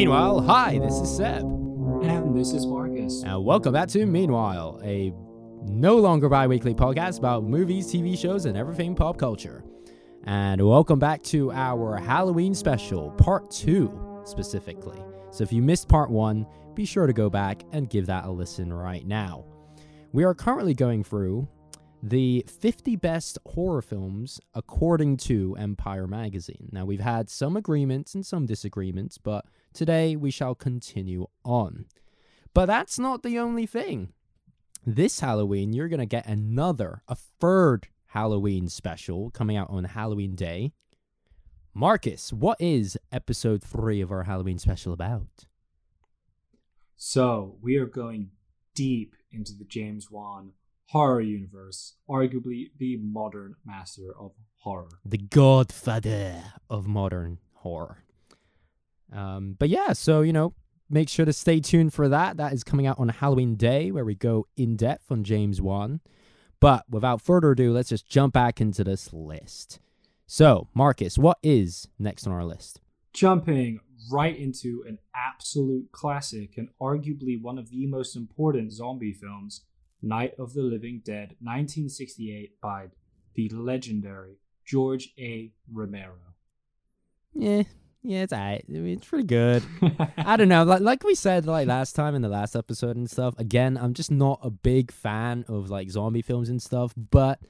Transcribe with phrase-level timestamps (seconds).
[0.00, 1.42] Meanwhile, hi, this is Seb.
[1.42, 3.22] And this is Marcus.
[3.22, 5.12] And welcome back to Meanwhile, a
[5.66, 9.62] no longer bi weekly podcast about movies, TV shows, and everything pop culture.
[10.24, 14.98] And welcome back to our Halloween special, part two specifically.
[15.32, 18.30] So if you missed part one, be sure to go back and give that a
[18.30, 19.44] listen right now.
[20.12, 21.46] We are currently going through
[22.02, 26.70] the 50 best horror films according to Empire Magazine.
[26.72, 31.86] Now, we've had some agreements and some disagreements, but today we shall continue on.
[32.54, 34.12] But that's not the only thing.
[34.84, 40.34] This Halloween, you're going to get another, a third Halloween special coming out on Halloween
[40.34, 40.72] Day.
[41.74, 45.46] Marcus, what is episode three of our Halloween special about?
[46.96, 48.30] So, we are going
[48.74, 50.52] deep into the James Wan
[50.86, 54.88] horror universe, arguably the modern master of horror.
[55.04, 58.04] The godfather of modern horror.
[59.12, 60.54] Um, but yeah, so, you know,
[60.88, 62.36] make sure to stay tuned for that.
[62.36, 66.00] That is coming out on Halloween Day, where we go in depth on James Wan.
[66.60, 69.80] But without further ado, let's just jump back into this list.
[70.26, 72.80] So, Marcus, what is next on our list?
[73.12, 79.62] Jumping right into an absolute classic and arguably one of the most important zombie films,
[80.02, 82.86] Night of the Living Dead, 1968, by
[83.34, 85.52] the legendary George A.
[85.72, 86.14] Romero.
[87.34, 87.62] Yeah,
[88.02, 88.64] yeah, it's alright.
[88.68, 89.62] I mean, it's pretty good.
[90.16, 90.64] I don't know.
[90.64, 93.34] Like like we said like last time in the last episode and stuff.
[93.38, 96.94] Again, I'm just not a big fan of like zombie films and stuff.
[96.96, 97.40] But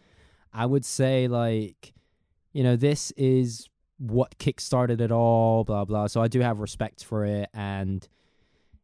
[0.52, 1.94] I would say like,
[2.52, 5.62] you know, this is what kickstarted it all.
[5.62, 6.08] Blah blah.
[6.08, 8.06] So I do have respect for it and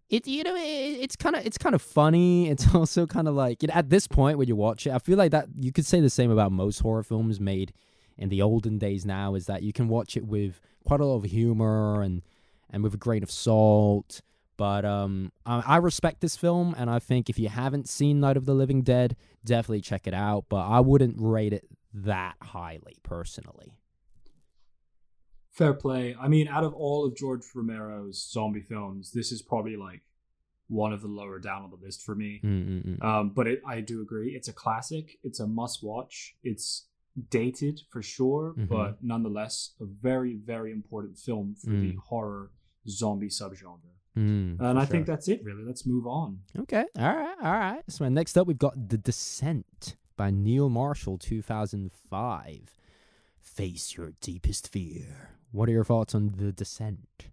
[0.08, 3.34] it you know it, it's kind of it's kind of funny it's also kind of
[3.34, 5.72] like you know, at this point when you watch it i feel like that you
[5.72, 7.72] could say the same about most horror films made
[8.18, 11.16] in the olden days now is that you can watch it with quite a lot
[11.16, 12.22] of humor and
[12.70, 14.20] and with a grain of salt
[14.56, 18.36] but um I, I respect this film and i think if you haven't seen night
[18.36, 22.96] of the living dead definitely check it out but i wouldn't rate it that highly
[23.02, 23.78] personally
[25.56, 26.14] Fair play.
[26.20, 30.02] I mean, out of all of George Romero's zombie films, this is probably like
[30.68, 32.40] one of the lower down on the list for me.
[33.00, 34.34] Um, but it, I do agree.
[34.36, 35.16] It's a classic.
[35.24, 36.36] It's a must watch.
[36.44, 36.88] It's
[37.30, 38.68] dated for sure, Mhm.
[38.68, 41.96] but nonetheless, a very, very important film for the Mm.
[41.96, 42.50] horror
[42.88, 43.80] zombie subgenre.
[44.16, 44.86] Mm, And I sure.
[44.92, 45.62] think that's it, really.
[45.64, 46.40] Let's move on.
[46.58, 46.86] Okay.
[46.96, 47.36] All right.
[47.42, 47.82] All right.
[47.90, 52.78] So next up, we've got The Descent by Neil Marshall, 2005.
[53.38, 55.38] Face your deepest fear.
[55.52, 57.28] What are your thoughts on The Descent?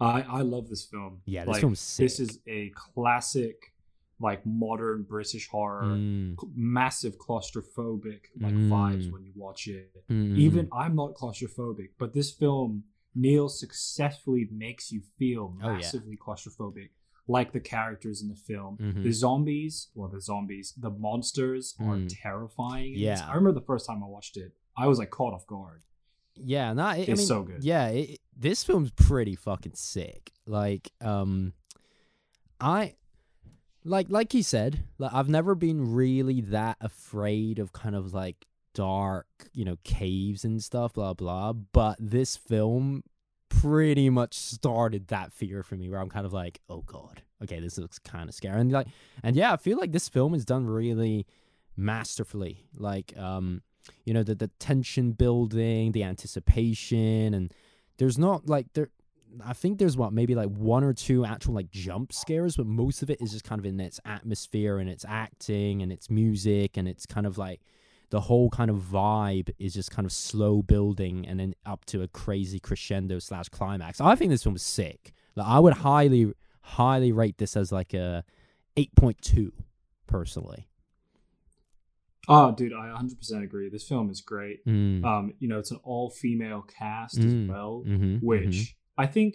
[0.00, 1.20] I, I love this film.
[1.26, 2.04] Yeah, this Like, film's sick.
[2.04, 3.74] This is a classic,
[4.20, 8.68] like modern British horror, Mm, massive claustrophobic like Mm.
[8.68, 10.04] vibes when you watch it.
[10.08, 15.72] mm, Even I'm not claustrophobic, but this film, Neil successfully makes you feel Oh, yeah.
[15.78, 16.90] massively claustrophobic,
[17.26, 18.76] like the characters in the film.
[18.78, 19.02] Mhm.
[19.02, 22.08] The zombies, well, the zombies, the monsters are Mm.
[22.22, 22.94] terrifying.
[22.96, 23.26] Yeah.
[23.26, 25.82] I remember the first time I watched it, I was like caught off guard.
[26.36, 27.64] Yeah, no, it, I It's mean, so good.
[27.64, 30.32] Yeah, it- this film's pretty fucking sick.
[30.46, 31.52] Like, um,
[32.60, 32.94] I
[33.84, 38.46] like like you said, like I've never been really that afraid of kind of like
[38.74, 41.52] dark, you know, caves and stuff, blah blah.
[41.52, 43.02] But this film
[43.48, 47.60] pretty much started that fear for me, where I'm kind of like, oh god, okay,
[47.60, 48.88] this looks kind of scary, and like,
[49.22, 51.26] and yeah, I feel like this film is done really
[51.76, 52.68] masterfully.
[52.76, 53.62] Like, um,
[54.04, 57.52] you know, the the tension building, the anticipation, and
[57.98, 58.90] there's not like there.
[59.44, 63.02] I think there's what maybe like one or two actual like jump scares, but most
[63.02, 66.76] of it is just kind of in its atmosphere and its acting and its music
[66.76, 67.60] and it's kind of like
[68.10, 72.02] the whole kind of vibe is just kind of slow building and then up to
[72.02, 74.00] a crazy crescendo slash climax.
[74.00, 75.12] I think this film is sick.
[75.36, 78.24] Like I would highly, highly rate this as like a
[78.76, 79.52] eight point two,
[80.08, 80.66] personally.
[82.28, 83.68] Oh, dude, I 100% agree.
[83.70, 84.64] This film is great.
[84.66, 85.04] Mm.
[85.04, 87.44] Um, you know, it's an all-female cast Mm.
[87.44, 87.82] as well.
[87.86, 89.32] mm-hmm, which I think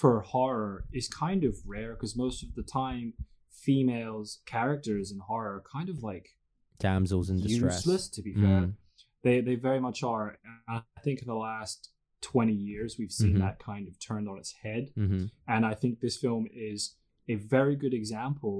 [0.00, 3.06] for horror is kind of rare because most of the time
[3.50, 6.26] females characters in horror are kind of like
[6.78, 7.76] damsels in distress.
[7.86, 8.60] useless to be fair.
[8.62, 8.74] Mm.
[9.22, 10.26] They they very much are.
[10.68, 11.90] And I think in the last
[12.22, 13.40] 20 years we've seen Mhm.
[13.40, 15.24] that kind of turned on its head Mm-hmm.
[15.46, 16.96] and I think this film is
[17.28, 18.56] a very good example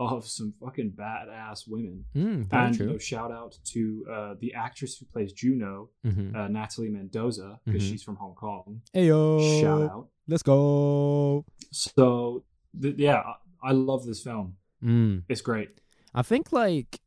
[0.00, 2.04] of some fucking badass women.
[2.16, 6.34] Mm, and you know, shout out to uh, the actress who plays Juno, Mm-hmm.
[6.36, 7.88] uh, Natalie Mendoza, because Mhm.
[7.90, 8.82] she's from Hong Kong.
[8.94, 9.60] Ayo.
[9.60, 10.08] Shout out.
[10.26, 11.44] Let's go.
[11.70, 12.44] So
[12.80, 13.16] th- yeah,
[13.62, 14.56] I, I love this film.
[14.82, 15.22] Mm.
[15.28, 15.70] It's great.
[16.14, 17.00] I think like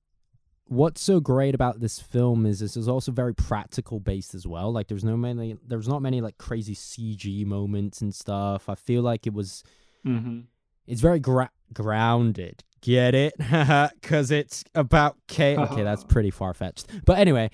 [0.67, 4.71] what's so great about this film is this is also very practical based as well.
[4.71, 8.69] Like there's no many there's not many like crazy CG moments and stuff.
[8.69, 9.63] I feel like it was
[10.05, 10.41] Mm-hmm.
[10.87, 12.63] it's very gra- grounded.
[12.85, 13.33] Get it?
[14.03, 15.57] Cuz it's about K.
[15.65, 16.85] Okay, that's pretty far fetched.
[17.03, 17.49] But anyway,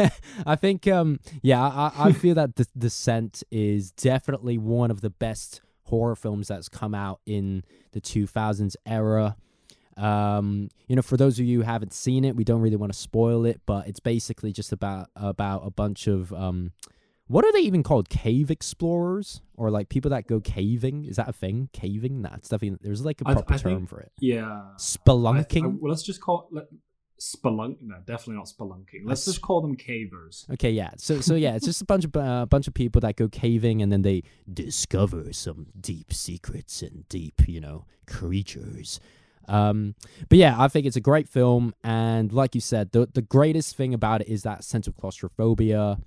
[0.46, 5.10] I think um yeah, I I feel that the Descent is definitely one of the
[5.10, 9.36] best horror films that's come out in the 2000s era.
[9.96, 12.92] Um, you know, for those of you who haven't seen it, we don't really want
[12.92, 16.70] to spoil it, but it's basically just about about a bunch of um,
[17.28, 18.08] what are they even called?
[18.08, 21.04] Cave explorers or like people that go caving?
[21.04, 21.68] Is that a thing?
[21.72, 22.22] Caving?
[22.22, 24.12] Nah, it's definitely there's like a proper I term think- for it.
[24.20, 24.62] Yeah.
[24.78, 25.64] Spelunking.
[25.64, 26.64] I- well, let's just call let,
[27.20, 27.76] spelunk.
[27.80, 29.02] No, definitely not spelunking.
[29.04, 30.48] Let's just call them cavers.
[30.52, 30.90] Okay, yeah.
[30.98, 33.82] So so yeah, it's just a bunch of uh, bunch of people that go caving
[33.82, 34.22] and then they
[34.52, 39.00] discover some deep secrets and deep, you know, creatures.
[39.48, 39.94] Um,
[40.28, 43.76] but yeah, I think it's a great film, and like you said, the the greatest
[43.76, 45.98] thing about it is that sense of claustrophobia,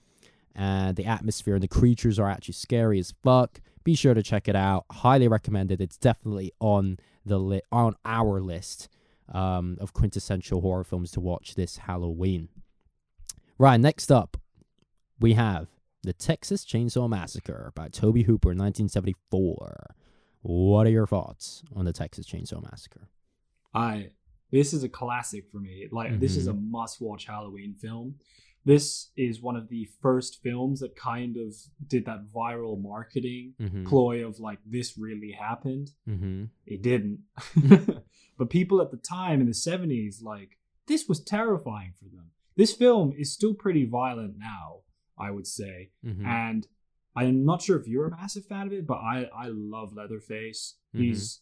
[0.56, 3.62] and the atmosphere and the creatures are actually scary as fuck.
[3.84, 4.86] Be sure to check it out.
[4.92, 5.80] Highly recommended.
[5.82, 8.90] It's definitely on the li- on our list
[9.32, 12.50] um, of quintessential horror films to watch this Halloween.
[13.58, 14.38] Right, next up,
[15.20, 15.68] we have
[16.04, 19.96] The Texas Chainsaw Massacre by Tobe Hooper in 1974.
[20.42, 23.10] What are your thoughts on The Texas Chainsaw Massacre?
[23.74, 24.10] I
[24.52, 25.88] this is a classic for me.
[25.92, 26.72] Like this is a Mm-hmm.
[26.72, 28.16] must-watch Halloween film.
[28.66, 31.56] This is one of the first films that kind of
[31.88, 33.86] did that viral marketing Mm-hmm.
[33.86, 35.92] ploy of like this really happened.
[36.08, 36.46] Mm-hmm.
[36.66, 37.20] It didn't.
[38.38, 40.58] but people at the time in the 70s like
[40.88, 42.32] this was terrifying for them.
[42.56, 44.80] This film is still pretty violent now,
[45.18, 45.92] I would say.
[46.06, 46.26] Mm-hmm.
[46.26, 46.68] and
[47.16, 50.76] I'm not sure if you're a massive fan of it, but I I love Leatherface.
[50.96, 51.00] Mhm.
[51.02, 51.42] He's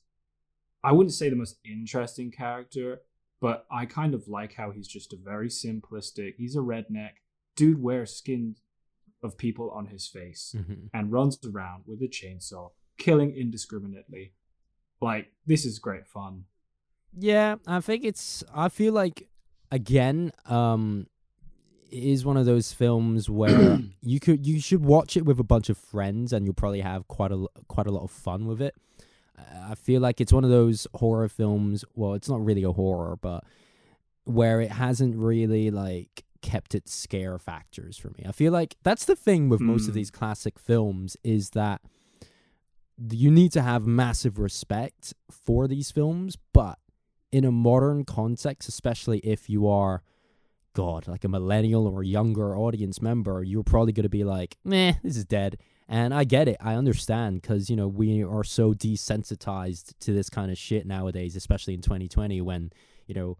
[0.84, 3.02] I wouldn't say the most interesting character,
[3.40, 6.34] but I kind of like how he's just a very simplistic.
[6.38, 7.12] He's a redneck
[7.56, 8.56] dude wears skin
[9.24, 10.88] of people on his face Mm-hmm.
[10.94, 14.34] and runs around with a chainsaw, killing indiscriminately.
[15.02, 16.46] Like this is great fun.
[17.18, 18.44] Yeah, I think it's.
[18.54, 19.28] I feel like
[19.72, 21.08] again, um,
[21.92, 25.44] it is one of those films where you could you should watch it with a
[25.44, 28.62] bunch of friends, and you'll probably have quite a quite a lot of fun with
[28.62, 28.76] it.
[29.38, 31.84] I feel like it's one of those horror films.
[31.96, 33.44] Well, it's not really a horror, but
[34.24, 38.24] where it hasn't really like kept its scare factors for me.
[38.28, 39.96] I feel like that's the thing with most of Mm.
[39.96, 41.82] these classic films is that
[43.12, 46.80] you need to have massive respect for these films, but
[47.32, 50.02] in a modern context, especially if you are,
[50.74, 54.58] God, like a millennial or a younger audience member, you're probably going to be like,
[54.64, 55.58] meh, this is dead.
[55.90, 56.58] And I get it.
[56.60, 61.36] I understand because, you know, we are so desensitized to this kind of shit nowadays,
[61.36, 62.72] especially in 2020 when,
[63.06, 63.38] you know,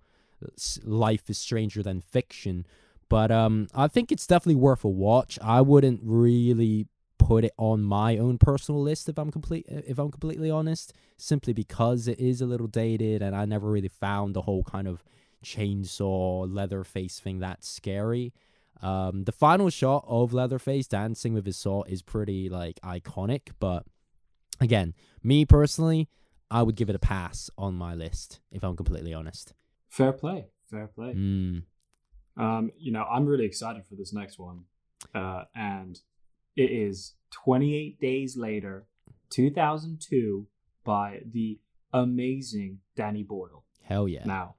[0.84, 2.66] life is stranger than fiction.
[3.10, 5.38] But um, I think it's definitely worth a watch.
[5.42, 10.12] I wouldn't really put it on my own personal list if I'm complete if I'm
[10.12, 14.44] completely honest, simply because it is a little dated and I never really found the
[14.44, 15.04] whole kind of
[15.44, 18.34] chainsaw Leatherface thing that scary.
[18.82, 23.86] Um, the final shot of Leatherface dancing with his saw is pretty like iconic, but
[24.60, 26.10] again, me personally,
[26.50, 29.54] I would give it a pass on my list if I'm completely honest.
[29.90, 30.48] Fair play.
[30.70, 31.14] Fair play.
[31.14, 31.64] Mm.
[32.38, 34.66] Um, you know, I'm really excited for this next one.
[35.14, 36.00] Uh, and
[36.56, 38.86] it is 28 Days Later,
[39.30, 40.48] 2002,
[40.84, 41.60] by the
[41.94, 43.64] amazing Danny Boyle.
[43.84, 44.24] Hell yeah.
[44.26, 44.56] Now,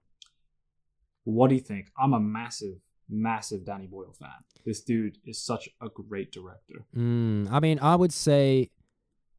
[1.24, 1.90] what do you think?
[1.98, 2.78] I'm a massive,
[3.08, 4.30] massive Danny Boyle fan.
[4.64, 6.84] This dude is such a great director.
[6.96, 8.70] Mm, I mean, I would say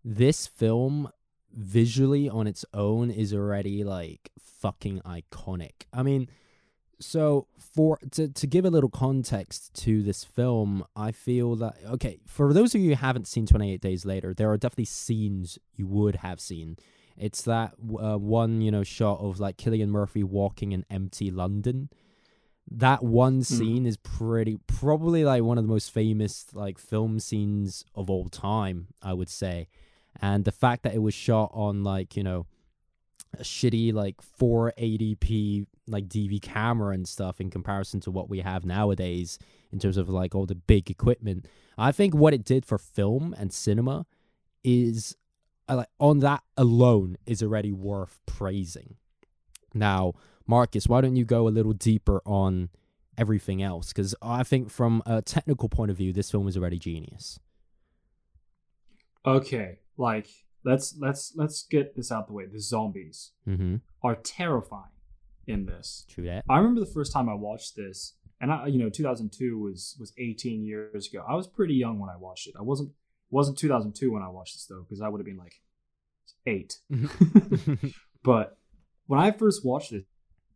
[0.03, 1.09] this film
[1.53, 5.85] visually on its own is already like fucking iconic.
[5.93, 6.29] I mean,
[6.99, 12.19] so for to to give a little context to this film, I feel that okay,
[12.25, 15.87] for those of you who haven't seen 28 Days Later, there are definitely scenes you
[15.87, 16.77] would have seen.
[17.17, 21.89] It's that uh, one, you know, shot of like Cillian Murphy walking in empty London.
[22.71, 27.83] That one scene is pretty probably like one of the most famous like film scenes
[27.95, 29.67] of all time, I would say.
[30.21, 32.45] And the fact that it was shot on like, you know,
[33.37, 38.65] a shitty like 480p like DV camera and stuff in comparison to what we have
[38.65, 39.39] nowadays
[39.71, 41.47] in terms of like all the big equipment.
[41.77, 44.05] I think what it did for film and cinema
[44.63, 45.15] is
[45.67, 48.95] uh, like on that alone is already worth praising.
[49.73, 50.13] Now,
[50.49, 52.69] Marcus, why don't you go a little deeper on
[53.19, 53.89] everything else?
[53.93, 57.39] Because I think from a technical point of view, this film is already genius.
[59.25, 60.27] Okay, like
[60.65, 62.45] let's let's let's get this out the way.
[62.45, 63.75] The zombies Mm-hmm.
[64.03, 64.91] are terrifying.
[65.47, 66.05] in this.
[66.09, 66.45] True that.
[66.49, 70.13] I remember the first time I watched this, and I, you know, 2002 was was
[70.17, 71.23] 18 years ago.
[71.27, 72.55] I was pretty young when I watched it.
[72.57, 72.91] I wasn't
[73.29, 75.61] wasn't 2002 when I watched this though, because I would have been like
[76.47, 76.79] eight.
[78.23, 78.57] but
[79.07, 80.05] when I first watched it,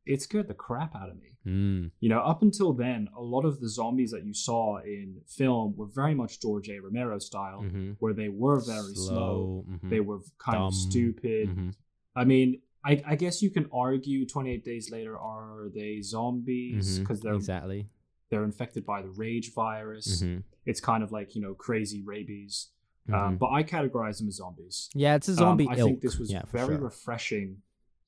[0.05, 1.29] it scared the crap out of me.
[1.45, 1.91] mm.
[1.99, 5.75] You know, up until then, a lot of the zombies that you saw in film
[5.77, 6.79] were very much George A.
[6.79, 9.65] Romero style, hmm where they were very slow.
[9.69, 10.67] mhm, They were kind Dumb.
[10.67, 11.49] of stupid.
[11.49, 11.73] mhm.
[12.15, 17.21] I mean, I, I guess you can argue 28 days later are they zombies because
[17.21, 17.87] they're exactly.
[18.29, 20.21] they're infected by the rage virus.
[20.21, 22.69] Mhm, It's kind of like you know crazy rabies.
[23.11, 24.89] Um, but I categorize them as zombies.
[24.95, 25.87] yeah, it's a zombie um, I ilk.
[25.89, 26.85] think this was yeah, very sure.
[26.85, 27.57] refreshing.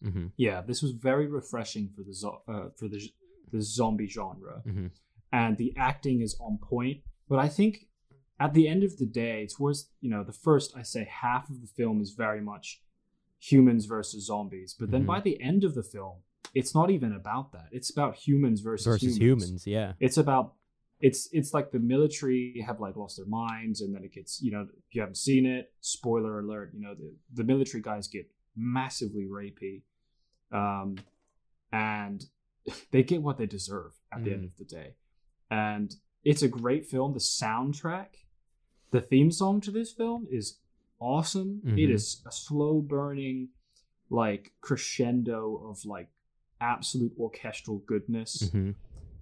[0.04, 3.02] Mhm, Yeah, this was very refreshing for the zo- uh, for the
[3.52, 4.92] the zombie genre, mhm.
[5.32, 7.02] and the acting is on point.
[7.30, 7.88] But I think
[8.40, 11.62] at the end of the day, towards you know the first I say half of
[11.62, 12.82] the film is very much
[13.40, 15.08] humans versus zombies, but then Mhm.
[15.08, 16.18] by the end of the film,
[16.54, 17.68] it's not even about that.
[17.72, 19.68] It's about humans versus, versus humans.
[19.68, 19.94] Yeah.
[20.00, 20.56] It's about
[21.02, 24.52] it's it's like the military have like lost their minds, and then it gets you
[24.52, 28.30] know if you haven't seen it, spoiler alert, you know the the military guys get
[28.56, 29.82] massively rapey,
[30.52, 30.96] um,
[31.72, 32.26] and
[32.92, 34.46] they get what they deserve at the end Mhm.
[34.48, 34.96] of the day,
[35.50, 37.14] and it's a great film.
[37.14, 38.16] The soundtrack,
[38.92, 40.60] the theme song to this film is
[41.00, 41.62] awesome.
[41.66, 41.94] It Mhm.
[41.94, 43.50] is a slow burning,
[44.10, 46.10] like crescendo of like
[46.62, 48.72] absolute orchestral goodness hmm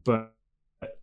[0.06, 0.36] but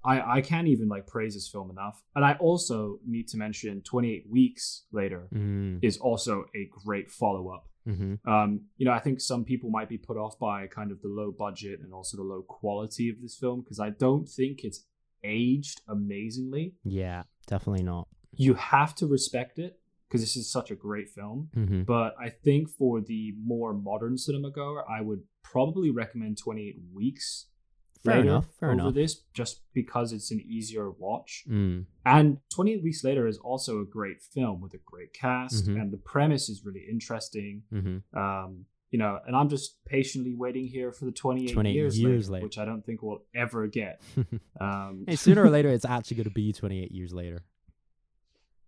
[0.04, 2.02] I, I can't even like praise this film enough.
[2.14, 7.48] And I also need to mention 28 Weeks Later mm is also a great follow
[7.48, 7.66] up.
[7.94, 11.00] Hmm Um, you know, I think some people might be put off by kind of
[11.02, 14.64] the low budget and also the low quality of this film because I don't think
[14.64, 14.86] it's
[15.24, 16.74] aged amazingly.
[16.84, 18.08] Yeah, definitely not.
[18.36, 19.78] You have to respect it
[20.08, 21.50] because this is such a great film.
[21.54, 26.76] hmm But I think for the more modern cinema goer, I would probably recommend 28
[26.92, 27.46] Weeks
[28.04, 28.46] Fair later enough.
[28.58, 28.94] Fair over enough.
[28.94, 31.44] this just because it's an easier watch.
[31.48, 31.84] Mm.
[32.06, 35.80] And 28 Weeks Later is also a great film with a great cast, Mhm.
[35.80, 37.62] and the premise is really interesting.
[37.70, 41.96] hmm Um, you know, and I'm just patiently waiting here for the 28, 28 years,
[41.98, 42.46] years later, later.
[42.46, 44.00] which I don't think we'll ever get.
[44.60, 47.44] Um, hey, sooner or later, it's actually going to be 28 years later.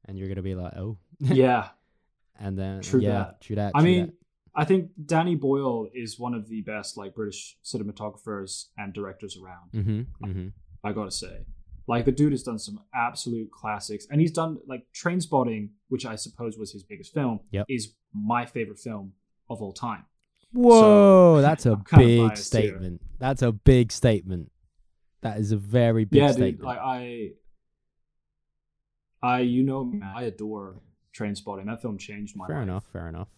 [0.05, 0.99] And you're going to be like, oh.
[1.21, 1.71] yeah,
[2.39, 3.41] and then, True yeah, that.
[3.41, 3.73] true that.
[3.75, 4.15] I mean, that.
[4.55, 9.73] I think Danny Boyle is one of the best like British cinematographers and directors around.
[9.73, 10.53] Mhm, mhm.
[10.85, 11.47] I gotta say.
[11.89, 16.17] Like the dude has done some absolute classics, and he's done like Trainspotting, which I
[16.17, 17.41] suppose was his biggest film.
[17.51, 17.67] Yep.
[17.69, 19.15] is my favorite film
[19.49, 20.05] of all time.
[20.53, 22.63] Whoa, that's a big biased here.
[22.71, 23.01] statement.
[23.19, 24.53] That's a big statement.
[25.23, 26.65] That is a very big yeah, dude, statement.
[26.65, 27.31] like I,
[29.23, 30.81] I you know I adore
[31.17, 31.67] Trainspotting.
[31.67, 32.49] That film changed my life.
[32.49, 32.63] fair life.
[32.69, 32.85] enough.
[32.93, 33.29] Fair enough.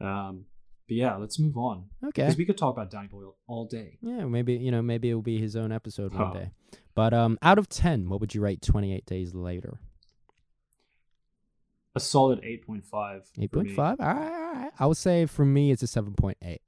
[0.00, 0.44] Um,
[0.86, 2.22] but yeah, let's move on Okay.
[2.22, 3.98] because we could talk about Danny Boyle all day.
[4.02, 6.32] Yeah, maybe you know, maybe it'll be his own episode one Huh.
[6.34, 6.50] day.
[6.94, 9.78] But um, out of ten, what would you rate Twenty Eight Days Later?
[11.96, 13.22] A solid eight point five.
[13.40, 14.00] Eight point five.
[14.00, 14.72] All right, all right.
[14.78, 16.62] I would say for me, it's a seven point eight.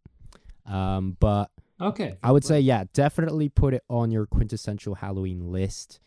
[0.65, 6.01] Um, but Okay, I would say yeah, definitely put it on your quintessential Halloween list.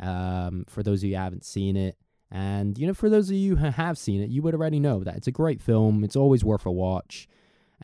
[0.00, 1.96] Um, for those of you who haven't seen it,
[2.30, 5.04] and you know, for those of you who have seen it, you would already know
[5.04, 6.02] that it's a great film.
[6.04, 7.28] It's always worth a watch.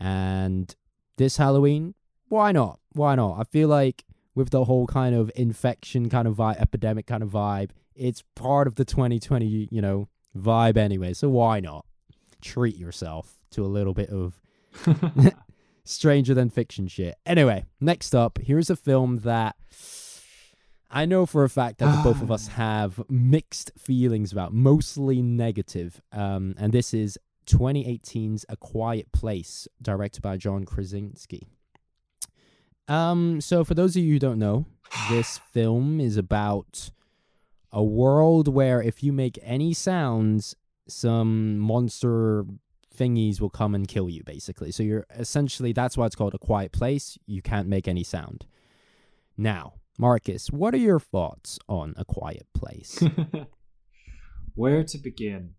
[0.00, 0.74] And
[1.18, 1.94] this Halloween,
[2.28, 2.80] why not?
[2.92, 3.38] Why not?
[3.38, 4.04] I feel like
[4.34, 8.66] with the whole kind of infection kind of vibe, epidemic kind of vibe, it's part
[8.66, 11.12] of the 2020, you know, vibe anyway.
[11.12, 11.84] So why not
[12.40, 14.40] treat yourself to a little bit of
[15.84, 17.16] stranger than fiction shit.
[17.26, 19.56] Anyway, next up, here's a film that
[20.90, 25.22] I know for a fact that the both of us have mixed feelings about, mostly
[25.22, 26.00] negative.
[26.12, 27.18] Um, and this is
[27.50, 31.48] 2018's A Quiet Place, directed by John Krasinski.
[32.88, 34.66] Um, so for those of you who don't know,
[35.10, 36.90] this film is about
[37.72, 40.56] a world where if you make any sounds,
[40.88, 42.44] some monster
[42.96, 44.70] thingies will come and kill you basically.
[44.72, 47.16] So you're essentially that's why it's called a quiet place.
[47.26, 48.46] You can't make any sound.
[49.36, 53.02] Now marcus what are your thoughts on a quiet place?
[54.54, 55.54] Where to begin?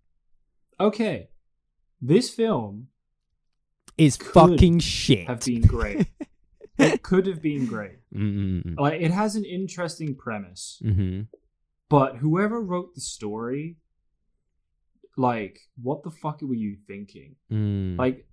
[0.80, 1.30] Okay,
[2.02, 2.88] this film
[3.98, 6.08] is fucking shit have been great.
[6.78, 8.00] it could have been great.
[8.14, 11.22] mm Like it has an interesting premise, hmm
[11.90, 13.76] but whoever wrote the story,
[15.18, 17.36] like, what the fuck were you thinking?
[17.52, 18.26] mm Like,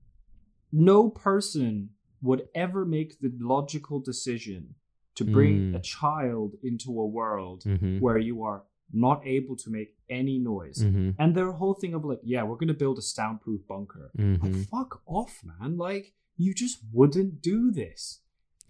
[0.73, 1.91] no person
[2.23, 4.75] would ever make the logical decision
[5.17, 5.77] to bring Mm.
[5.77, 10.83] a child into a world hmm where you are not able to make any noise.
[10.83, 14.11] hmm And their whole thing of like, yeah, we're gonna build a soundproof bunker.
[14.17, 15.77] hmm Like, fuck off, man.
[15.77, 18.21] Like, you just wouldn't do this.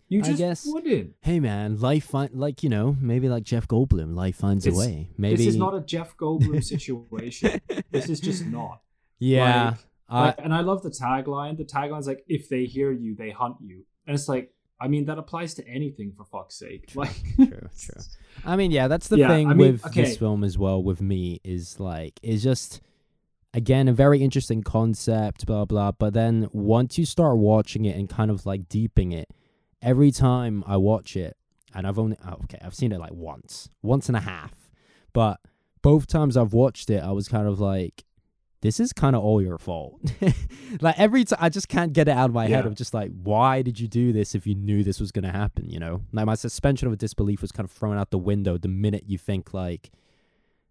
[0.09, 1.15] You I just guess- wouldn't.
[1.21, 4.87] hey man, life find like you know maybe like Jeff Goldblum, life finds It's- a
[4.87, 5.11] way.
[5.19, 7.61] Maybe This is not a Jeff Goldblum situation.
[7.91, 8.81] this is just not.
[9.19, 9.71] yeah.
[9.71, 9.79] Like,
[10.11, 11.59] I- Like, and I love the tagline.
[11.59, 15.07] The tagline's like, "If they hear you, they hunt you," and it's like, I mean,
[15.07, 16.93] that applies to anything for fuck's sake.
[16.95, 18.03] Like, true, true.
[18.45, 20.03] I mean, yeah, that's the Yeah, thing I mean, with okay.
[20.03, 20.83] this film as well.
[20.83, 22.81] With me, is like it's just
[23.53, 25.93] again a very interesting concept, blah blah.
[25.93, 29.29] But then once you start watching it and kind of like deeping it,
[29.83, 31.37] every time I watch it,
[31.75, 34.71] and I've only oh, okay, I've seen it like once, once and a half,
[35.13, 35.41] but
[35.83, 38.05] both times I've watched it, I was kind of like.
[38.61, 40.01] This is kind of all your fault.
[40.81, 43.13] like every time, I just can't get it out of my head of just like,
[43.23, 45.71] why did you do this if you knew this was gonna happen?
[45.71, 48.69] You know, like my suspension of disbelief was kind of thrown out the window the
[48.69, 49.91] minute you think like,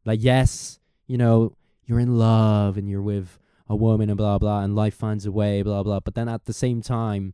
[0.05, 1.53] like yes, you know,
[1.85, 3.39] you're in love and you're with
[3.69, 6.01] a woman and blah blah, and life finds a way, blah blah.
[6.01, 7.33] But then at the same time,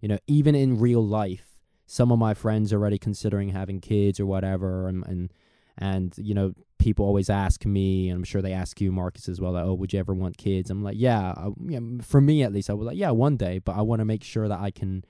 [0.00, 4.18] you know, even in real life, some of my friends are already considering having kids
[4.18, 5.32] or whatever, and and
[5.78, 9.40] and you know, people always ask me, and I'm sure they ask you, Marcus, as
[9.40, 9.52] well.
[9.52, 10.70] Like, oh, would you ever want kids?
[10.70, 11.80] I'm like, yeah, I, yeah.
[12.02, 14.24] For me, at least, I was like, yeah, one day, but I want to make
[14.24, 15.04] sure that I can,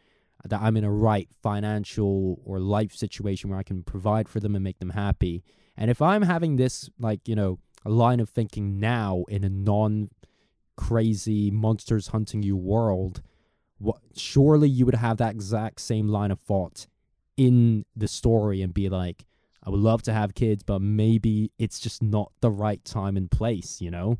[0.45, 4.54] that I'm in a right financial or life situation where I can provide for them
[4.54, 5.42] and make them happy.
[5.76, 9.49] And if I'm having this, like, you know, a line of thinking now in a
[9.49, 10.11] non
[10.76, 13.23] crazy monsters hunting you world,
[13.78, 16.87] what surely you would have that exact same line of thought
[17.37, 19.25] in the story and be like,
[19.64, 23.31] I would love to have kids, but maybe it's just not the right time and
[23.31, 24.19] place, you know?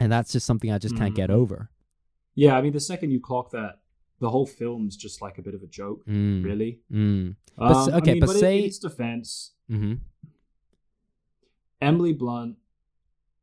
[0.00, 1.34] And that's just something I just can't get Mhm.
[1.34, 1.70] over.
[2.36, 3.80] yeah, I mean, the second you clock that,
[4.18, 6.80] the whole film's just like a bit of a joke, Mm, really.
[6.90, 9.94] mm, But Um, okay, I mean, but in- say- in its defense, hmm
[11.80, 12.56] Emily Blunt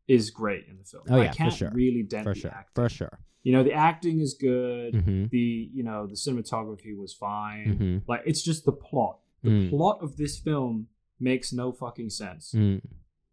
[0.07, 1.03] is great in the film.
[1.09, 1.71] Oh, yeah, I for can't sure.
[1.71, 2.51] really dent For sure.
[2.51, 2.71] acting.
[2.83, 3.19] For sure.
[3.43, 4.95] You know, the acting is good.
[4.95, 7.77] hmm The you know the cinematography was fine.
[7.77, 9.19] hmm Like it's just the plot.
[9.43, 9.69] The Mm.
[9.69, 10.87] plot of this film
[11.21, 12.53] makes no fucking sense.
[12.55, 12.81] Mm.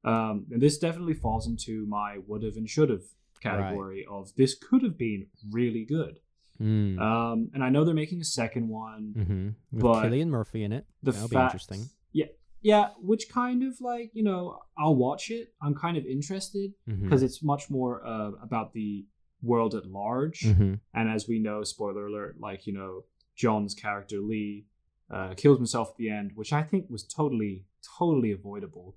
[0.05, 3.03] Um, and this definitely falls into my would have and should have
[3.40, 6.20] category of this could have been really good.
[6.61, 7.01] Mm.
[7.01, 9.12] Um, and I know they're making a second one.
[9.16, 10.87] hmm With but Cillian Murphy in it.
[11.03, 11.88] The That'll be interesting.
[12.12, 12.27] Yeah,
[12.62, 15.53] yeah, which kind of like you know I'll watch it.
[15.62, 19.07] I'm kind of interested because it's much more uh, about the
[19.40, 20.42] world at large.
[20.42, 23.05] hmm And as we know, spoiler alert, like you know
[23.37, 24.66] John's character Lee
[25.12, 27.66] uh, kills himself at the end, which I think was totally
[27.99, 28.95] totally avoidable.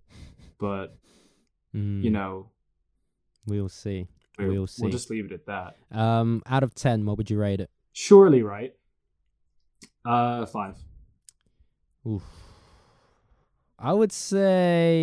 [0.60, 0.98] But
[1.76, 2.04] Mm.
[2.04, 2.50] you know
[3.48, 4.08] we'll see.
[4.38, 4.82] We'll see.
[4.84, 5.78] we'll just leave it at that.
[5.91, 7.70] Um, out of ten, what would you rate it?
[7.94, 8.74] Surely, right?
[10.04, 10.76] Uh, five.
[12.08, 12.24] Oof.
[13.80, 14.12] I would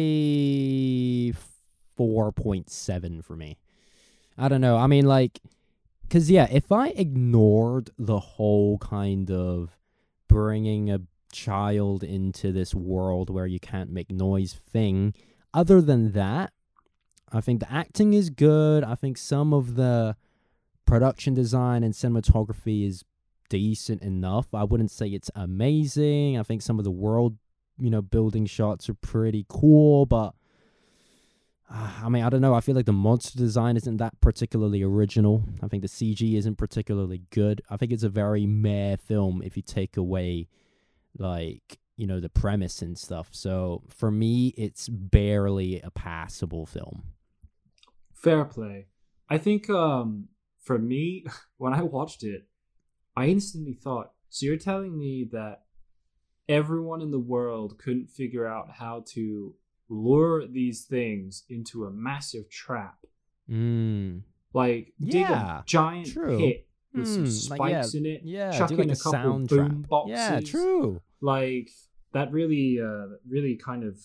[0.09, 1.33] say
[1.97, 3.57] four point seven for me.
[4.37, 4.77] I don't know.
[4.77, 5.41] I mean, like,
[6.11, 9.77] cause yeah, if I ignored the whole kind of
[10.29, 11.01] bringing a
[11.33, 15.15] child into this world where you can't make noise thing,
[15.53, 16.53] other than that,
[17.33, 18.85] I think the acting is good.
[18.85, 20.17] I think some of the
[20.87, 23.05] production design and cinematography is
[23.49, 24.55] decent enough.
[24.55, 26.39] I wouldn't say it's amazing.
[26.39, 27.37] I think some of the world,
[27.79, 30.35] you know, building shots are pretty cool, but
[31.71, 32.55] uh, I mean, I don't know.
[32.55, 35.45] I feel like the monster design isn't that particularly original.
[35.63, 37.61] I think the CG isn't particularly good.
[37.69, 40.49] I think it's a very meh film if you take away,
[41.19, 43.29] like, you know, the premise and stuff.
[43.33, 47.05] So for me, it's barely a passable film.
[48.15, 48.87] Fair play.
[49.29, 50.29] I think um
[50.61, 51.25] for me,
[51.57, 52.47] when I watched it,
[53.17, 55.63] I instantly thought, so you're telling me that
[56.49, 59.55] everyone in the world couldn't figure out how to
[59.89, 62.99] lure these things into a massive trap.
[63.51, 64.23] Mm.
[64.55, 66.39] Like dig a giant true.
[66.39, 66.68] pit
[66.99, 67.25] with some
[67.57, 68.21] Hmm, like, yeah, spikes in it.
[68.25, 69.73] Yeah, chuck in like a a, couple boom trap.
[69.89, 70.11] boxes.
[70.19, 71.01] Yeah, true.
[71.21, 71.71] Like
[72.13, 73.99] that really uh really kind of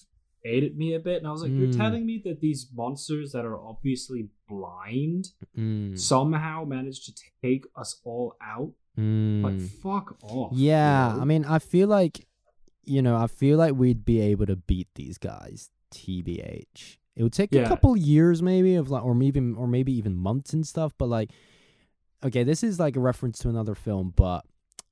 [0.45, 1.17] ate at me a bit.
[1.19, 1.77] And I was like, you're Mm.
[1.77, 5.97] telling me that these monsters that are obviously blind Mm.
[5.97, 8.71] somehow managed to take us all out.
[8.99, 9.41] Mm.
[9.43, 10.51] Like fuck off.
[10.53, 11.21] Yeah, bro.
[11.21, 12.27] I mean, I feel like,
[12.83, 15.69] you know, I feel like we'd be able to beat these guys.
[15.91, 16.97] TBH.
[17.15, 20.51] It would take a couple years, maybe, of like, or maybe, or maybe even months
[20.53, 20.93] and stuff.
[20.97, 21.29] But like,
[22.23, 24.13] okay, this is like a reference to another film.
[24.15, 24.45] But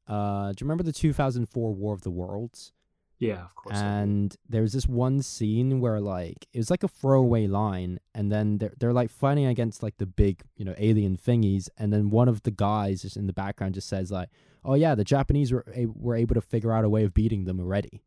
[0.08, 2.74] uh, do you remember the 2004 War of the Worlds?
[3.20, 3.78] yeah, of course.
[3.78, 8.58] And there's this one scene where like it was like a throwaway line and then
[8.58, 12.28] they're, they're like fighting against like the big you know alien thingies and then one
[12.28, 14.30] of the guys just in the background just says like
[14.66, 17.46] oh yeah the japanese were, a- were able to figure out a way of beating
[17.46, 18.02] them already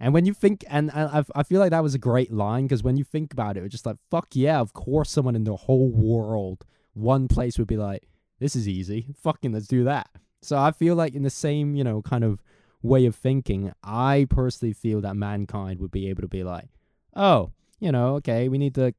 [0.00, 2.64] and when you think and i, I- I feel like that was a great line
[2.64, 5.44] because when you think about it it's just like fuck yeah of course someone in
[5.44, 10.08] the whole world one place would be like this is easy fucking let's do that
[10.42, 12.40] so i feel like in the same you know kind of
[12.86, 16.68] way of thinking, I personally feel that mankind would be able to be like,
[17.14, 18.94] oh, you know, okay, we need to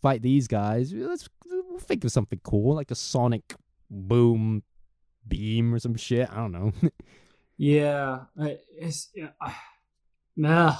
[0.00, 0.92] fight these guys.
[0.92, 3.54] Let's we'll think of something cool, like a sonic
[3.90, 4.62] boom
[5.26, 6.30] beam or some shit.
[6.30, 6.72] I don't know.
[7.58, 8.20] Yeah,
[8.76, 9.28] it's yeah.
[9.40, 9.54] I-
[10.36, 10.74] Nah,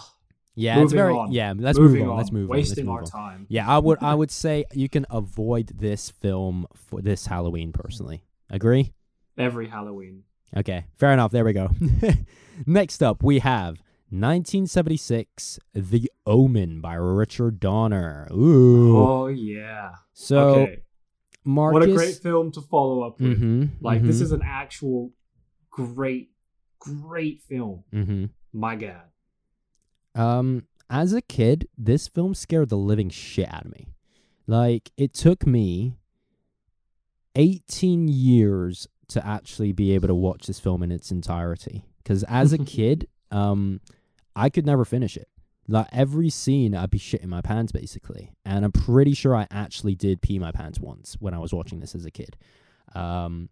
[0.55, 1.33] yeah, it's very on.
[1.33, 1.55] yeah.
[1.57, 2.17] Let's moving move on.
[2.19, 2.95] Let's move Wasting on.
[2.95, 3.07] our on.
[3.07, 3.47] time.
[3.49, 8.23] Yeah, I would I would say you can avoid this film for this Halloween personally.
[8.51, 8.93] Agree?
[9.38, 10.25] Every Halloween.
[10.57, 11.31] Okay, fair enough.
[11.33, 11.71] There we go.
[12.67, 18.29] Next up, we have 1976, The Omen by Richard Donner.
[18.33, 18.97] Ooh.
[18.99, 19.93] Oh yeah.
[20.12, 20.83] so, okay.
[21.45, 21.75] Marcus.
[21.81, 23.41] What a great film to follow up with.
[23.41, 25.12] Mhm, Like this mhm, is an actual
[25.71, 26.31] great,
[26.79, 27.85] great film.
[27.93, 28.31] mhm.
[28.53, 29.01] My God.
[30.14, 33.88] Um, as a kid, this film scared the living shit out of me.
[34.46, 35.94] Like, it took me
[37.35, 41.85] 18 years to actually be able to watch this film in its entirety.
[42.03, 43.81] Because as a kid, um,
[44.35, 45.29] I could never finish it.
[45.68, 49.94] Like every scene, I'd be shitting my pants basically, and I'm pretty sure I actually
[49.94, 52.37] did pee my pants once when I was watching this as a kid.
[52.94, 53.48] Um,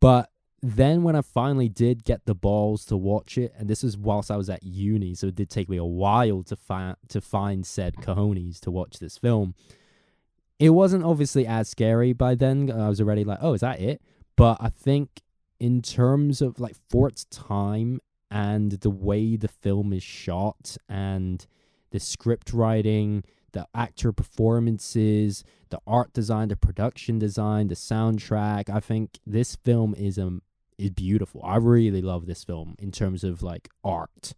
[0.00, 0.30] but
[0.62, 4.30] then when I finally did get the balls to watch it, and this was whilst
[4.30, 7.64] I was at uni, so it did take me a while to find to find
[7.64, 9.54] said cojones to watch this film.
[10.58, 12.70] It wasn't obviously as scary by then.
[12.70, 14.02] I was already like, oh, is that it?
[14.36, 15.22] But I think
[15.58, 21.46] in terms of like for its time and the way the film is shot and
[21.90, 28.80] the script writing, the actor performances, the art design, the production design, the soundtrack, I
[28.80, 30.42] think this film is um
[30.80, 31.42] is beautiful.
[31.44, 34.32] I really love this film in terms of like art.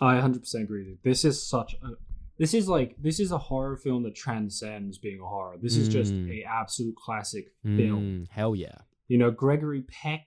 [0.00, 0.96] I 100% agree.
[1.02, 1.88] This is such a
[2.38, 5.56] this is like this is a horror film that transcends being a horror.
[5.60, 6.30] This is just Mm.
[6.40, 8.02] a absolute classic film.
[8.24, 8.78] Mm, hell yeah.
[9.08, 10.26] You know, Gregory Peck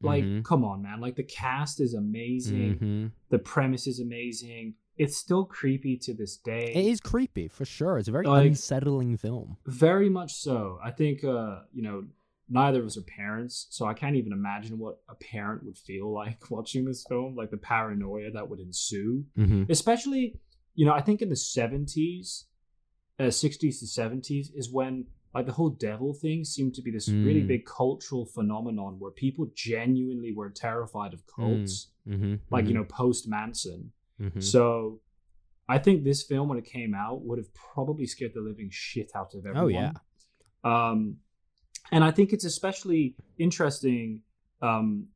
[0.00, 0.44] like Mhm.
[0.44, 2.72] come on man, like the cast is amazing.
[2.78, 4.74] hmm The premise is amazing.
[4.96, 6.72] It's still creepy to this day.
[6.74, 7.98] It is creepy for sure.
[7.98, 9.58] It's a very Like- unsettling film.
[9.66, 10.78] Very much so.
[10.82, 12.06] I think uh, you know,
[12.48, 16.12] neither of us are parents, so I can't even imagine what a parent would feel
[16.22, 19.24] like watching this film, like the paranoia that would ensue.
[19.38, 19.64] Mm-hmm.
[19.70, 20.38] Especially,
[20.74, 22.44] you know, I think in the 70s,
[23.20, 27.08] uh, 60s to 70s is when like the whole devil thing seemed to be this
[27.08, 27.46] really Mm.
[27.48, 32.34] big cultural phenomenon where people genuinely were terrified of cults, Mm-hmm.
[32.50, 33.92] like you know, post Manson.
[34.18, 35.00] hmm So
[35.68, 39.10] I think this film, when it came out, would have probably scared the living shit
[39.14, 39.64] out of everyone.
[39.64, 39.92] Oh, yeah.
[40.64, 41.16] Um,
[41.90, 44.22] and I think it's especially interesting
[44.60, 45.08] um,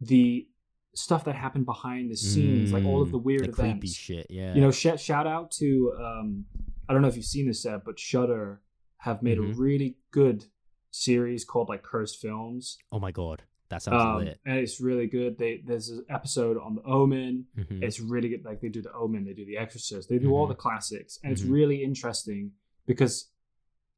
[0.00, 0.46] the
[0.94, 3.94] stuff that happened behind the scenes, like all of the weird Mm, creepy events.
[3.94, 4.26] shit.
[4.30, 4.54] Yeah.
[4.54, 6.44] You know, sh- shout out to um,
[6.88, 8.62] I don't know if you've seen this yet, but Shudder
[8.98, 9.50] have made Mhm.
[9.50, 10.46] a really good
[10.90, 14.40] series called like Cursed Films, oh my god, that sounds um, lit.
[14.46, 15.36] and it's really good.
[15.36, 17.46] They there's an episode on the Omen.
[17.58, 17.82] Mhm.
[17.82, 18.44] It's really good.
[18.44, 20.50] Like they do the Omen, they do the Exorcist, they do all Mhm.
[20.50, 21.50] the classics, and it's Mhm.
[21.50, 22.52] really interesting
[22.86, 23.30] because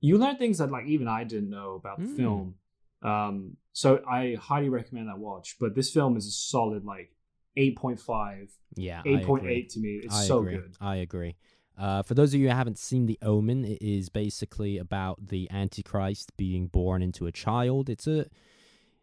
[0.01, 2.17] you learn things that like even I didn't know about the Mm.
[2.17, 2.55] film.
[3.03, 5.57] Um, so I highly recommend that watch.
[5.61, 7.13] But this film is a solid like
[7.57, 9.03] 8.5, yeah.
[9.05, 10.01] 8.8 to me.
[10.05, 10.57] It's I so agree.
[10.57, 10.77] good.
[10.81, 11.37] I agree.
[11.77, 15.49] Uh, for those of you who haven't seen The Omen, it is basically about the
[15.51, 17.89] Antichrist being born into a child.
[17.89, 18.27] It's a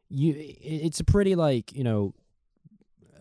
[0.10, 0.34] you.
[0.38, 2.14] It's a pretty like you know.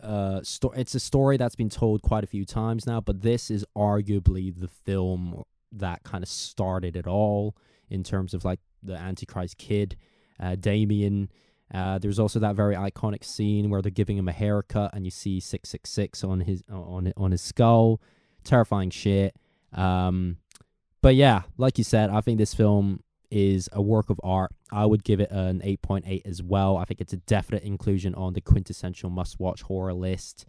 [0.03, 3.49] Uh, sto- it's a story that's been told quite a few times now, but this
[3.49, 7.55] is arguably the film that kind of started it all
[7.89, 9.97] in terms of like the Antichrist kid,
[10.39, 11.29] uh, Damien.
[11.73, 15.11] Uh, there's also that very iconic scene where they're giving him a haircut and you
[15.11, 18.01] see 666 on his on on his skull.
[18.43, 19.35] Terrifying shit.
[19.73, 20.37] Um,
[21.01, 24.51] but yeah, like you said, I think this film is a work of art.
[24.71, 26.77] I would give it an 8.8 as well.
[26.77, 30.45] I think it's a definite inclusion on the quintessential must-watch horror list.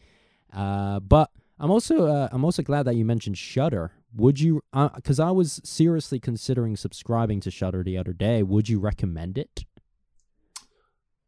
[0.53, 3.93] Uh, but I'm also uh, I'm also glad that you mentioned Shudder.
[4.17, 4.63] Would you?
[4.73, 8.43] Because I was seriously considering subscribing to Shudder the other day.
[8.43, 9.65] Would you recommend it?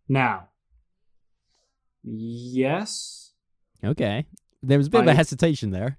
[0.09, 0.49] Now,
[2.03, 3.33] yes,
[3.85, 4.27] Okay,
[4.63, 5.99] there was a bit of a hesitation there.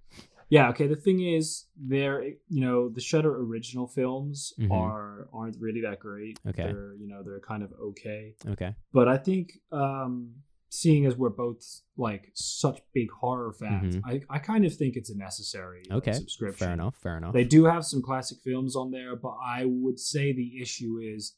[0.50, 0.70] yeah.
[0.70, 0.88] Okay.
[0.88, 4.72] The thing is, there, you know, the Shudder original films Mhm.
[4.72, 6.40] are aren't really that great.
[6.48, 6.64] Okay.
[6.64, 8.36] They're you know they're kind of okay.
[8.48, 10.34] Okay, but I think um,
[10.72, 14.02] seeing as we're both like such big horror fans, Mhm.
[14.06, 16.66] I, I kind of think it's a necessary okay, subscription.
[16.68, 17.34] fair enough, fair enough.
[17.34, 21.36] They do have some classic films on there, but I would say the issue is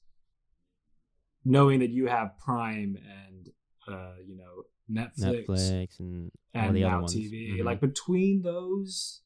[1.45, 3.49] knowing that you have Prime and
[3.87, 7.07] uh, you know Netflix, Netflix and all and the other Now.
[7.07, 7.57] TV.
[7.59, 7.63] Mhm.
[7.63, 9.21] Like between those,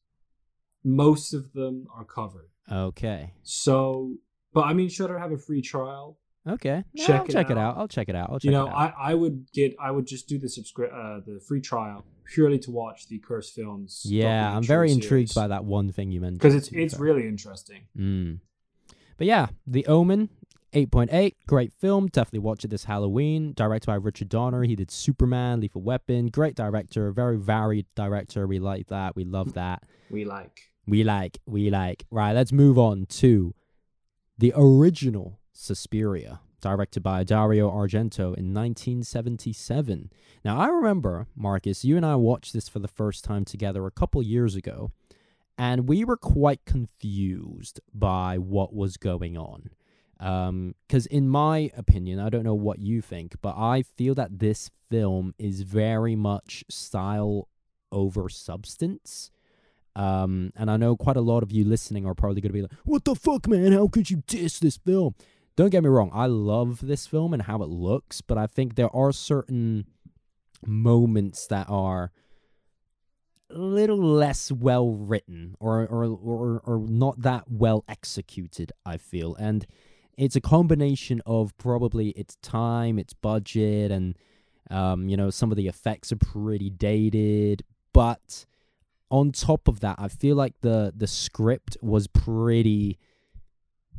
[0.84, 2.50] most of them are covered.
[2.70, 4.16] okay, So,
[4.52, 6.18] but I mean, Shudder have a free trial.
[6.46, 6.84] Okay.
[6.94, 7.74] No, Check I'll it check it out.
[7.74, 7.78] out.
[7.78, 8.30] I'll check it out.
[8.30, 8.64] I'll check it out.
[8.66, 8.94] you know, out.
[8.98, 12.58] I, I would get I would just do the subscri- uh, the free trial purely
[12.60, 14.02] to watch the Cursed Films.
[14.04, 16.38] yeah, I'm very intrigued by that one thing you mentioned.
[16.40, 17.02] because it's it's fair.
[17.04, 17.82] really interesting.
[17.96, 18.40] Mm.
[19.16, 20.28] But yeah, The Omen,
[20.74, 22.06] 8.8, great film.
[22.08, 23.54] Definitely watch it this Halloween.
[23.54, 24.62] Directed by Richard Donner.
[24.64, 26.26] He did Superman, Lethal Weapon.
[26.26, 28.46] Great director, very varied director.
[28.46, 29.16] We like that.
[29.16, 29.84] We love that.
[30.10, 32.04] We like We like, we like.
[32.10, 33.54] Right, let's move on to
[34.38, 40.10] the original Suspiria, directed by Dario Argento in 1977.
[40.44, 43.90] Now, I remember, Marcus, you and I watched this for the first time together a
[43.90, 44.92] couple years ago,
[45.58, 49.70] and we were quite confused by what was going on.
[50.18, 54.70] Because, in my opinion, I don't know what you think, but I feel that this
[54.90, 57.48] film is very much style
[57.90, 59.30] over substance.
[59.94, 62.62] Um, and I know quite a lot of you listening are probably going to be
[62.62, 63.72] like, "What the fuck, man?
[63.72, 65.14] How could you diss this film?"
[65.56, 68.74] Don't get me wrong, I love this film and how it looks, but I think
[68.74, 69.86] there are certain
[70.64, 72.12] moments that are
[73.48, 78.72] a little less well written or or or, or not that well executed.
[78.84, 79.66] I feel, and
[80.18, 84.16] it's a combination of probably its time, its budget, and
[84.70, 87.62] um, you know some of the effects are pretty dated,
[87.94, 88.44] but
[89.10, 92.98] on top of that, I feel like the the script was pretty,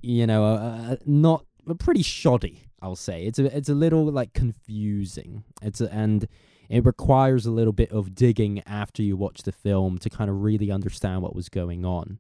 [0.02, 2.64] you know, uh, not uh, pretty shoddy.
[2.82, 5.44] I'll say it's a it's a little like confusing.
[5.62, 6.28] It's a, and
[6.70, 10.42] it requires a little bit of digging after you watch the film to kind of
[10.42, 12.20] really understand what was going on.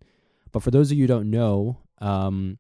[0.52, 2.58] But for those of you who don't know, um,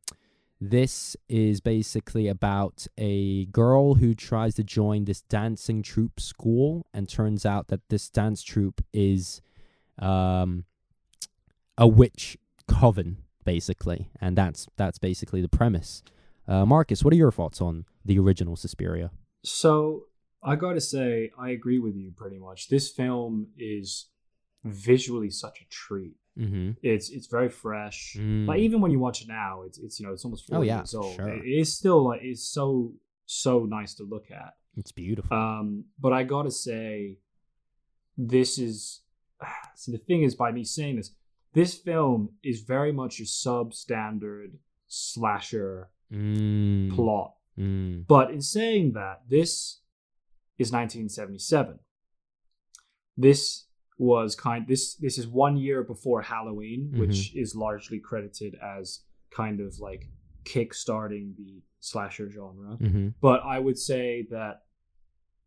[0.59, 7.07] this is basically about a girl who tries to join this dancing troupe school, and
[7.07, 9.41] turns out that this dance troupe is
[9.99, 10.65] um,
[11.77, 16.03] a witch coven, basically, and that's that's basically the premise.
[16.47, 19.11] Uh, Marcus, what are your thoughts on the original Suspiria?
[19.43, 20.03] So
[20.43, 22.69] I gotta say, I agree with you pretty much.
[22.69, 24.07] This film is
[24.63, 26.15] visually such a treat.
[26.37, 26.71] Mm-hmm.
[26.83, 28.15] It's it's very fresh.
[28.17, 28.47] Mm.
[28.47, 30.61] Like even when you watch it now, it's it's you know it's almost four Oh,
[30.61, 31.15] yeah, years old.
[31.15, 31.29] sure.
[31.29, 32.93] It is still like it's so
[33.25, 34.53] so nice to look at.
[34.75, 35.35] It's beautiful.
[35.35, 37.17] Um, but I gotta say,
[38.17, 39.01] this is
[39.75, 41.11] see the thing is by me saying this,
[41.53, 44.51] this film is very much a substandard
[44.87, 46.95] slasher Mm.
[46.95, 47.33] plot.
[47.57, 48.05] Mm.
[48.07, 49.81] But in saying that, this
[50.57, 51.79] is 1977.
[53.17, 53.65] This
[53.99, 59.59] was kind this this is one year before Halloween, which is largely credited as kind
[59.59, 60.07] of like
[60.43, 62.77] kick-starting the slasher genre.
[62.77, 63.09] Mm-hmm.
[63.21, 64.61] But I would say that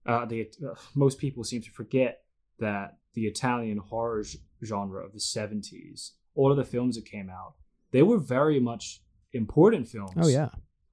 [0.04, 2.22] uh, the uh, most people seem to forget
[2.58, 4.24] that the Italian horror
[4.64, 7.54] genre of the 70s, all of the films that came out,
[7.92, 9.00] they were very much
[9.32, 10.48] important films Oh yeah.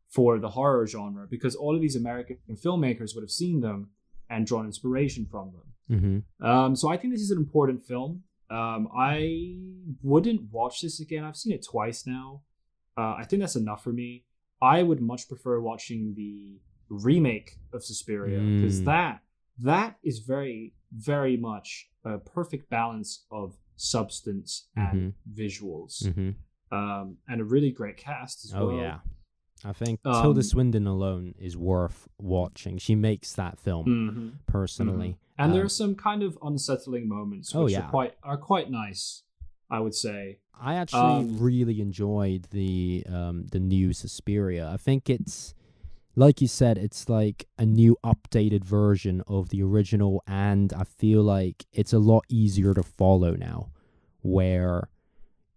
[0.10, 3.90] for the horror genre because all of these American filmmakers would have seen them
[4.30, 5.68] and drawn inspiration from them.
[6.00, 6.46] Mm-hmm.
[6.46, 8.24] Um, so I think this is an important film.
[8.50, 9.56] Um, I
[10.04, 11.24] wouldn't watch this again.
[11.24, 12.42] I've seen it twice now.
[12.98, 14.26] Uh, I think that's enough for me.
[14.62, 18.86] I would much prefer watching the remake of Suspiria because Mm.
[18.86, 19.22] that
[19.60, 26.30] that is very very much a perfect balance of substance and visuals Mm-hmm.
[26.72, 28.76] Um, and a really great cast as Oh well.
[28.76, 29.00] yeah.
[29.66, 32.78] I think Tilda Um, Swinton alone is worth watching.
[32.78, 34.46] She makes that film Mhm.
[34.46, 35.18] personally.
[35.40, 37.86] And there Um, are some kind of unsettling moments Oh, which yeah.
[37.86, 39.24] are quite are quite nice,
[39.70, 40.40] I would say.
[40.60, 44.70] I actually Um, really enjoyed the um the new Suspiria.
[44.70, 45.54] I think it's
[46.16, 51.22] like you said, it's like a new updated version of the original and I feel
[51.24, 53.72] like it's a lot easier to follow now
[54.22, 54.90] where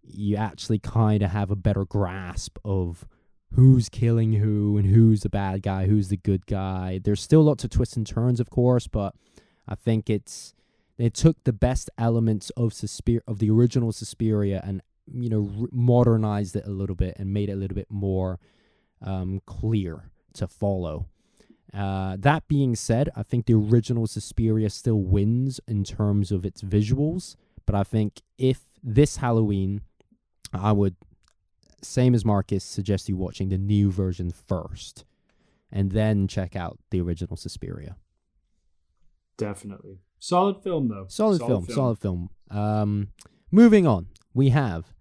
[0.03, 3.05] you actually kind of have a better grasp of
[3.53, 6.99] who's killing who and who's the bad guy, who's the good guy.
[7.03, 9.13] There's still lots of twists and turns of course, but
[9.67, 10.53] I think it's
[10.97, 14.81] they took the best elements of Suspir- of the original Suspiria and
[15.13, 18.39] you know modernized it a little bit and made it a little bit more
[19.01, 21.07] um, clear to follow.
[21.73, 26.61] Uh, that being said, I think the original Suspiria still wins in terms of its
[26.61, 27.35] visuals,
[27.65, 29.81] but I think if this Halloween,
[30.53, 30.95] I would,
[31.81, 35.05] same as Marcus, suggest you watching the new version first,
[35.71, 37.95] and then check out the original Suspiria.
[39.37, 39.99] Definitely.
[40.19, 41.05] Solid film though.
[41.07, 42.29] Solid, film, solid film.
[42.51, 43.07] Um,
[43.51, 44.93] moving on, we have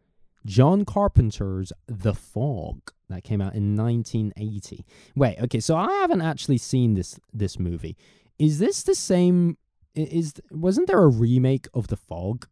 [0.46, 4.86] John Carpenter's The Fog that came out in 1980.
[5.14, 7.96] Wait, okay, so I haven't actually seen this this movie.
[8.38, 9.58] Is this the same?
[9.94, 12.46] Is wasn't there a remake of The Fog?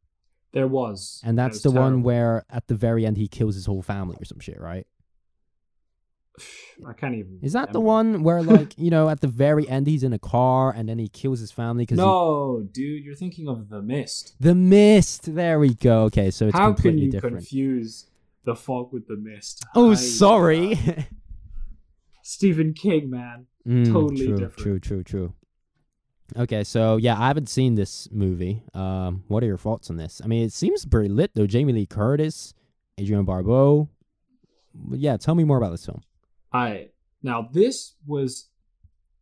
[0.52, 1.20] There was.
[1.24, 4.24] And that's the one where at the very end he kills his whole family or
[4.24, 4.86] some shit, right?
[6.86, 7.38] I can't even.
[7.42, 10.18] Is that the one where like you know at the very end he's in a
[10.18, 14.36] car and then he kills his family because No, dude, you're thinking of the mist.
[14.40, 15.34] the mist?
[15.34, 16.04] There we go.
[16.04, 17.36] Okay, so it's How can completely you different.
[17.38, 18.06] confuse
[18.44, 19.64] the fog with the mist?
[19.74, 20.74] oh, I- sorry.
[20.74, 21.02] uh,
[22.22, 23.46] Stephen King, man.
[23.66, 24.58] Mm, totally true, different.
[24.58, 25.34] True, true, true.
[26.36, 28.62] Okay, so yeah, I haven't seen this movie.
[28.74, 30.20] Um, what are your thoughts on this?
[30.22, 31.46] I mean, it seems pretty lit though.
[31.46, 32.52] Jamie Lee Curtis,
[33.00, 33.88] Adrienne Barbeau.
[34.90, 36.02] Yeah, tell me more about this film.
[36.52, 36.90] I
[37.22, 38.48] now this was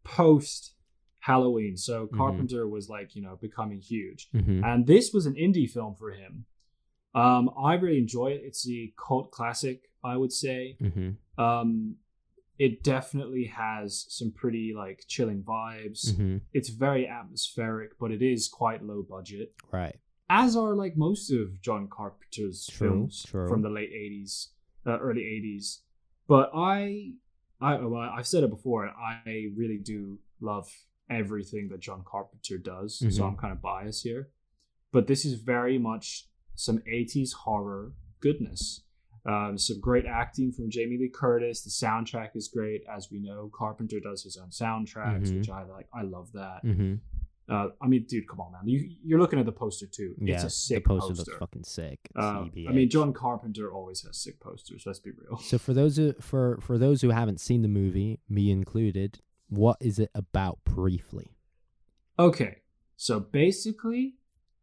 [0.04, 0.72] post
[1.20, 2.16] Halloween, so Mhm.
[2.16, 4.64] Carpenter was like you know becoming huge, Mm-hmm.
[4.64, 6.46] and this was an indie film for him.
[7.14, 8.42] Um, I really enjoy it.
[8.44, 10.76] It's a cult classic, I would say.
[10.80, 11.42] Mm-hmm.
[11.42, 11.96] Um,
[12.58, 16.10] it definitely has some pretty like chilling vibes.
[16.12, 16.38] Mm-hmm.
[16.52, 19.98] It's very atmospheric, but it is quite low budget, Right.
[20.30, 23.48] as are like most of John Carpenter's True, films true.
[23.48, 24.48] from the late '80s,
[24.86, 25.80] uh, early '80s.
[26.28, 27.12] But I,
[27.60, 28.88] I, well, I've said it before.
[28.88, 30.68] I really do love
[31.08, 33.28] everything that John Carpenter does, so Mhm.
[33.28, 34.30] I'm kind of biased here.
[34.92, 38.82] But this is very much some '80s horror goodness.
[39.26, 41.62] Um, some great acting from Jamie Lee Curtis.
[41.62, 43.50] The soundtrack is great, as we know.
[43.52, 45.38] Carpenter does his own soundtracks, Mhm.
[45.38, 45.88] which I like.
[45.92, 46.64] I love that.
[46.64, 46.94] Mm-hmm.
[47.48, 48.62] Uh, I mean, dude, come on, man.
[48.66, 50.14] You, you're looking at the poster too.
[50.20, 51.30] Yeah, it's a sick the poster, poster.
[51.32, 51.98] looks fucking sick.
[52.16, 54.82] Uh, I mean, John Carpenter always has sick posters.
[54.84, 55.38] Let's be real.
[55.38, 59.76] So for those who for for those who haven't seen the movie, me included, what
[59.80, 61.36] is it about briefly?
[62.18, 62.62] Okay,
[62.96, 64.14] so basically,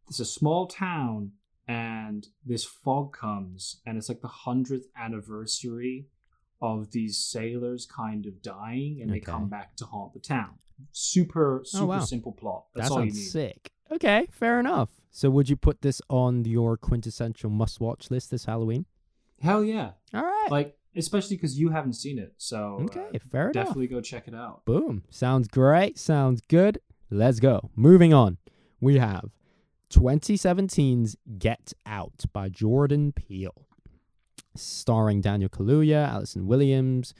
[0.08, 1.32] it's a small town,
[1.66, 6.06] and this fog comes, and it's like the hundredth anniversary
[6.60, 10.54] of these sailors kind of dying, and they come back to haunt the town.
[10.92, 12.00] Super, super Oh, wow.
[12.00, 12.64] simple plot.
[12.74, 13.14] That's that all you need.
[13.14, 13.70] sick.
[13.92, 14.88] Okay, fair enough.
[15.10, 18.86] So would you put this on your quintessential must-watch list this Halloween?
[19.40, 19.92] Hell yeah!
[20.14, 20.48] All right.
[20.50, 23.52] Like, especially because you haven't seen it, so uh, okay, fair enough.
[23.52, 24.64] definitely go check it out.
[24.64, 25.04] Boom.
[25.10, 25.98] Sounds great.
[25.98, 26.78] Sounds good.
[27.10, 27.70] Let's go.
[27.76, 28.38] Moving on.
[28.80, 29.30] We have
[29.94, 33.66] 2017's Get Out by Jordan Peele,
[34.56, 37.14] starring Daniel Kaluuya, Allison Williams.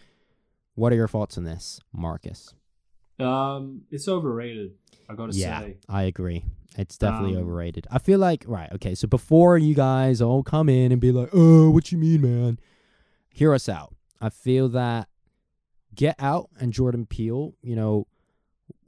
[0.75, 2.53] What are your thoughts on this, Marcus?
[3.21, 4.73] Um, it's overrated.
[5.09, 5.77] I gotta yeah, say.
[5.89, 6.45] I agree.
[6.77, 7.87] It's definitely Um, overrated.
[7.93, 8.73] I feel like right.
[8.73, 12.23] Okay, so before you guys all come in and be like, "Oh, what you mean,
[12.23, 12.59] man?"
[13.29, 13.95] Hear us out.
[14.21, 15.09] I feel that
[15.95, 18.09] Get Out and Jordan Peele, you know,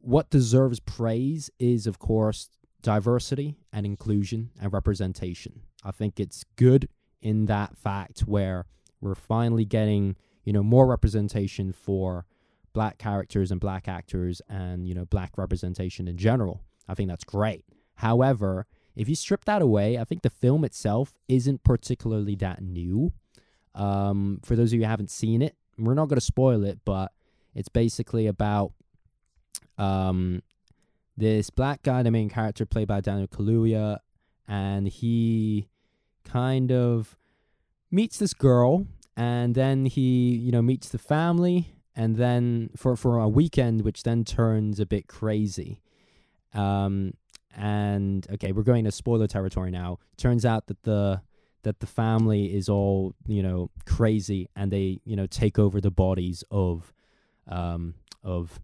[0.01, 2.51] what deserves praise is, of course,
[2.87, 5.62] diversity and inclusion and representation.
[5.83, 6.88] I think it's good
[7.20, 8.66] in that fact where
[9.01, 12.27] we're finally getting, you know, more representation for
[12.72, 16.62] black characters and black actors and, you know, black representation in general.
[16.87, 17.64] I think that's great.
[17.96, 23.12] However, if you strip that away, I think the film itself isn't particularly that new.
[23.75, 26.79] Um, for those of you who haven't seen it, we're not going to spoil it,
[26.85, 27.11] but
[27.53, 28.75] it's basically about
[29.77, 30.42] um,
[31.17, 33.99] this black guy, the main character, played by Daniel Kaluuya,
[34.47, 35.69] and he
[36.25, 37.17] kind of
[37.91, 43.19] meets this girl, and then he, you know, meets the family, and then for for
[43.19, 45.81] a weekend, which then turns a bit crazy.
[46.53, 47.15] Um,
[47.57, 49.99] and okay, we're going to spoiler territory now.
[50.17, 51.23] Turns out that the
[51.63, 55.91] that the family is all you know crazy, and they you know take over the
[55.91, 56.93] bodies of
[57.49, 58.61] um of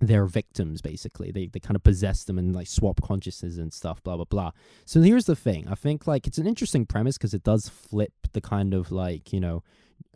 [0.00, 1.30] their victims basically.
[1.30, 4.50] They they kind of possess them and like swap consciousness and stuff blah blah blah.
[4.86, 5.68] So here's the thing.
[5.68, 9.32] I think like it's an interesting premise because it does flip the kind of like
[9.32, 9.62] you know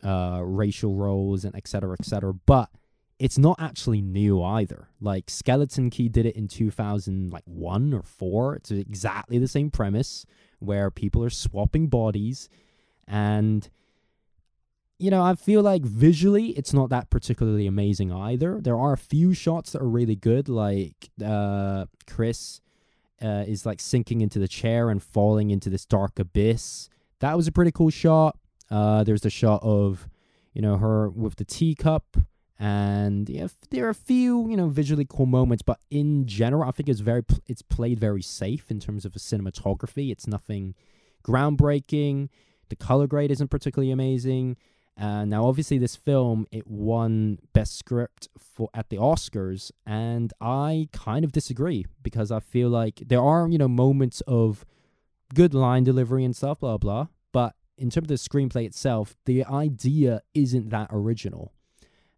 [0.03, 2.71] uh racial roles and etc cetera et cetera but
[3.19, 4.89] it's not actually new either.
[5.01, 10.25] Like skeleton key did it in 2001 or 4 it's exactly the same premise
[10.59, 12.49] where people are swapping bodies
[13.07, 13.69] and
[14.99, 18.61] you know, I feel like visually it's not that particularly amazing either.
[18.61, 22.61] There are a few shots that are really good, like uh, Chris
[23.23, 26.89] uh, is like sinking into the chair and falling into this dark abyss.
[27.21, 28.39] That was a pretty cool shot.
[28.71, 30.09] Uh, there's the shot of,
[30.53, 32.17] you know, her with the teacup,
[32.59, 35.63] and yeah, there are a few, you know, visually cool moments.
[35.63, 39.19] But in general, I think it's very, it's played very safe in terms of the
[39.19, 40.11] cinematography.
[40.11, 40.75] It's nothing
[41.27, 42.29] groundbreaking.
[42.69, 44.57] The color grade isn't particularly amazing.
[44.97, 50.89] Uh, now, obviously, this film it won best script for at the Oscars, and I
[50.93, 54.65] kind of disagree because I feel like there are you know moments of
[55.35, 57.09] good line delivery and stuff, blah blah.
[57.33, 61.53] But in terms of the screenplay itself, the idea isn't that original,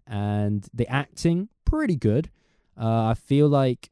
[0.06, 2.30] and the acting pretty good.
[2.78, 3.88] Uh, I feel like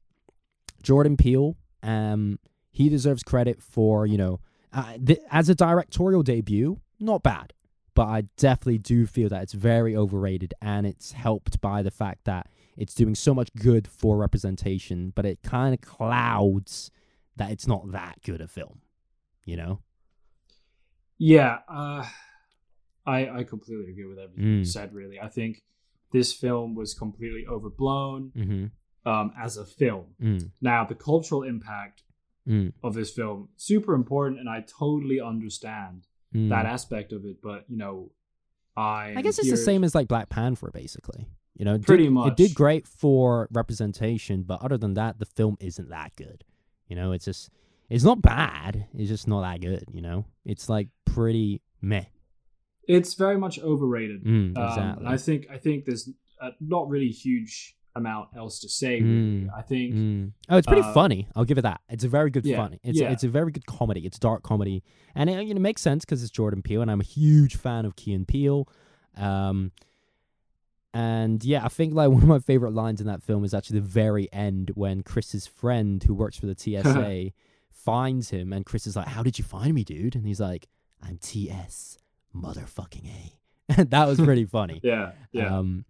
[0.82, 2.38] Jordan Peele, um,
[2.70, 4.40] he deserves credit for you know
[4.74, 7.54] uh, th- as a directorial debut, not bad
[7.94, 12.24] but I definitely do feel that it's very overrated, and it's helped by the fact
[12.24, 16.90] that it's doing so much good for representation, but it kind of clouds
[17.36, 18.80] that it's not that good a film.
[19.44, 19.80] You know?
[21.18, 22.04] Yeah, uh,
[23.06, 24.66] I I completely agree with everything you Mm.
[24.66, 24.92] said.
[24.92, 25.62] Really, I think
[26.12, 29.08] this film was completely overblown Mm-hmm.
[29.08, 30.14] um, as a film.
[30.20, 30.50] Mm.
[30.60, 32.02] Now, the cultural impact
[32.48, 32.72] Mm.
[32.82, 36.48] of this film super important, and I totally understand Mm.
[36.48, 37.40] that aspect of it.
[37.42, 38.10] But you know,
[38.76, 41.26] I I guess it's the same as like Black Panther, basically.
[41.56, 45.26] You know, it Pretty did, It did great for representation, but other than that, the
[45.26, 46.42] film isn't that good.
[46.88, 47.50] You know, it's just
[47.88, 48.86] it's not bad.
[48.98, 49.84] It's just not that good.
[49.92, 52.06] You know, it's like pretty meh.
[52.88, 54.24] It's very much overrated.
[54.24, 55.06] Mm, Um, exactly.
[55.06, 56.10] and I think I think there's
[56.40, 59.00] uh, not really huge amount else to say.
[59.00, 59.48] Mm.
[59.56, 60.32] I think Mm.
[60.48, 61.28] Oh, it's pretty Uh, funny.
[61.36, 61.80] I'll give it that.
[61.88, 62.80] It's a very good Yeah, funny.
[62.82, 63.10] It's yeah.
[63.12, 64.00] it's a very good comedy.
[64.06, 64.82] It's dark comedy,
[65.14, 67.84] and it, you know, makes sense because it's Jordan Peele, and I'm a huge fan
[67.84, 68.68] of Key and Peele.
[69.16, 69.70] Um,
[70.92, 73.80] and yeah, I think like one of my favorite lines in that film is actually
[73.80, 77.32] the very end when Chris's friend who works for the TSA
[77.70, 80.68] finds him, and Chris is like, "How did you find me, dude?" And he's like,
[81.02, 81.98] "I'm TS,
[82.34, 84.80] motherfucking a." that was pretty funny.
[84.82, 85.56] yeah, yeah.
[85.58, 85.84] Um,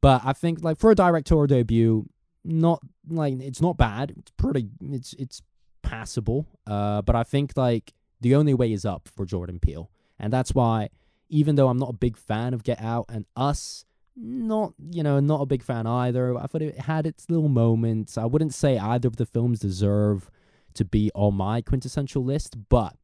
[0.00, 2.08] but I think like for a directorial debut,
[2.44, 4.14] not like it's not bad.
[4.16, 4.68] It's pretty.
[4.82, 5.42] It's it's
[5.82, 6.46] passable.
[6.66, 10.54] Uh, but I think like the only way is up for Jordan Peele, and that's
[10.54, 10.88] why
[11.28, 13.84] even though I'm not a big fan of Get Out and Us,
[14.16, 16.36] not you know not a big fan either.
[16.36, 18.18] I thought it had its little moments.
[18.18, 20.30] I wouldn't say either of the films deserve
[20.74, 22.96] to be on my quintessential list, but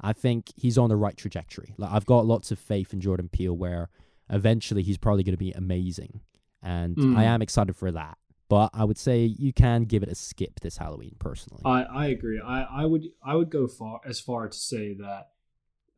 [0.00, 1.74] I think he's on the right trajectory.
[1.76, 3.88] Like I've got lots of faith in Jordan Peele, where
[4.28, 6.20] eventually he's probably going to be amazing,
[6.62, 7.16] and Mm.
[7.16, 8.18] I am excited for that.
[8.48, 11.62] But I would say you can give it a skip this Halloween, personally.
[11.64, 12.40] I, I agree.
[12.40, 15.28] I, I would I would go far as far to say that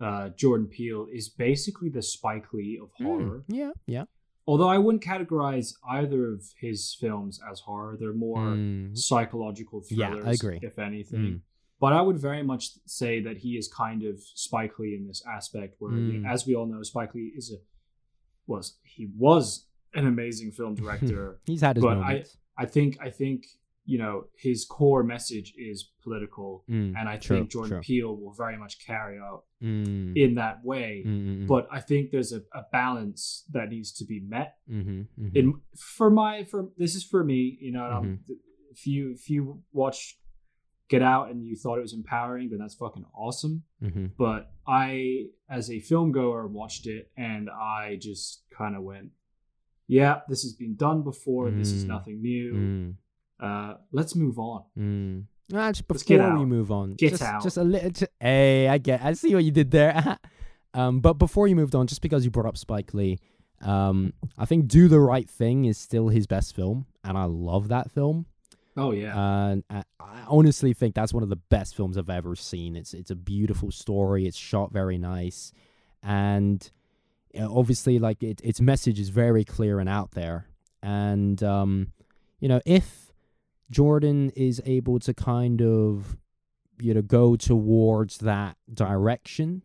[0.01, 3.45] uh, Jordan Peele is basically the Spike Lee of Mm, horror.
[3.49, 4.05] yeah, yeah.
[4.47, 7.97] Although I wouldn't categorize either of his films as horror.
[7.99, 10.59] They're more Mm, psychological Yeah, I agree.
[10.61, 11.21] if anything.
[11.21, 11.41] Mm.
[11.81, 15.23] But I would very much say that he is kind of Spike Lee in this
[15.27, 16.23] aspect, where, you Mm.
[16.23, 17.57] know, as we all know, Spike Lee is a
[18.47, 21.39] was he was an amazing film director.
[21.47, 22.37] he's had his but I- moments.
[22.59, 23.45] I think I think
[23.85, 27.81] you know his core message is political, Mm, and I true, think Jordan true.
[27.81, 31.03] Peele will very much carry out Mm, in that way.
[31.07, 31.47] mm, mm, mm.
[31.47, 34.57] But I think there's a, a balance that needs to be met.
[34.71, 35.37] Mhm, mhm.
[35.37, 37.81] In for my for this is for me, you know.
[38.05, 38.33] Mm-hmm.
[38.71, 40.19] if you if you watch
[40.89, 43.63] Get Out and you thought it was empowering, then that's fucking awesome.
[43.83, 44.13] Mhm.
[44.19, 49.11] But I, as a film goer, watched it and I just kind of went,
[49.99, 51.51] "Yeah, this has been done before.
[51.51, 51.89] This is Mm.
[51.95, 52.49] nothing new.
[52.55, 52.89] Mm,
[53.47, 55.25] Uh, let's move on." mm.
[55.55, 57.43] Ah, just before we move on, Get just, out.
[57.43, 58.07] just a little.
[58.21, 59.03] Hey, I get.
[59.03, 60.19] I see what you did there.
[60.81, 63.19] um, but before you moved on, just because you brought up Spike Lee,
[63.61, 67.69] um, I think "Do the Right Thing" is still his best film, and I love
[67.69, 68.27] that film.
[68.75, 69.13] Oh yeah,
[69.51, 72.75] And I, I honestly think that's one of the best films I've ever seen.
[72.75, 74.27] It's it's a beautiful story.
[74.27, 75.53] It's shot very nice,
[76.03, 76.59] and
[77.39, 80.47] obviously, like it, its message is very clear and out there.
[80.83, 81.93] And um,
[82.41, 83.13] you know, if
[83.71, 86.17] Jordan is able to kind of
[86.81, 89.63] you know go towards that direction,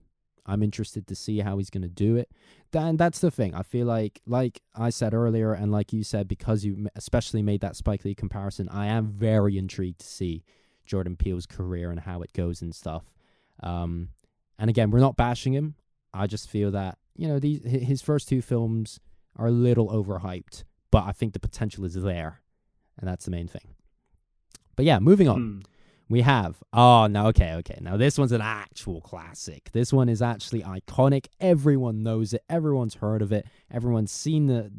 [0.48, 2.32] I'm interested to see how he's going to do it.
[2.72, 3.54] Then that's the thing.
[3.54, 7.62] I feel like, like I said earlier, and like you said, because you especially made
[7.62, 10.44] that Spike Lee comparison, I am very intrigued to see
[10.86, 13.04] Jordan Peele's career and how it goes and stuff.
[13.62, 14.10] Um,
[14.58, 15.76] and again, we're not bashing him.
[16.14, 19.00] I just feel that you know these his first two films
[19.36, 22.42] are a little overhyped, but I think the potential is there,
[22.98, 23.76] and that's the main thing.
[24.76, 25.42] But yeah, moving on.
[25.42, 25.60] Hmm.
[26.10, 26.64] We have.
[26.72, 27.80] Oh, no, okay, okay.
[27.82, 29.72] Now, this one's an actual classic.
[29.74, 31.28] This one is actually iconic.
[31.42, 32.44] Everyone knows it.
[32.50, 33.46] Everyone's heard of it.
[33.70, 34.72] Everyone's seen the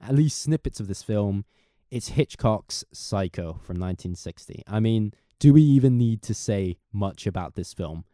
[0.00, 1.44] at least snippets of this film.
[1.90, 4.64] It's Hitchcock's Psycho from 1960.
[4.66, 8.04] I mean, do we even need to say much about this film?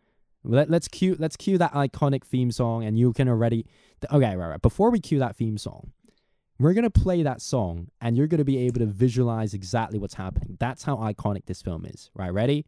[0.49, 3.66] Let, let's cue let's cue that iconic theme song, and you can already.
[4.12, 4.62] Okay, right, right.
[4.62, 5.90] Before we cue that theme song,
[6.59, 10.57] we're gonna play that song, and you're gonna be able to visualize exactly what's happening.
[10.61, 12.11] That's how iconic this film is.
[12.14, 12.64] Right, ready?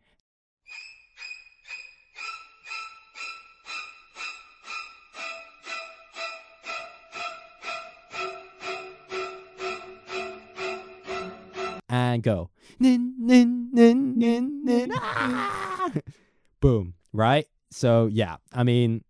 [11.88, 12.50] And go.
[12.80, 15.90] Nin, nin, nin, ah!
[16.60, 16.94] Boom.
[17.12, 17.46] Right?
[17.78, 18.36] So, yeah.
[18.52, 19.04] I mean,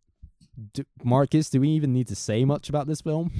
[0.74, 3.32] d Marcus, do we even need to say much about this film?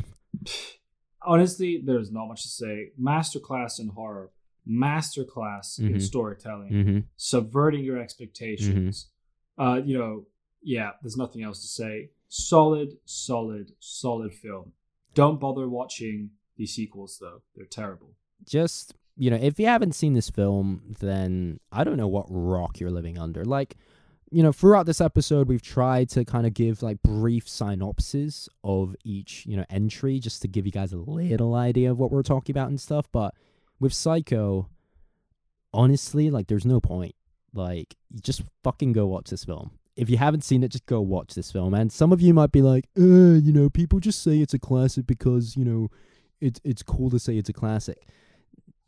[1.22, 2.92] Honestly, there's not much to say.
[3.00, 4.30] Masterclass in horror,
[4.66, 6.02] masterclass in Mhm.
[6.02, 6.98] storytelling, Mm-hmm.
[7.16, 9.10] subverting your expectations.
[9.58, 10.26] Uh, you know,
[10.62, 12.10] yeah, there's nothing else to say.
[12.30, 14.72] solid, solid, solid film.
[15.14, 18.10] Don't bother watching the sequels though; they're terrible.
[18.44, 22.78] just you know if you haven't seen this film then i don't know what rock
[22.78, 23.76] you're living under like
[24.30, 28.94] you know throughout this episode we've tried to kind of give like brief synopses of
[29.04, 32.22] each you know entry just to give you guys a little idea of what we're
[32.22, 33.06] talking about and stuff.
[33.12, 33.34] But
[33.80, 34.68] with psycho
[35.72, 37.14] honestly like there's no point.
[37.54, 39.72] Like you just fucking go watch this film.
[39.96, 41.74] If you haven't seen it just go watch this film.
[41.74, 44.58] And some of you might be like uh you know people just say it's a
[44.58, 45.88] classic because you know
[46.40, 48.06] it's it's cool to say it's a classic.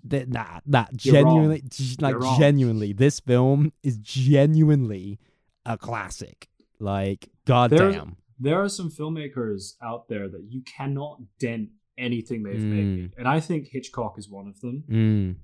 [0.05, 1.62] That nah, that You're genuinely
[2.01, 2.38] like You're wrong.
[2.38, 5.18] genuinely this film is genuinely
[5.67, 6.49] a classic
[6.79, 12.71] like goddamn There are some filmmakers out there that you cannot dent anything they've Mm.
[12.71, 14.85] made, and I think Hitchcock is one of them.
[14.89, 15.37] mm.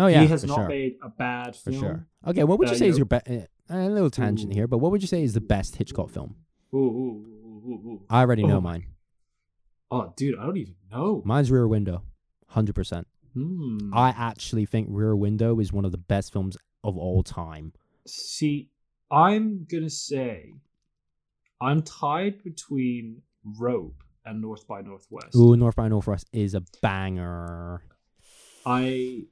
[0.00, 1.82] oh yeah he has for not sure made a bad for film.
[1.82, 4.54] sure okay what would you say you is your best uh, a little tangent Ooh.
[4.54, 6.36] here but what would you say is the best hitchcock film
[6.72, 8.60] Ooh, ooh, i already know Oh.
[8.60, 8.86] mine
[9.90, 11.22] Oh, dude, I don't even know.
[11.24, 12.02] mine's rear window
[12.54, 13.04] 100%
[13.34, 13.92] Hmm.
[13.92, 17.72] i actually think rear window is one of the best films of all time
[18.06, 18.68] See,
[19.14, 20.54] I'm gonna say
[21.60, 23.22] I'm tied between
[23.60, 25.36] Rope and North by Northwest.
[25.36, 27.82] Ooh, North by Northwest is a banger.
[28.66, 29.22] I,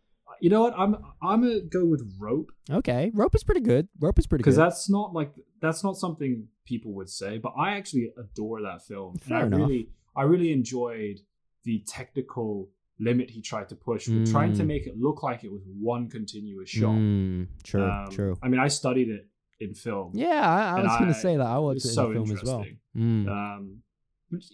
[0.40, 0.74] you know what?
[0.78, 3.88] I'm I'm gonna go with Rope Okay, Rope is pretty good.
[3.98, 7.52] Rope is pretty good because that's not like that's not something people would say, but
[7.58, 9.16] I actually adore that film.
[9.16, 9.68] Fair and I enough.
[9.68, 11.20] really I really enjoyed
[11.64, 12.68] the technical
[13.00, 14.66] limit he tried to push with trying to Mm.
[14.66, 16.94] make it look like it was one continuous shot.
[16.94, 18.36] Mm, true, Um, true.
[18.42, 19.26] I mean, I studied it
[19.62, 20.10] in film.
[20.14, 22.30] Yeah, I, I was gonna say that I it watched it in so the film
[22.32, 22.64] as well.
[22.96, 23.82] Mm, Um,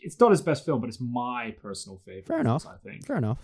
[0.03, 2.27] it's not his best film, but it's my personal favorite.
[2.27, 2.67] Fair enough.
[2.67, 3.07] I think.
[3.07, 3.39] fair enough.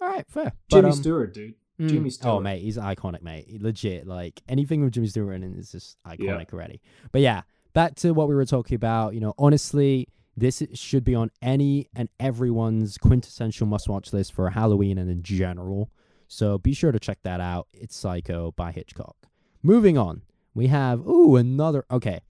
[0.00, 0.52] All right, fair.
[0.70, 1.54] Jimmy but, um, Stewart, dude.
[1.80, 2.42] mm, Jimmy Oh Stewart.
[2.42, 3.60] mate, he's iconic, mate.
[3.62, 6.80] Legit, like anything with Jimmy Stewart in it is just iconic already.
[7.12, 7.42] But yeah,
[7.74, 9.14] back to what we were talking about.
[9.14, 14.98] You know, honestly, this should be on any and everyone's quintessential must-watch list for Halloween
[14.98, 15.90] and in general.
[16.28, 17.68] So be sure to check that out.
[17.72, 19.16] It's Psycho by Hitchcock.
[19.62, 20.22] Moving on,
[20.56, 21.84] we have ooh another.
[21.90, 22.20] Okay,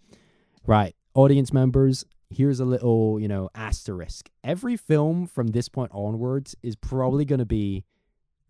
[0.67, 2.05] right, audience members.
[2.29, 4.29] Here's a little, you know, asterisk.
[4.43, 7.85] Every film from this point onwards is probably going to be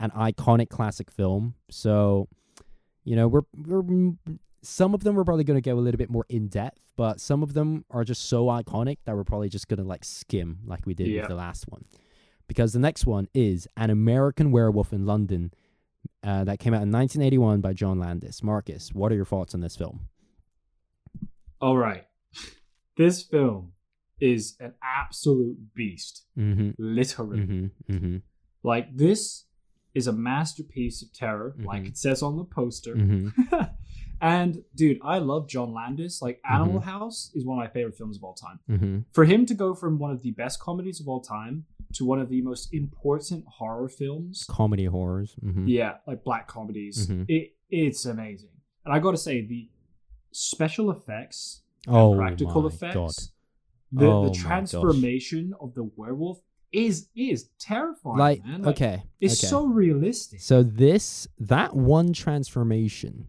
[0.00, 1.54] an iconic classic film.
[1.70, 2.28] So,
[3.04, 4.16] you know, we're we're mm,
[4.62, 7.20] some of them we're probably going to go a little bit more in depth, but
[7.20, 10.58] some of them are just so iconic that we're probably just going to like skim
[10.66, 11.20] like we did Yeah.
[11.20, 11.84] with the last one.
[12.48, 15.52] Because the next one is An American Werewolf in London
[16.22, 18.42] uh, that came out in 1981 by John Landis.
[18.42, 20.08] Marcus, what are your thoughts on this film?
[21.60, 22.04] All right,
[22.96, 23.72] this film
[24.20, 26.70] is an absolute beast, Mm-hmm.
[26.78, 27.38] literally.
[27.38, 27.92] Mm-hmm.
[27.94, 28.16] Mm-hmm.
[28.62, 29.44] Like this
[29.94, 31.88] is a masterpiece of terror, like Mhm.
[31.88, 32.94] it says on the poster.
[34.22, 34.26] Mm-hmm.
[34.34, 36.20] and dude, I love John Landis.
[36.22, 38.58] Like Animal House is one of my favorite films of all time.
[38.70, 38.98] Mm-hmm.
[39.12, 41.64] For him to go from one of the best comedies of all time
[41.94, 45.36] to one of the most important horror films Comedy horrors.
[45.44, 45.68] Mm-hmm.
[45.68, 47.26] yeah like black comedies Mhm.
[47.28, 48.50] it it's amazing
[48.84, 49.68] and i gotta say the
[50.32, 53.12] special effects Oh, practical effects God.
[53.92, 56.40] the, Oh the transformation of the werewolf
[56.72, 58.42] is is terrifying Like.
[58.44, 59.02] Like, okay.
[59.20, 59.46] it's okay.
[59.48, 63.28] so realistic So this that one transformation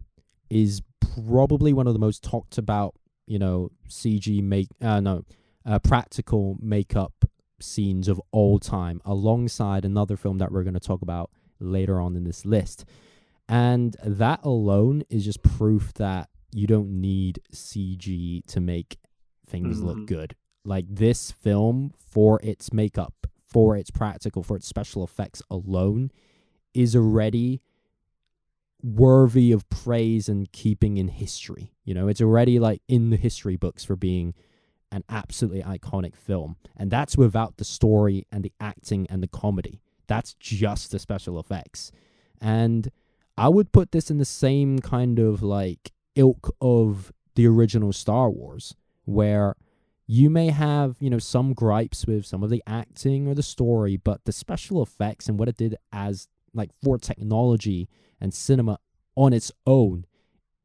[0.50, 0.82] is
[1.26, 2.94] probably one of the most talked about,
[3.26, 5.22] you know, CG make uh no,
[5.66, 7.24] uh practical makeup
[7.60, 12.14] scenes of all time alongside another film that we're going to talk about later on
[12.16, 12.84] in this list.
[13.48, 18.98] And that alone is just proof that you don't need CG to make
[19.46, 19.84] things Mhm.
[19.84, 20.36] look good.
[20.64, 26.10] Like this film for its makeup, for its practical, for its special effects alone
[26.74, 27.60] is already
[28.82, 31.72] worthy of praise and keeping in history.
[31.84, 34.34] You know, it's already like in the history books for being
[34.90, 36.56] an absolutely iconic film.
[36.76, 39.80] And that's without the story and the acting and the comedy.
[40.06, 41.92] That's just the special effects.
[42.40, 42.90] And
[43.36, 48.30] I would put this in the same kind of like ilk of the original Star
[48.30, 48.74] Wars,
[49.04, 49.54] where
[50.06, 53.96] you may have, you know, some gripes with some of the acting or the story,
[53.96, 57.88] but the special effects and what it did as like for technology
[58.20, 58.78] and cinema
[59.16, 60.04] on its own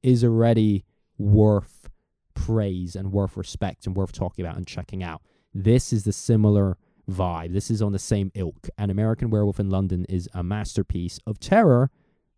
[0.02, 0.86] is already
[1.18, 1.90] worth
[2.34, 5.22] praise and worth respect and worth talking about and checking out.
[5.54, 6.78] This is the similar
[7.10, 7.54] vibe.
[7.54, 8.70] This is on the same ilk.
[8.78, 11.92] An American Werewolf in London is a masterpiece of terror,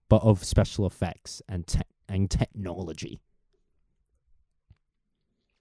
[0.10, 3.20] but of special effects and te- and technology.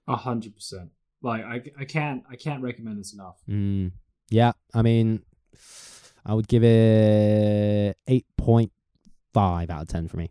[0.06, 0.90] A hundred percent
[1.22, 3.92] like I, I can't i can't recommend this enough Mm,
[4.30, 5.22] yeah, I mean,
[6.26, 8.72] I would give it eight point
[9.32, 10.30] five out of ten for me.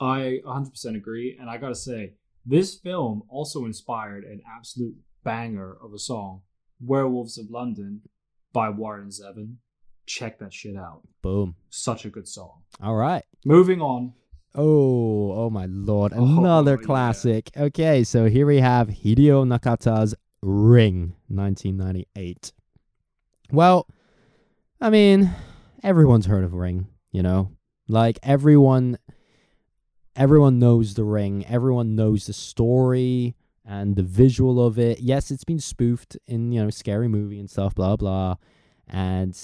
[0.00, 2.14] i 100% agree and i gotta say
[2.44, 6.40] this film also inspired an absolute banger of a song,
[6.84, 8.00] "Werewolves of London"
[8.52, 9.54] by Warren Zevon.
[10.06, 11.02] Check that shit out.
[11.22, 11.54] Boom.
[11.70, 12.62] Such a good song.
[12.82, 13.22] All right.
[13.44, 14.14] Moving on.
[14.56, 16.12] Oh, oh my lord.
[16.16, 16.84] Oh, Another yeah.
[16.84, 17.50] classic.
[17.56, 22.52] Okay, so here we have Hideo Nakata's Ring, 1998.
[23.52, 23.86] Well,
[24.82, 25.30] I mean,
[25.84, 27.52] everyone's heard of Ring, you know?
[27.86, 28.98] Like everyone
[30.16, 31.46] everyone knows the Ring.
[31.46, 34.98] Everyone knows the story and the visual of it.
[34.98, 38.34] Yes, it's been spoofed in, you know, scary movie and stuff, blah blah.
[38.88, 39.38] And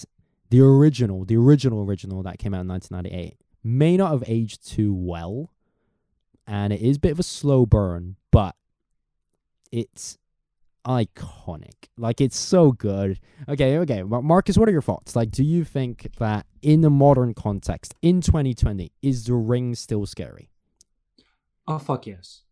[0.50, 4.92] the original, the original original that came out in 1998 may not have aged too
[4.92, 5.52] well
[6.48, 8.56] and it is a bit of a slow burn but
[9.70, 10.18] it's
[10.86, 13.18] iconic like it's so good
[13.48, 17.34] okay okay marcus what are your thoughts like do you think that in the modern
[17.34, 20.48] context in 2020 is the ring still scary
[21.70, 22.44] Oh fuck yes.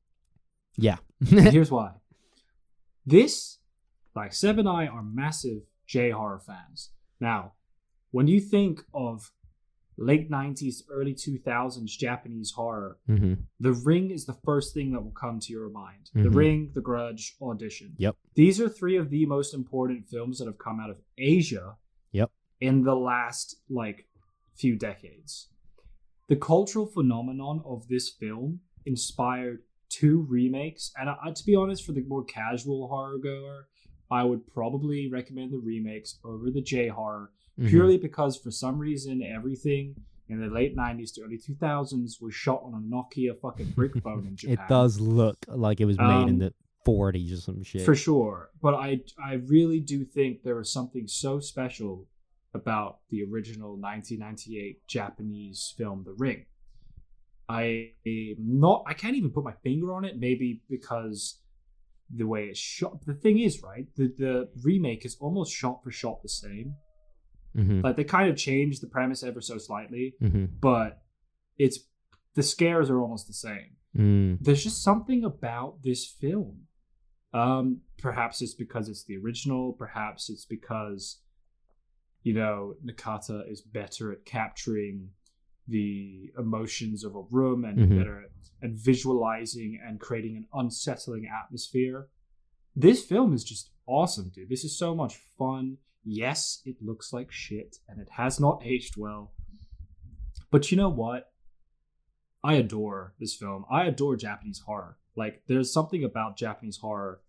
[0.76, 1.92] yeah here's why.
[3.06, 3.58] This,
[4.14, 6.90] like Seb and I, are massive J horror fans.
[7.18, 7.52] Now,
[8.10, 9.32] when you think of
[9.96, 15.12] late '90s, early 2000s Japanese horror, hmm The Ring is the first thing that will
[15.12, 16.10] come to your mind.
[16.14, 16.34] The Mhm.
[16.34, 17.94] Ring, The Grudge, Audition.
[17.98, 18.16] Yep.
[18.34, 21.76] These are three of the most important films that have come out of Asia.
[22.12, 22.30] Yep.
[22.60, 24.08] In the last like
[24.54, 25.48] few decades.
[26.28, 31.92] The cultural phenomenon of this film inspired two remakes, and I, to be honest, for
[31.92, 33.68] the more casual horror goer,
[34.10, 37.68] I would probably recommend the remakes over the J horror Mm-hmm.
[37.70, 39.94] purely because for some reason everything
[40.28, 44.26] in the late 90s to early 2000s was shot on a Nokia fucking brick phone
[44.26, 44.58] in Japan.
[44.58, 46.54] it does look like it was made in Um, the
[46.86, 48.50] 40s or some shit For sure.
[48.60, 52.06] But I I really do think there was something so special
[52.54, 56.44] about the original 1998 Japanese film The Ring.
[57.48, 57.92] I
[58.38, 61.40] not I can't even put my finger on it maybe because
[62.14, 65.90] the way it's shot the thing is right the the remake is almost shot for
[65.90, 66.74] shot the same
[67.56, 67.80] mm-hmm.
[67.82, 70.44] like they kind of changed the premise ever so slightly Mm-hmm.
[70.60, 71.02] but
[71.58, 71.78] it's
[72.34, 74.38] the scares are almost the same Mm.
[74.42, 76.66] there's just something about this film.
[77.32, 79.72] Um, perhaps it's because it's the original.
[79.72, 81.20] Perhaps it's because,
[82.22, 85.08] you know, Nakata is better at capturing
[85.66, 87.96] the emotions of a room and Mhm.
[87.98, 88.30] better at,
[88.68, 92.08] at visualizing and creating an unsettling atmosphere.
[92.74, 94.50] This film is just awesome, dude.
[94.50, 95.78] This is so much fun.
[96.08, 99.32] Yes, it looks like shit and it has not aged well.
[100.52, 101.32] But you know what?
[102.44, 103.64] I adore this film.
[103.68, 104.98] I adore Japanese horror.
[105.16, 107.20] Like, there's something about Japanese horror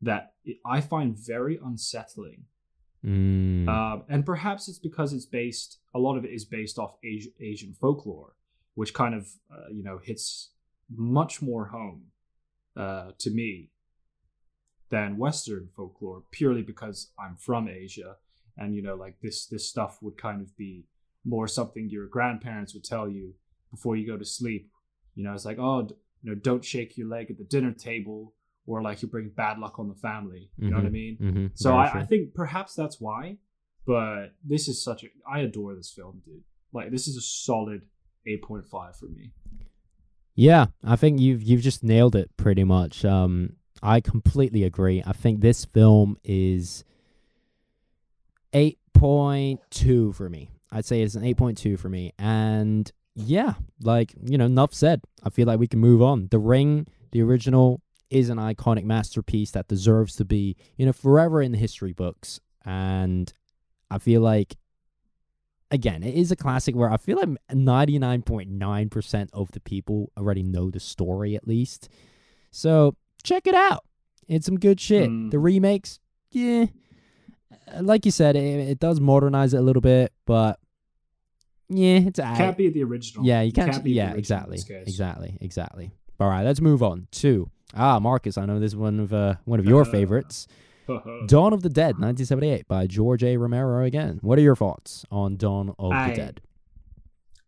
[0.00, 0.32] that
[0.64, 2.44] I find very unsettling.
[3.04, 3.68] Mm.
[3.68, 7.34] Um, and perhaps it's because it's based, a lot of it is based off Asi-
[7.40, 8.34] Asian folklore,
[8.74, 10.50] which kind of, uh, you know, hits
[10.88, 12.04] much more home
[12.74, 13.70] uh, to me
[14.90, 18.16] than Western folklore, purely because I'm from Asia.
[18.56, 20.86] And, you know, like this, this stuff would kind of be
[21.24, 23.34] more something your grandparents would tell you
[23.70, 24.70] before you go to sleep.
[25.14, 27.72] You know, it's like, oh, d- you know, don't shake your leg at the dinner
[27.72, 28.34] table,
[28.66, 30.50] or like you bring bad luck on the family.
[30.58, 30.92] You know what I Mhm.
[30.92, 31.18] mean?
[31.20, 31.46] mm-hmm.
[31.54, 33.38] So I, I think perhaps that's why.
[33.86, 36.42] But this is such a I adore this film, dude.
[36.72, 37.82] Like this is a solid
[38.26, 39.32] eight point five for me.
[40.34, 43.04] Yeah, I think you've you've just nailed it pretty much.
[43.04, 45.02] Um, I completely agree.
[45.06, 46.84] I think this film is
[48.52, 50.50] eight point two for me.
[50.70, 52.12] I'd say it's an eight point two for me.
[52.18, 55.02] And yeah, like you know, enough said.
[55.22, 56.28] I feel like we can move on.
[56.30, 61.42] The Ring, the original, is an iconic masterpiece that deserves to be you know forever
[61.42, 62.40] in the history books.
[62.64, 63.32] And
[63.90, 64.56] I feel like
[65.70, 70.70] again, it is a classic where I feel like 99.9% of the people already know
[70.70, 71.88] the story at least.
[72.50, 73.84] So check it out.
[74.26, 75.08] It's some good shit.
[75.08, 75.30] Mm.
[75.30, 76.00] The remakes,
[76.30, 76.66] yeah.
[77.80, 80.58] Like you said, it, it does modernize it a little bit, but
[81.68, 82.18] yeah, it's.
[82.18, 83.24] Can't be the original.
[83.26, 83.82] Yeah, you can't.
[83.84, 85.90] be the yeah, exactly, exactly, exactly.
[86.20, 88.38] All right, let's move on to ah Marcus.
[88.38, 90.46] I know this is one of uh, one of your favorites.
[91.26, 93.36] Dawn of the Dead, 1978, by George A.
[93.36, 94.18] Romero again.
[94.22, 96.40] What are your thoughts on Dawn of I- the Dead?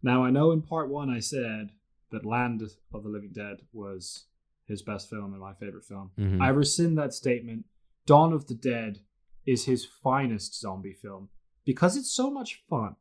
[0.03, 1.71] Now I know in part one I said
[2.11, 2.63] that Land
[2.93, 4.25] of the Living Dead was
[4.71, 6.11] his best film and my favorite film.
[6.19, 6.41] Mhm.
[6.41, 7.67] I rescind that statement.
[8.07, 9.01] Dawn of the Dead
[9.47, 11.29] is his finest zombie film
[11.65, 12.97] because it's so much fun.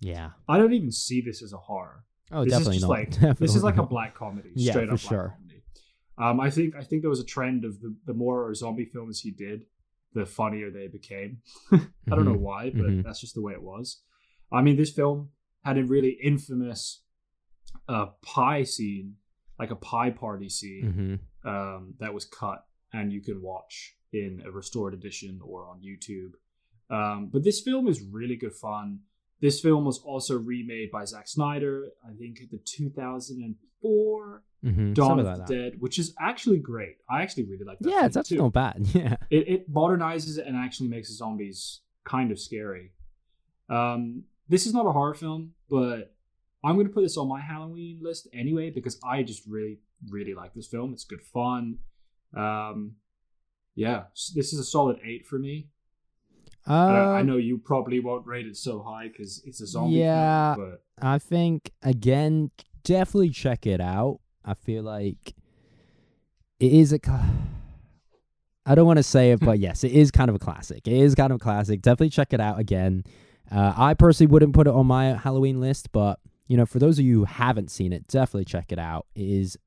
[0.00, 0.30] Yeah.
[0.48, 2.04] I don't even see this as a horror.
[2.30, 2.98] Oh, this definitely is just not.
[2.98, 5.28] like Definitely this is like a black comedy, Yeah, straight up black sure.
[5.36, 5.62] comedy.
[6.16, 9.20] Um, I think I think there was a trend of the, the more zombie films
[9.20, 9.66] he did,
[10.12, 11.38] the funnier they became.
[11.72, 13.02] I don't know Mhm, why, but mhm.
[13.04, 14.00] that's just the way it was.
[14.52, 15.30] I mean, this film
[15.64, 17.02] had a really infamous
[17.88, 19.16] uh, pie scene,
[19.58, 21.48] like a pie party scene, Mhm.
[21.50, 26.32] um, that was cut and you can watch in a restored edition or on YouTube.
[26.90, 29.00] Um, but this film is really good fun.
[29.40, 34.94] This film was also remade by Zack Snyder, I think the 2004 Mm-hmm.
[34.94, 35.48] Dawn of like the that.
[35.48, 36.96] Dead, which is actually great.
[37.10, 37.90] I actually really like that.
[37.90, 38.44] Yeah, it's actually too.
[38.44, 38.86] not bad.
[38.94, 39.16] Yeah.
[39.28, 42.92] It, it modernizes it and actually makes the zombies kind of scary.
[43.68, 46.13] Um, this is not a horror film, but
[46.64, 50.34] I'm going to put this on my Halloween list anyway because I just really, really
[50.34, 50.92] like this film.
[50.92, 51.78] It's good fun.
[52.34, 52.92] Um,
[53.74, 54.04] yeah,
[54.34, 55.68] this is a solid eight for me.
[56.66, 59.96] Uh, I, I know you probably won't rate it so high because it's a zombie
[59.96, 60.54] Yeah.
[60.54, 62.50] film, but I think again,
[62.84, 64.20] definitely check it out.
[64.44, 65.34] I feel like
[66.60, 66.98] it is a.
[68.66, 70.86] I don't want to say it, but yes, it is kind of a classic.
[70.88, 71.82] It is kind of a classic.
[71.82, 73.04] Definitely check it out again.
[73.50, 76.98] Uh, I personally wouldn't put it on my Halloween list, but you know, for those
[76.98, 79.06] of you who haven't seen it, definitely check it out.
[79.14, 79.58] It is,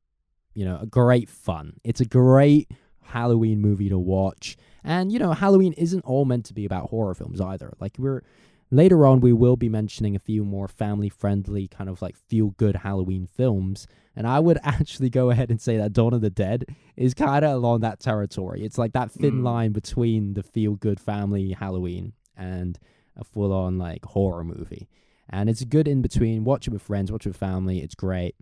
[0.53, 1.79] you know, a great fun.
[1.83, 2.71] It's a great
[3.01, 7.13] Halloween movie to watch, and you know, Halloween isn't all meant to be about horror
[7.13, 7.73] films either.
[7.79, 8.21] Like we're
[8.69, 12.49] later on we will be mentioning a few more family friendly kind of like feel
[12.57, 16.29] good halloween films and i would actually go ahead and say that dawn of the
[16.29, 16.65] dead
[16.97, 19.43] is kind of along that territory it's like that thin Mm.
[19.43, 22.77] line between the feel good family halloween and
[23.15, 24.89] a full on like horror movie
[25.29, 26.43] and it's good in between.
[26.43, 27.79] Watch it with friends watch it with family.
[27.79, 28.35] It's great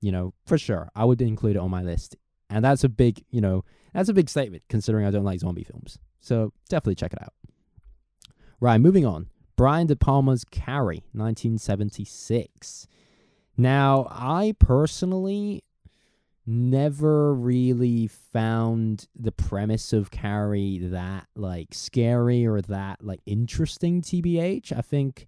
[0.00, 0.88] you know for sure.
[0.94, 2.16] I would include it on my list.
[2.48, 5.64] And that's a big you know that's a big statement considering i don't like zombie
[5.64, 5.98] films.
[6.20, 7.34] So definitely check it out.
[8.60, 9.28] Right moving on.
[9.56, 12.86] Brian De Palma's Carrie, 1976.
[13.56, 15.64] Now, I personally
[16.46, 24.70] never really found the premise of Carrie that like scary or that like interesting tbh
[24.70, 25.26] i think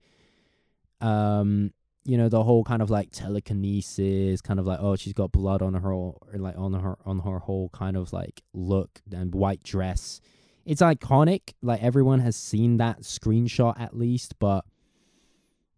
[1.01, 1.73] um
[2.05, 5.63] you know the whole kind of like telekinesis kind of like oh she's got blood
[5.63, 5.95] on her
[6.35, 10.21] like on her on her whole kind of like look and white dress
[10.69, 11.55] it's iconic.
[11.63, 14.67] Like everyone has seen that screenshot at least, but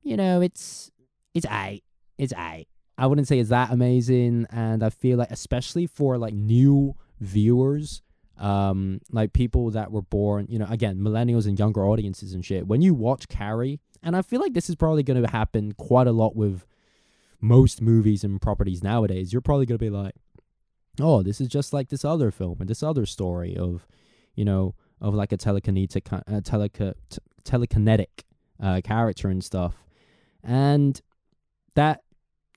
[0.02, 0.90] you know, it's
[1.32, 1.80] it's a
[2.18, 2.66] it's a.
[2.98, 8.02] I wouldn't say it's that amazing, and I feel like especially for like new viewers,
[8.40, 12.66] um, like people that were born, you know, again, millennials and younger audiences and shit.
[12.66, 16.06] When you watch Carrie, and I feel like this is probably going to happen quite
[16.06, 16.64] a lot with
[17.40, 19.32] most movies and properties nowadays.
[19.32, 20.14] You're probably going to be like,
[21.00, 23.86] oh, this is just like this other film and this other story of
[24.34, 28.24] you know, of like a telekinetic, uh, t- telekinetic
[28.62, 29.84] uh, character and stuff.
[30.42, 31.00] And
[31.74, 32.02] that,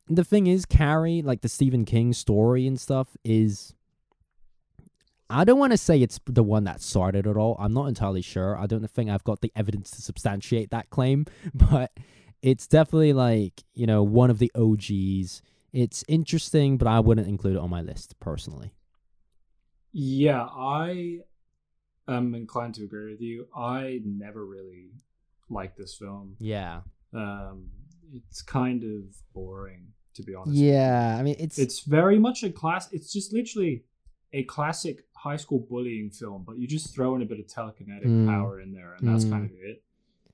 [0.07, 3.73] the thing is, Carrie, like the Stephen King story and stuff, is.
[5.33, 7.55] I don't want to say it's the one that started it all.
[7.59, 8.57] I'm not entirely sure.
[8.57, 11.91] I don't think I've got the evidence to substantiate that claim, but
[12.41, 15.41] it's definitely like, you know, one of the OGs.
[15.71, 18.71] It's interesting, but I wouldn't include it on my list personally.
[19.91, 21.19] yeah, I
[22.07, 23.47] am inclined to agree with you.
[23.55, 24.91] I never really
[25.49, 26.35] liked this film.
[26.39, 26.81] Yeah.
[27.13, 27.69] Um,
[28.13, 30.55] it's kind of boring, to be honest.
[30.55, 32.91] Yeah, I mean it's It's very much a class.
[32.91, 33.83] It's just literally
[34.33, 38.11] a classic high school bullying film, but you just throw in a bit of telekinetic
[38.11, 38.25] Mm.
[38.27, 39.29] power in there, and that's Mm.
[39.31, 39.77] kind of it.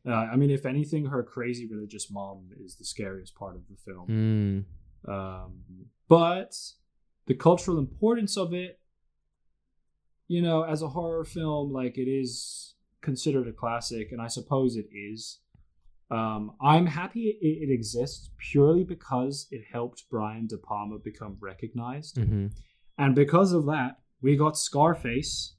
[0.06, 3.76] Uh, I mean, if anything, her crazy religious mom is the scariest part of the
[3.76, 4.08] film.
[4.08, 4.66] mm,
[5.16, 5.54] Um,
[6.08, 6.52] but
[7.28, 8.80] the cultural importance of it,
[10.28, 14.76] you know, as a horror film, like it is considered a classic, and I suppose
[14.76, 15.40] it is.
[16.12, 22.18] Um, I'm happy it, it exists purely because it helped Brian De Palma become recognized.
[22.18, 22.48] hmm
[22.98, 25.56] And because of that, we got Scarface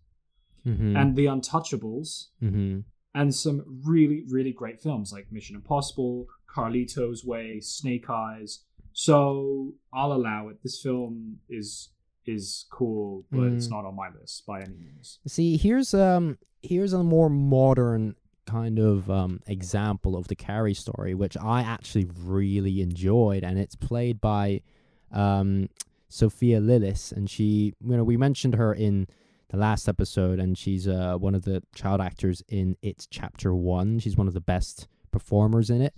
[0.65, 2.81] hmm and The Untouchables hmm
[3.13, 8.61] and some really, really great films like Mission Impossible, Carlito's Way, Snake Eyes.
[8.93, 10.59] So I'll allow it.
[10.63, 11.91] This film is
[12.27, 13.71] is cool, but it's Mm.
[13.71, 15.19] not on my list by any means.
[15.27, 18.15] See, here's um here's a more modern
[18.47, 23.75] kind of um example of the Carrie story, which I actually really enjoyed, and it's
[23.75, 24.61] played by
[25.11, 25.69] um
[26.11, 29.07] Sophia Lillis, and she, you know, we mentioned her in
[29.49, 33.99] the last episode, and she's uh one of the child actors in It's Chapter One.
[34.01, 35.95] She's one of the best performers in it.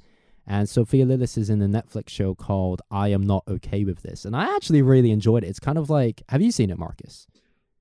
[0.47, 4.25] And Sophia Lillis is in the Netflix show called I Am Not Okay with This.
[4.25, 5.49] And I actually really enjoyed it.
[5.49, 7.27] It's kind of like have you seen it, Marcus?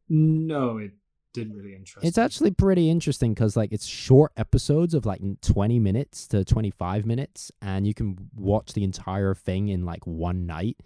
[0.09, 0.91] No, it
[1.34, 2.23] didn't really interest It's me.
[2.23, 7.51] actually pretty interesting because like it's short episodes of like 20 minutes to 25 minutes,
[7.61, 10.77] and you can watch the entire thing in like one night.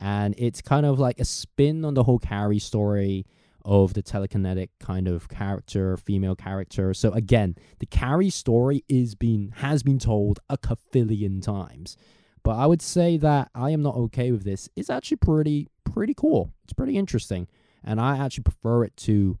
[0.00, 3.26] And it's kind of like a spin on the whole Carrie story
[3.64, 6.94] of the telekinetic kind of character, female character.
[6.94, 11.96] So again, the Carrie story is being has been told a cafillion times.
[12.42, 14.68] But I would say that I am not okay with this.
[14.76, 16.52] It's actually pretty pretty cool.
[16.64, 17.46] It's pretty interesting.
[17.84, 19.38] And I actually prefer it to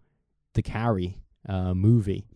[0.54, 2.26] the Carrie uh, movie.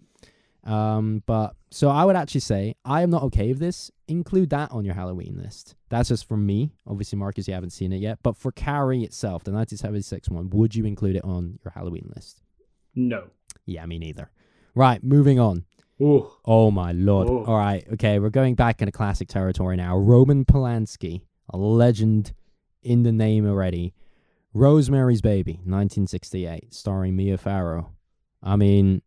[0.64, 3.90] Um, but so I would actually say I am not okay with this.
[4.08, 5.74] Include that on your Halloween list.
[5.90, 6.72] That's just for me.
[6.86, 8.18] Obviously, Marcus, you haven't seen it yet.
[8.22, 12.40] But for Carrie itself, the 1976 one, would you include it on your Halloween list?
[12.94, 13.24] No.
[13.66, 14.30] Yeah, me neither.
[14.74, 15.64] Right, moving on.
[16.02, 16.30] Ooh.
[16.44, 17.28] Oh my lord.
[17.28, 17.44] Oh.
[17.44, 19.96] All right, okay, we're going back into classic territory now.
[19.96, 22.32] Roman Polanski, a legend
[22.82, 23.94] in the name already.
[24.52, 27.92] Rosemary's Baby, 1968, starring Mia Farrow.
[28.42, 29.02] I mean,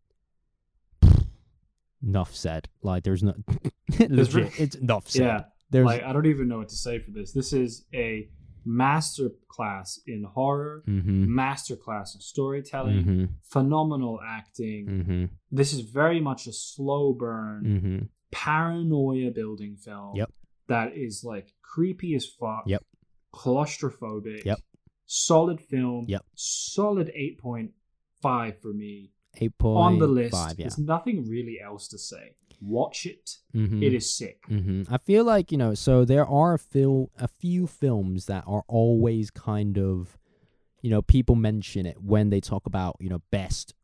[2.02, 2.68] enough said.
[2.82, 3.34] Like, there's no
[3.98, 4.58] legit.
[4.60, 5.22] it's enough said.
[5.22, 5.40] Yeah.
[5.70, 7.32] There's Like I don't even know what to say for this.
[7.32, 8.28] This is a
[8.64, 14.86] master class in horror, mm-hmm, master class in storytelling, mm-hmm, phenomenal acting.
[14.86, 17.98] mm-hmm, This is very much a slow burn, mm-hmm.
[18.30, 20.16] paranoia building film.
[20.16, 20.32] Yep.
[20.68, 22.64] That is like creepy as fuck.
[22.66, 22.82] Yep.
[23.34, 24.44] Claustrophobic.
[24.44, 24.58] Yep.
[25.06, 26.04] Solid film.
[26.08, 26.24] Yep.
[26.34, 27.72] Solid eight point
[28.22, 30.32] five for me Eight point on the list.
[30.32, 30.64] Five, yeah.
[30.64, 32.34] There's nothing really else to say.
[32.60, 33.36] Watch it.
[33.54, 33.82] Mm-hmm.
[33.82, 34.42] It is sick.
[34.48, 38.44] hmm I feel like you know, so there are a few, a few films that
[38.46, 40.18] are always kind of,
[40.82, 43.74] you know, people mention it when they talk about you know best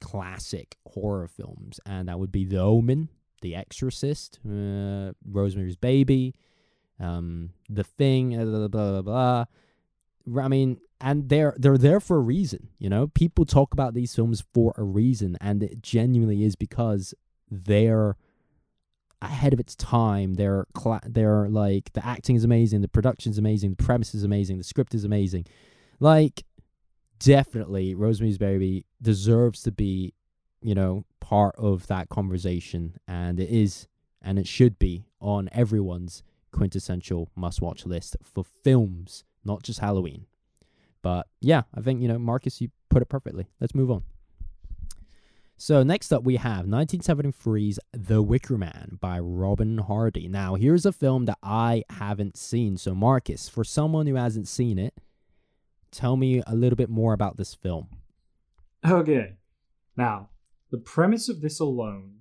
[0.00, 3.08] classic horror films, and that would be The Omen,
[3.40, 6.34] The Exorcist, uh, Rosemary's Baby,
[6.98, 9.02] um, The Thing, uh, blah blah blah.
[9.02, 9.44] blah.
[10.38, 12.68] I mean, and they're they're there for a reason.
[12.78, 17.14] You know, people talk about these films for a reason, and it genuinely is because
[17.50, 18.16] they're
[19.22, 20.34] ahead of its time.
[20.34, 24.58] They're cla- they're like the acting is amazing, the production's amazing, the premise is amazing,
[24.58, 25.46] the script is amazing.
[25.98, 26.44] Like
[27.18, 30.14] definitely Rosemary's Baby deserves to be,
[30.62, 33.86] you know, part of that conversation and it is
[34.22, 40.26] and it should be on everyone's quintessential must-watch list for films, not just Halloween.
[41.02, 43.46] But yeah, I think, you know, Marcus you put it perfectly.
[43.60, 44.02] Let's move on.
[45.56, 50.26] So next up we have 1973's The Wicker Man by Robin Hardy.
[50.28, 52.76] Now here's a film that I haven't seen.
[52.76, 54.94] So Marcus, for someone who hasn't seen it,
[55.90, 57.88] tell me a little bit more about this film.
[58.88, 59.34] Okay.
[59.96, 60.30] Now,
[60.70, 62.20] the premise of this alone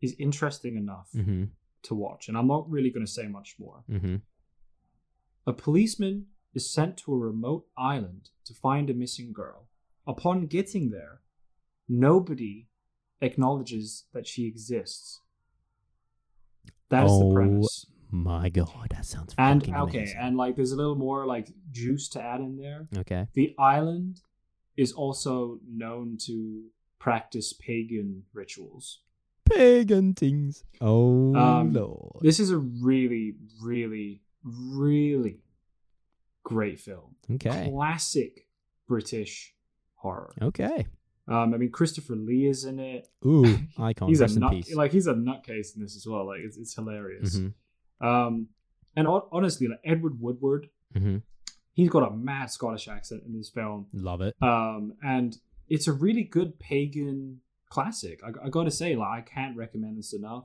[0.00, 1.44] is interesting enough Mm-hmm.
[1.82, 3.84] to watch, and I'm not really going to say much more.
[3.90, 4.16] Mm-hmm.
[5.46, 9.68] A policeman is sent to a remote island to find a missing girl.
[10.06, 11.20] Upon getting there,
[11.88, 12.68] nobody
[13.20, 15.20] acknowledges that she exists.
[16.90, 17.86] That is Oh, the premise.
[18.10, 20.18] My God, that sounds And okay, amazing.
[20.20, 22.86] and like there's a little more like juice to add in there.
[22.98, 23.26] okay.
[23.34, 24.20] The island
[24.76, 26.66] is also known to
[27.00, 29.00] practice pagan rituals.
[29.44, 30.64] Pagan things.
[30.80, 32.22] Oh Um, Lord.
[32.22, 35.40] This is a really, really, really
[36.44, 37.16] great film.
[37.32, 37.70] Okay.
[37.72, 38.46] Classic
[38.86, 39.54] British
[39.96, 40.32] horror.
[40.40, 40.86] Okay.
[41.26, 43.08] Um, I mean, Christopher Lee is in it.
[43.26, 44.08] Ooh, icon.
[44.08, 46.26] he's a Rest in nut, like he's a nutcase in this as well.
[46.26, 47.38] Like it's, it's hilarious.
[47.38, 47.54] Mhm.
[48.00, 48.48] Um,
[48.96, 51.22] and hon- honestly, like Edward Woodward, Mhm.
[51.72, 53.86] he's got a mad Scottish accent in this film.
[53.94, 54.34] Love it.
[54.42, 55.36] Um, and
[55.68, 57.40] it's a really good pagan
[57.70, 58.20] classic.
[58.22, 60.44] I, I got to say, like I can't recommend this enough.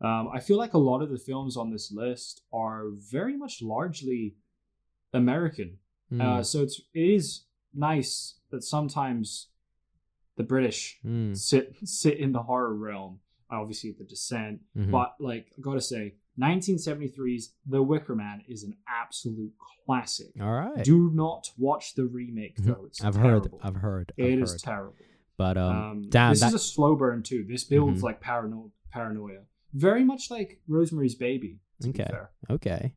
[0.00, 3.62] Um, I feel like a lot of the films on this list are very much
[3.62, 4.34] largely
[5.12, 5.78] American.
[6.12, 7.44] Mm, Uh, so it's it is
[7.74, 9.48] nice that sometimes
[10.36, 13.20] the British mm, sit sit in the horror realm.
[13.52, 14.92] Obviously, The Descent, mhm.
[14.92, 19.52] but like I gotta say, 1973's The Wicker Man is an absolute
[19.86, 20.28] classic.
[20.40, 20.84] All right.
[20.84, 22.64] Do not watch the remake Mhm.
[22.66, 22.84] though.
[22.86, 23.58] It's I've terrible.
[23.58, 23.66] heard.
[23.66, 24.12] I've heard.
[24.18, 24.42] I've It heard.
[24.42, 24.94] is terrible.
[25.36, 27.44] But um, Um, damn, this that, is a slow burn too.
[27.44, 28.04] This builds Mhm.
[28.04, 29.40] like parano- paranoia,
[29.72, 31.58] very much like Rosemary's Baby.
[31.84, 32.08] Okay.
[32.50, 32.94] Okay.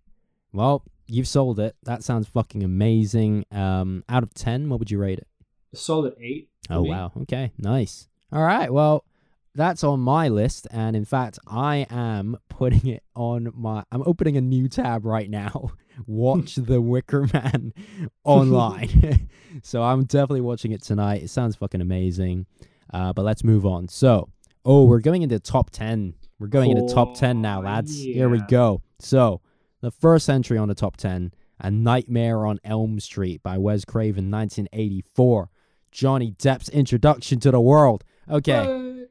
[0.51, 1.75] Well, you've sold it.
[1.83, 3.45] That sounds fucking amazing.
[3.51, 5.27] Um, out of ten, what would you rate it?
[5.73, 6.49] A solid eight.
[6.69, 6.89] Oh me.
[6.89, 7.11] wow.
[7.23, 7.51] Okay.
[7.57, 8.07] Nice.
[8.31, 8.71] All right.
[8.71, 9.05] Well,
[9.55, 13.83] that's on my list, and in fact, I am putting it on my.
[13.91, 15.71] I'm opening a new tab right now.
[16.07, 17.73] Watch The Wicker Man
[18.23, 19.29] online.
[19.63, 21.21] so I'm definitely watching it tonight.
[21.21, 22.47] It sounds fucking amazing.
[22.91, 23.87] Uh, but let's move on.
[23.87, 24.29] So,
[24.65, 26.15] oh, we're going into top ten.
[26.39, 27.95] We're going into top ten now, Oh, lads.
[27.95, 28.81] Here we go.
[28.99, 29.41] So,
[29.83, 34.31] the first entry on the top ten, A Nightmare on Elm Street by Wes Craven,
[34.31, 35.49] 1984.
[35.91, 38.03] Johnny Depp's introduction to the world.
[38.29, 39.09] Okay, What?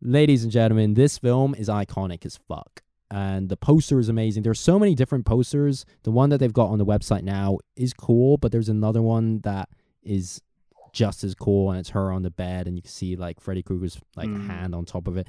[0.00, 2.82] ladies and gentlemen, this film is iconic as fuck.
[3.10, 4.42] And the poster is amazing.
[4.42, 5.84] There's so many different posters.
[6.02, 9.40] The one that they've got on the website now is cool, but there's another one
[9.40, 9.68] that
[10.02, 10.40] is
[10.92, 13.62] just as cool, and it's her on the bed, and you can see like Freddy
[13.62, 14.46] Krueger's like Mm.
[14.48, 15.28] hand on top of it.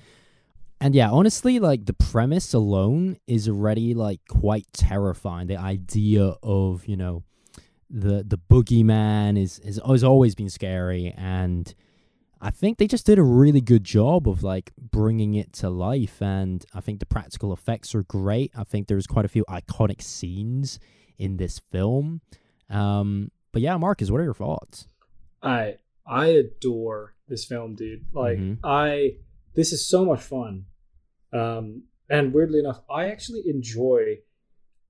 [0.79, 5.47] And yeah, honestly, like the premise alone is already like quite terrifying.
[5.47, 7.23] The idea of you know
[7.89, 11.73] the the boogeyman is is has always been scary, and
[12.39, 16.21] I think they just did a really good job of like bringing it to life,
[16.21, 18.51] and I think the practical effects are great.
[18.55, 20.79] I think there's quite a few iconic scenes
[21.17, 22.21] in this film.
[22.69, 24.87] Um, but yeah, Marcus, what are your thoughts?
[25.41, 28.05] I I adore this film, dude.
[28.13, 28.59] Like Mhm.
[28.63, 29.15] I
[29.57, 30.53] this is so much fun.
[31.41, 31.65] Um
[32.15, 34.01] and weirdly enough, I actually enjoy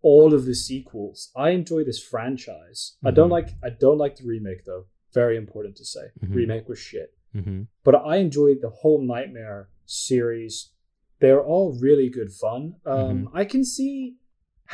[0.10, 1.20] all of the sequels.
[1.46, 2.80] I enjoy this franchise.
[3.04, 3.38] I don't Mhm.
[3.38, 4.86] like I don't like the remake though.
[5.22, 6.06] Very important to say.
[6.24, 6.36] Mhm.
[6.40, 7.10] Remake was shit.
[7.38, 7.60] Mm-hmm.
[7.88, 10.56] But I enjoyed the whole Nightmare series.
[11.22, 12.62] They're all really good fun.
[12.96, 13.96] Um I can see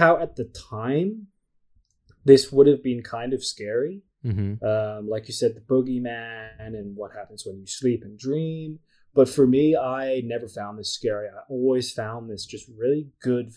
[0.02, 1.08] how at the time
[2.26, 3.96] this would have been kind of scary
[4.30, 4.64] Mm-hmm.
[4.72, 8.80] um, like you said, the boogeyman and what happens when you sleep and dream.
[9.16, 11.28] But for me, I never found this scary.
[11.28, 13.51] I always found this just really good,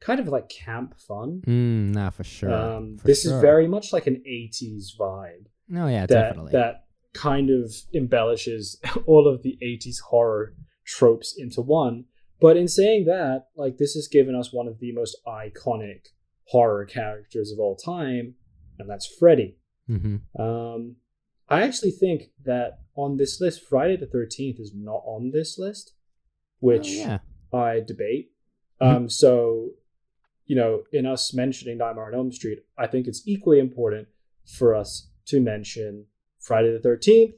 [0.00, 1.42] kind of like camp fun.
[1.46, 2.52] Mm, nah, for sure.
[2.52, 3.34] um, for this sure.
[3.34, 6.52] is very much like an 80s vibe Oh yeah, that, definitely.
[6.52, 6.84] that
[7.14, 12.04] kind of embellishes all of the 80s horror tropes into one.
[12.40, 16.08] But in saying that, like this has given us one of the most iconic
[16.48, 18.34] horror characters of all time,
[18.78, 19.58] and that's Freddy.
[19.88, 20.40] mm-hmm.
[20.40, 20.96] Um,
[21.48, 25.94] I actually think that on this list, Friday the Thirteenth is not on this list,
[26.60, 27.18] which Oh, yeah.
[27.52, 28.32] I debate.
[28.80, 28.86] Mhm.
[28.96, 29.70] Um, so,
[30.46, 34.08] you know, in us mentioning Nightmare on Elm Street, I think it's equally important
[34.44, 36.06] for us to mention
[36.40, 37.34] Friday the Thirteenth.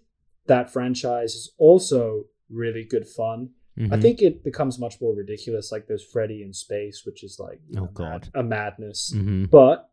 [0.47, 3.51] That franchise is also really good fun.
[3.77, 4.03] I Mhm.
[4.03, 5.73] think it becomes much more ridiculous.
[5.73, 8.31] Like there's Freddy in space, which is like Oh, know, mad- God.
[8.35, 9.13] a madness.
[9.15, 9.51] Mhm.
[9.51, 9.91] But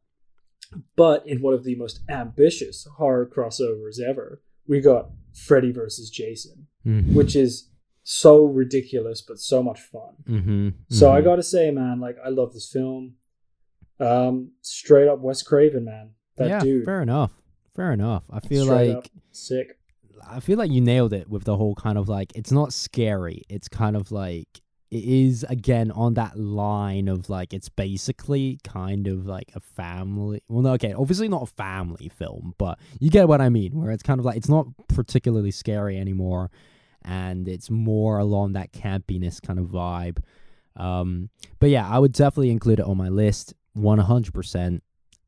[0.95, 6.67] but in one of the most ambitious horror crossovers ever, we got Freddy versus Jason,
[6.85, 7.13] Mhm.
[7.13, 7.69] which is
[8.03, 10.15] so ridiculous but so much fun.
[10.27, 10.73] Mhm.
[10.89, 11.23] So I Mhm.
[11.25, 13.15] gotta say, man, like I love this film.
[13.99, 16.11] Um, straight up Wes Craven, man.
[16.37, 17.31] That yeah, dude, fair enough.
[17.75, 18.23] Fair enough.
[18.29, 19.77] I feel straight like sick.
[20.27, 23.43] I feel like you nailed it with the whole kind of like it's not scary.
[23.49, 24.60] It's kind of like
[24.91, 30.43] it is again on that line of like it's basically kind of like a family.
[30.49, 33.71] Well, no, okay, obviously not a family film, but you get what I mean.
[33.71, 36.51] Where it's kind of like it's not particularly scary anymore,
[37.03, 40.19] and it's more along that campiness kind of vibe.
[40.75, 41.29] Um,
[41.59, 44.83] but yeah, I would definitely include it on my list, one hundred percent.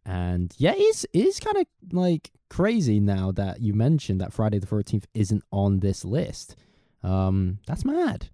[0.06, 4.68] And yeah, it's it's kind of like crazy now that you mentioned that Friday the
[4.68, 6.58] Thirteenth isn't on this list.
[7.02, 8.30] Um, that's mad.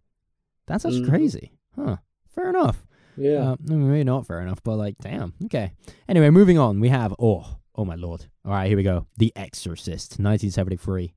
[0.69, 1.09] That's that's Mhm.
[1.09, 1.97] crazy, huh?
[2.33, 2.85] Fair enough.
[3.17, 3.51] Yeah.
[3.51, 5.33] Uh, maybe not fair enough, but like, damn.
[5.45, 5.73] Okay.
[6.07, 6.79] Anyway, moving on.
[6.79, 8.27] We have oh, oh my lord.
[8.45, 9.07] All right, here we go.
[9.17, 11.11] The Exorcist, 1973.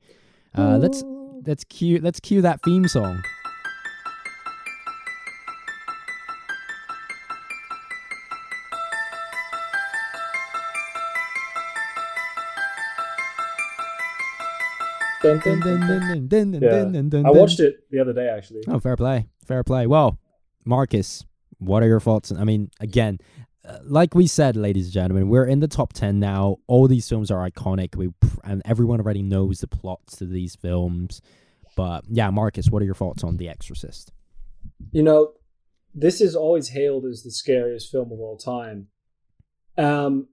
[0.59, 1.05] Uh, let's
[1.47, 3.23] let's cue let's cue that theme song.
[15.23, 17.23] Dun, Dun, dun, Yeah.
[17.25, 18.63] I watched it the other day, actually.
[18.67, 19.27] Oh, fair play.
[19.47, 19.87] Fair play.
[19.87, 20.19] Well,
[20.65, 21.25] Marcus,
[21.59, 22.33] what are your thoughts?
[22.33, 23.19] I mean, again,
[23.65, 26.57] uh, like we said, ladies and gentlemen, we're in the top 10 now.
[26.67, 27.95] All these films are iconic.
[27.95, 28.11] We
[28.43, 31.21] and everyone already knows the plots to these films.
[31.77, 34.13] But yeah, Marcus, what are your thoughts on The Exorcist?
[34.91, 35.35] You know,
[35.95, 38.89] this is always hailed as the scariest film of all time.
[39.79, 40.29] Um,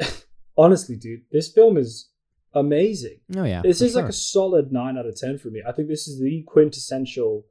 [0.56, 2.08] honestly, dude, this film is
[2.56, 3.18] amazing.
[3.36, 3.62] Oh yeah.
[3.62, 5.62] this is like a solid nine out of ten for me.
[5.66, 7.44] I think this is the quintessential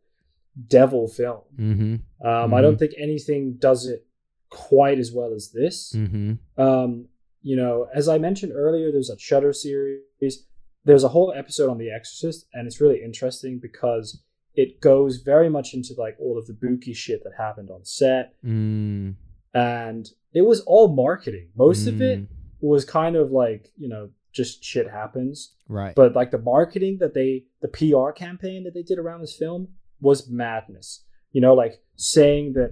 [0.67, 1.41] devil film.
[1.57, 1.99] Mhm.
[2.25, 4.05] Um, I don't think anything does it
[4.49, 5.93] quite as well as this.
[5.95, 6.39] Mhm.
[6.57, 7.07] Um,
[7.41, 10.45] you know, as I mentioned earlier, there's a Shudder series.
[10.85, 14.21] There's a whole episode on The Exorcist, and it's really interesting because
[14.55, 18.33] it goes very much into like all of the booky shit that happened on set,
[18.43, 19.15] Mm.
[19.53, 21.49] and it was all marketing.
[21.55, 22.27] Most of it Mm.
[22.61, 25.95] was kind of like you know just shit happens, Right.
[25.95, 29.69] but like the marketing that they, the PR campaign that they did around this film
[30.01, 31.03] was madness.
[31.31, 32.71] You know, like saying that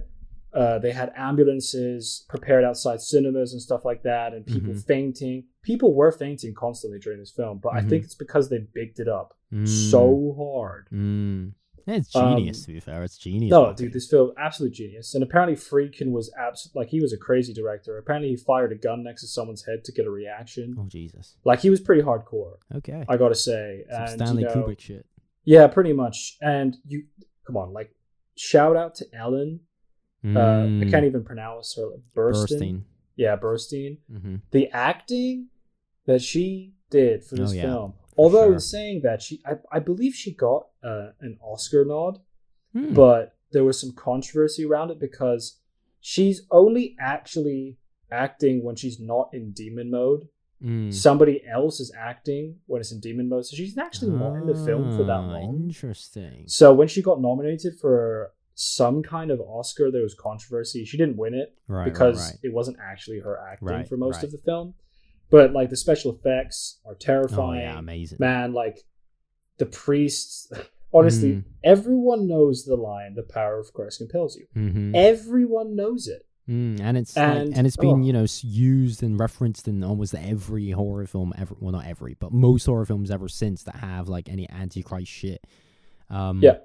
[0.52, 4.84] uh, they had ambulances prepared outside cinemas and stuff like that, and people Mhm.
[4.86, 5.44] fainting.
[5.62, 7.88] People were fainting constantly during this film, but I Mhm.
[7.88, 9.66] think it's because they bigged it up Mm.
[9.66, 10.86] so hard.
[10.92, 11.52] Mm.
[11.86, 12.62] It's Um, genius.
[12.66, 13.50] to be fair, it's genius.
[13.50, 15.14] No, dude, this film absolute genius.
[15.14, 17.98] And apparently, Friedkin was abs like he was a crazy director.
[17.98, 20.76] Apparently, he fired a gun next to someone's head to get a reaction.
[20.78, 21.36] Oh Jesus.
[21.44, 23.04] Like he was pretty hardcore, Okay.
[23.08, 23.84] I gotta say.
[23.90, 25.04] Some And Stanley you know, Kubrick shit.
[25.44, 26.38] Yeah, pretty much.
[26.40, 27.04] And you
[27.46, 27.94] come on, like
[28.36, 29.60] shout out to Ellen.
[30.24, 30.90] Uh, I Mm.
[30.90, 31.90] can't even pronounce her.
[32.16, 32.48] Burstyn.
[32.58, 32.82] Burstein.
[33.16, 33.98] Yeah, Burstyn.
[34.10, 34.36] Mm-hmm.
[34.52, 35.48] The acting
[36.06, 37.94] that she did for this Oh, yeah, film.
[38.16, 38.52] Although sure.
[38.54, 42.18] in saying that, she I, I believe she got uh, an Oscar nod,
[42.72, 42.92] Hmm.
[42.94, 45.60] but there was some controversy around it because
[46.00, 47.78] she's only actually
[48.10, 50.28] acting when she's not in demon mode.
[50.62, 50.94] Mm.
[50.94, 53.44] somebody else is acting when it's in demon mode.
[53.44, 55.64] So she's actually not in the film for that Ah, long.
[55.64, 56.44] Interesting.
[56.46, 60.84] So when she got nominated for some kind of Oscar, there was controversy.
[60.86, 61.84] She didn't win it Right.
[61.84, 62.38] because right, right.
[62.44, 64.72] it wasn't actually her acting for most of the film.
[65.28, 67.60] But like the special effects are terrifying.
[67.60, 68.18] Oh yeah, amazing.
[68.20, 68.78] Man, like
[69.58, 70.50] the priests.
[70.94, 71.44] Honestly, Mm.
[71.64, 76.24] everyone knows the line, "The power of Christ compels you." hmm Everyone knows it.
[76.48, 78.04] Mm, and it's like, And- and it's been oh.
[78.04, 81.56] you know used and referenced in almost every horror film ever.
[81.58, 85.42] Well, not every, but most horror films ever since that have like any antichrist shit.
[86.10, 86.58] Um, Yeah.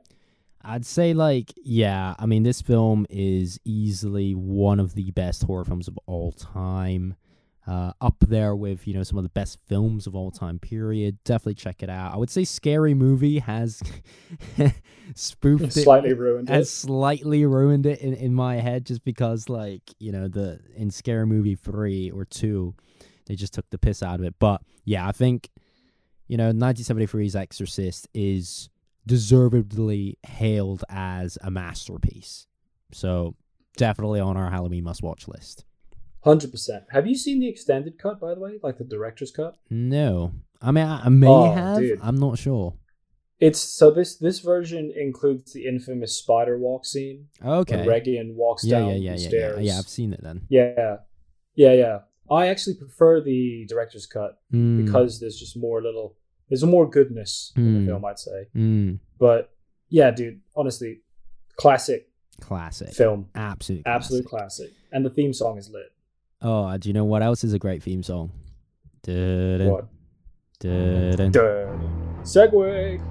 [0.61, 2.13] I'd say like yeah.
[2.19, 7.15] I mean, this film is easily one of the best horror films of all time.
[7.70, 10.57] Uh, up there with you know some of the best films of all time.
[10.57, 11.24] Period.
[11.24, 12.13] Definitely check it out.
[12.15, 13.80] I would say Scary Movie has
[15.15, 16.72] spoofed it Slightly ruined has it.
[16.72, 21.26] slightly ruined it in, in my head just because like you know the in scary
[21.26, 22.74] movie three or two
[23.26, 25.49] they just took the piss out of it but yeah i think
[26.28, 28.70] you know 1973's exorcist is
[29.05, 32.45] deservedly hailed as a masterpiece
[32.91, 33.36] so
[33.78, 35.65] definitely on our halloween must watch list
[36.22, 36.84] Hundred percent.
[36.91, 39.55] Have you seen the extended cut, by the way, like the director's cut?
[39.70, 41.99] no i mean i, I may Oh, have dude.
[42.01, 42.74] i'm not sure
[43.39, 48.65] It's so this this version includes the infamous spider walk scene okay when Regan walks
[48.65, 49.59] yeah down yeah the yeah yeah, yeah stairs.
[49.61, 50.97] yeah i've seen it then yeah,
[51.55, 51.99] yeah, yeah.
[52.30, 56.15] I actually prefer the director's cut Mm, because there's just more little,
[56.49, 57.80] there's more goodness in Mm.
[57.80, 58.39] the film, I'd say.
[58.55, 59.51] mm, But
[59.89, 60.99] yeah, dude, honestly,
[61.55, 62.09] classic
[62.41, 64.67] classic film, absolute absolute classic.
[64.72, 65.91] classic, and the theme song is lit.
[66.41, 68.31] Oh, do you know what else is a great theme song?
[69.03, 69.87] Dun, What?
[70.59, 72.21] dun, dun.
[72.23, 73.01] Segue.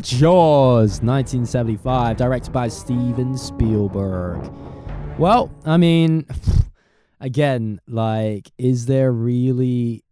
[0.00, 4.50] Jaws, 1975, directed by Steven Spielberg.
[5.18, 6.26] Well, I mean,
[7.20, 10.02] again, like, is there really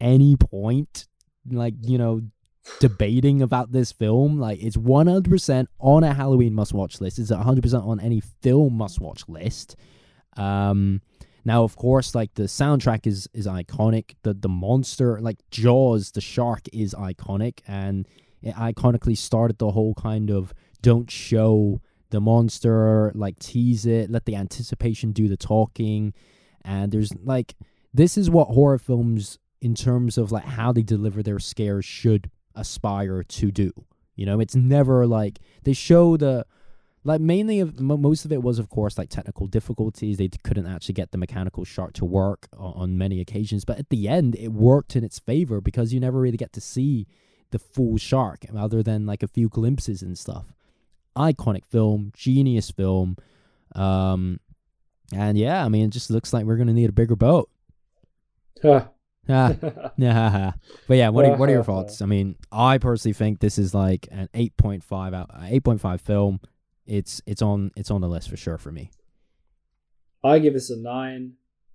[0.00, 1.08] any point,
[1.50, 2.22] like, you know,
[2.80, 4.38] debating about this film?
[4.38, 7.18] Like, it's 100% on a Halloween must watch list.
[7.18, 9.76] It's 100% on any film must watch list.
[10.36, 11.00] Um,
[11.44, 14.14] now, of course, like the soundtrack is is iconic.
[14.22, 18.08] The the monster, like Jaws, the shark, is iconic, and
[18.42, 24.24] it iconically started the whole kind of don't show the monster, like tease it, let
[24.24, 26.14] the anticipation do the talking.
[26.64, 27.54] And there's like
[27.92, 32.30] this is what horror films in terms of like how they deliver their scares should
[32.54, 33.72] aspire to do.
[34.16, 36.46] You know, it's never like they show the
[37.04, 40.66] like mainly of mo most of it was of course like technical difficulties they couldn't
[40.66, 44.34] actually get the mechanical shark to work on, on many occasions but at the end
[44.36, 47.06] it worked in its favor because you never really get to see
[47.50, 50.46] the full shark other than like a few glimpses and stuff
[51.14, 53.16] iconic film genius film
[53.74, 54.40] um
[55.14, 57.50] and yeah i mean it just looks like we're gonna need a bigger boat
[58.62, 58.86] Huh.
[59.28, 59.54] Ah,
[59.96, 60.52] yeah
[60.88, 63.74] but yeah what are, what are your thoughts i mean i personally think this is
[63.74, 66.40] like an 8.5 out 8.5 film
[66.86, 68.90] it's it's on it's on the list for sure for me
[70.24, 71.34] I give this a nine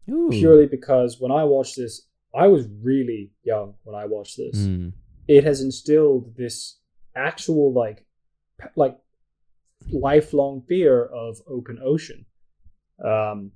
[0.10, 0.30] Ooh.
[0.32, 4.58] purely because when I watched this, I was really young when I watched this.
[4.58, 4.94] Mm.
[5.28, 6.80] It has instilled this
[7.16, 8.06] actual like
[8.76, 8.98] like
[9.92, 12.26] lifelong fear of open ocean,
[13.04, 13.52] um,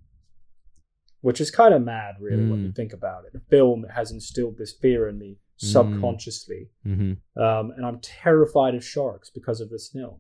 [1.26, 2.76] which is kind of mad, really, when you Mm.
[2.80, 3.32] think about it.
[3.34, 7.14] The film has instilled this fear in me subconsciously, hmm
[7.48, 10.20] um, and I'm terrified of sharks because of this film.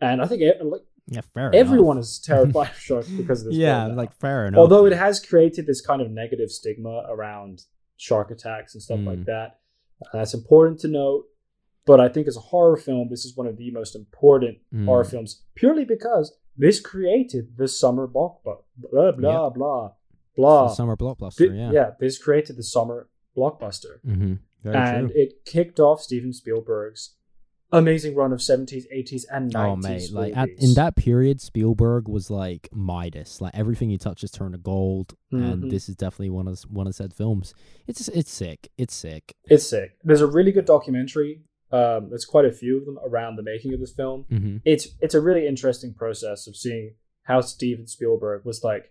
[0.00, 1.22] And I think e- like yeah
[1.54, 2.04] everyone enough.
[2.04, 3.56] is terrified of sharks because of this.
[3.56, 7.62] yeah film like fair enough although it has created this kind of negative stigma around
[7.96, 9.06] shark attacks and stuff Mm.
[9.12, 9.48] like that
[10.04, 11.24] uh, that's important to note
[11.86, 14.84] but i think as a horror film this is one of the most important Mm.
[14.84, 16.26] horror films purely because
[16.64, 19.97] this created the summer blockbuster blah blah blah It's
[20.38, 24.34] blah the summer blockbuster yeah yeah this created the summer blockbuster mm-hmm.
[24.64, 27.14] and true it kicked off steven spielberg's
[27.72, 32.08] amazing run of 70s 80s and 90s Oh mate, like at, in that period, Spielberg
[32.08, 33.40] was like Midas.
[33.40, 35.52] Like everything he touches turned to gold, Mhm.
[35.52, 37.54] and this is definitely one of one of said films.
[37.86, 38.70] It's it's sick.
[38.78, 39.34] It's sick.
[39.44, 39.98] It's sick.
[40.02, 41.42] There's a really good documentary.
[41.70, 44.24] Um, there's quite a few of them around the making of this film.
[44.30, 44.56] Mm-hmm.
[44.64, 46.94] It's it's a really interesting process of seeing
[47.24, 48.90] how Steven Spielberg was like,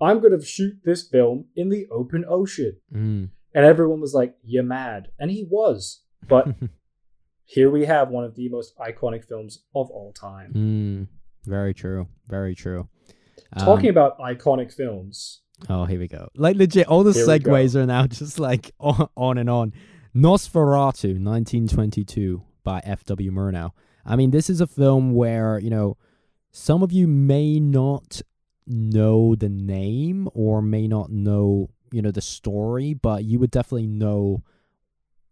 [0.00, 3.30] I'm gonna shoot this film in the open ocean, Mm.
[3.54, 6.02] and everyone was like, "You're mad," and he was.
[6.28, 6.48] But
[7.44, 10.52] here we have one of the most iconic films of all time.
[10.54, 11.08] mm.
[11.48, 12.08] Very true.
[12.28, 12.88] Very true.
[13.58, 16.28] Talking Um, about iconic films, Oh, here we go.
[16.36, 19.72] Like legit, all the segues are now just like on, on and on.
[20.14, 23.30] Nosferatu, 1922 by F.W.
[23.30, 23.70] Murnau.
[24.04, 25.96] I mean, this is a film where, you know,
[26.50, 28.20] some of you may not
[28.66, 33.86] know the name or may not know, you know, the story, but you would definitely
[33.86, 34.42] know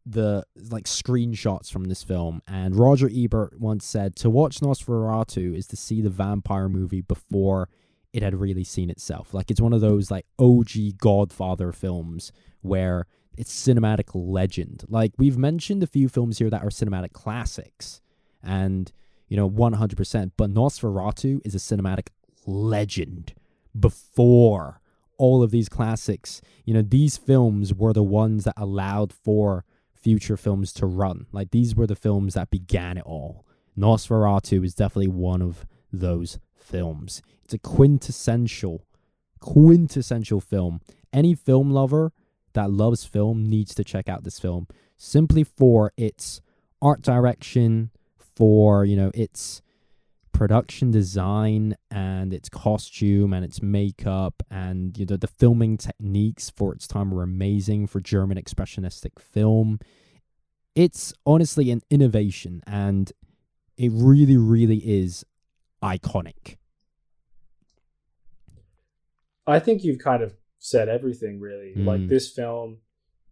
[0.07, 2.43] the like screenshots from this film.
[2.47, 7.69] And Roger Ebert once said to watch Nosferatu is to see the vampire movie before
[8.13, 9.35] it had really seen itself.
[9.35, 13.07] Like it's one of those like OG Godfather films where
[13.37, 14.85] it's cinematic legend.
[14.89, 18.01] Like we've mentioned a few films here that are cinematic classics
[18.43, 18.93] and
[19.29, 22.09] you know 100%, but Nosferatu is a cinematic
[22.47, 23.35] legend
[23.79, 24.81] before
[25.19, 26.41] all of these classics.
[26.65, 31.27] You know, these films were the ones that allowed for future films to run.
[31.33, 33.47] Like these were the films that began it all.
[33.77, 37.23] Nosferatu is definitely one of those films.
[37.45, 38.85] It's a quintessential,
[39.41, 40.81] quintessential film.
[41.13, 42.13] Any film lover
[42.53, 44.67] that loves film needs to check out this film
[44.97, 46.41] simply for its
[46.81, 47.91] art direction,
[48.37, 49.63] for, you know, its
[50.35, 56.75] production design and its costume and its makeup and you know the filming techniques for
[56.75, 59.79] its time were amazing for German expressionistic film.
[60.75, 63.11] It's honestly an innovation and
[63.79, 65.25] it really really is
[65.83, 66.57] iconic.
[69.47, 71.75] I think you've kind of said everything really.
[71.77, 71.87] Mm.
[71.87, 72.79] Like this film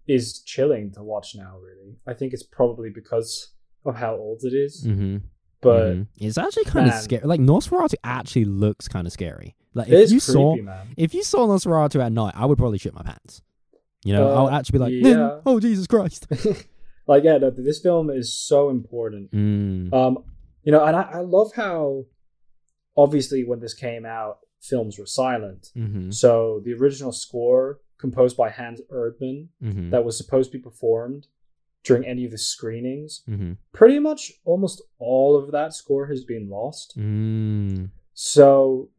[0.06, 1.96] is chilling to watch now really.
[2.06, 3.54] I think it's probably because
[3.84, 4.86] of how old it is.
[4.86, 5.16] Mm-hmm.
[5.62, 6.06] But Mhm.
[6.18, 7.24] it's actually kind of scary.
[7.24, 9.54] Like Nosferatu actually looks kind of scary.
[9.74, 10.86] Like it if you creepy, saw man.
[10.98, 13.40] if you saw Nosferatu at night, I would probably shit my pants.
[14.04, 15.40] You know, I Uh, would actually be like, yeah.
[15.46, 16.26] "Oh Jesus Christ!"
[17.06, 19.30] like yeah, no, this film is so important.
[19.30, 19.92] Mm.
[19.94, 20.18] Um,
[20.64, 22.04] you know, and I, I love how
[22.96, 25.70] obviously when this came out, films were silent.
[25.76, 26.10] Mm-hmm.
[26.10, 29.90] So the original score composed by Hans Erdmann Mm-hmm.
[29.90, 31.28] that was supposed to be performed
[31.84, 33.52] during any of the screenings, mm-hmm.
[33.72, 36.96] pretty much almost all of that score has been lost.
[36.96, 37.90] Mm.
[38.14, 38.90] So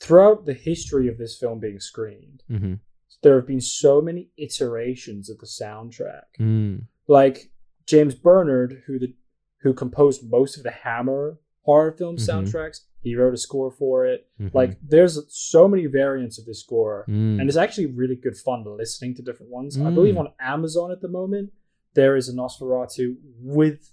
[0.00, 2.74] throughout the history of this film being screened, Mm-hmm.
[3.22, 6.22] there have been so many iterations of the soundtrack.
[6.40, 6.82] Mm.
[7.08, 7.50] Like
[7.86, 9.14] James Bernard, who the
[9.62, 12.28] who composed most of the Hammer horror film Mhm.
[12.28, 14.28] soundtracks, he wrote a score for it.
[14.40, 14.52] Mhm.
[14.52, 17.04] Like there's so many variants of this score.
[17.08, 17.38] Mm.
[17.40, 19.78] and it's actually really good fun listening to different ones.
[19.80, 20.20] I believe Mm.
[20.20, 21.52] on Amazon at the moment
[21.94, 23.92] there is a Nosferatu with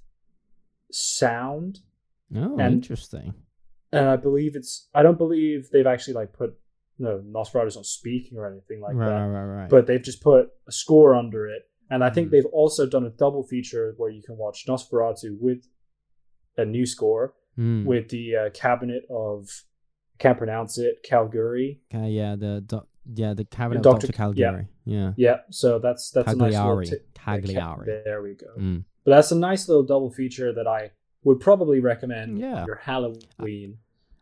[0.91, 1.79] sound,
[2.35, 3.33] oh, and- interesting.
[3.91, 4.87] and I believe it's.
[4.93, 6.57] I don't believe they've actually like put
[6.97, 9.69] no Nosferatu's not speaking or anything like right, that, right, right, right.
[9.69, 11.63] but they've just put a score under it.
[11.91, 12.31] And I think Mm.
[12.31, 15.67] they've also done a double feature where you can watch Nosferatu with
[16.57, 17.85] a new score Mm.
[17.85, 19.49] with the uh, cabinet of
[20.19, 21.81] can't pronounce it Calgary.
[21.93, 22.63] Okay, yeah, the
[23.13, 24.07] yeah the cabinet Dr.
[24.07, 24.13] Dr.
[24.13, 24.67] Caligari.
[24.85, 25.13] Yeah.
[25.17, 26.83] Yeah, so that's that's a nice little
[27.13, 27.85] Cagliari.
[27.85, 28.47] ti- There we go.
[28.57, 28.83] Mm.
[29.03, 30.91] But that's a nice little double feature that I
[31.23, 32.65] would probably recommend Yeah.
[32.65, 33.77] your Halloween.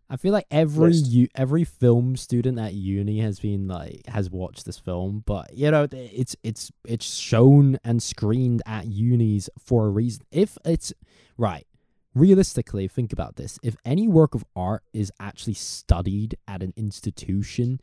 [0.09, 1.11] I feel like every List.
[1.11, 5.69] u- every film student at uni has been like has watched this film, but you
[5.69, 10.23] know it's it's it's shown and screened at unis for a reason.
[10.31, 10.93] If it's
[11.38, 11.68] right,
[12.15, 17.80] realistically, think about this: if any work of art is actually studied at an institution,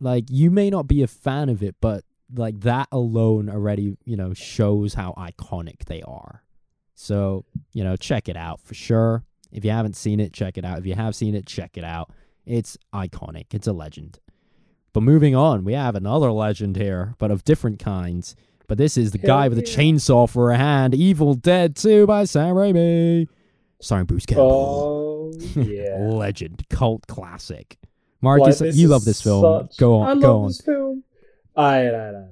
[0.00, 2.04] like you may not be a fan of it, but
[2.34, 6.42] like that alone already you know shows how iconic they are.
[6.94, 9.24] So you know, check it out for sure.
[9.52, 10.78] If you haven't seen it, check it out.
[10.78, 12.10] If you have seen it, check it out.
[12.46, 13.52] It's iconic.
[13.52, 14.18] It's a legend.
[14.92, 18.34] But moving on, we have another legend here, but of different kinds.
[18.66, 19.76] But this is the Hell guy with a yeah.
[19.76, 23.28] chainsaw for a hand, Evil Dead 2 by Sam Raimi.
[23.80, 24.52] Starring Bruce Campbell.
[24.52, 25.96] Oh yeah.
[25.96, 27.78] legend, cult classic.
[28.22, 29.68] Marcus, this you love this film.
[29.68, 30.46] such- Go I on, love go on.
[30.48, 31.04] this film.
[31.56, 32.22] I, I, I, I, I,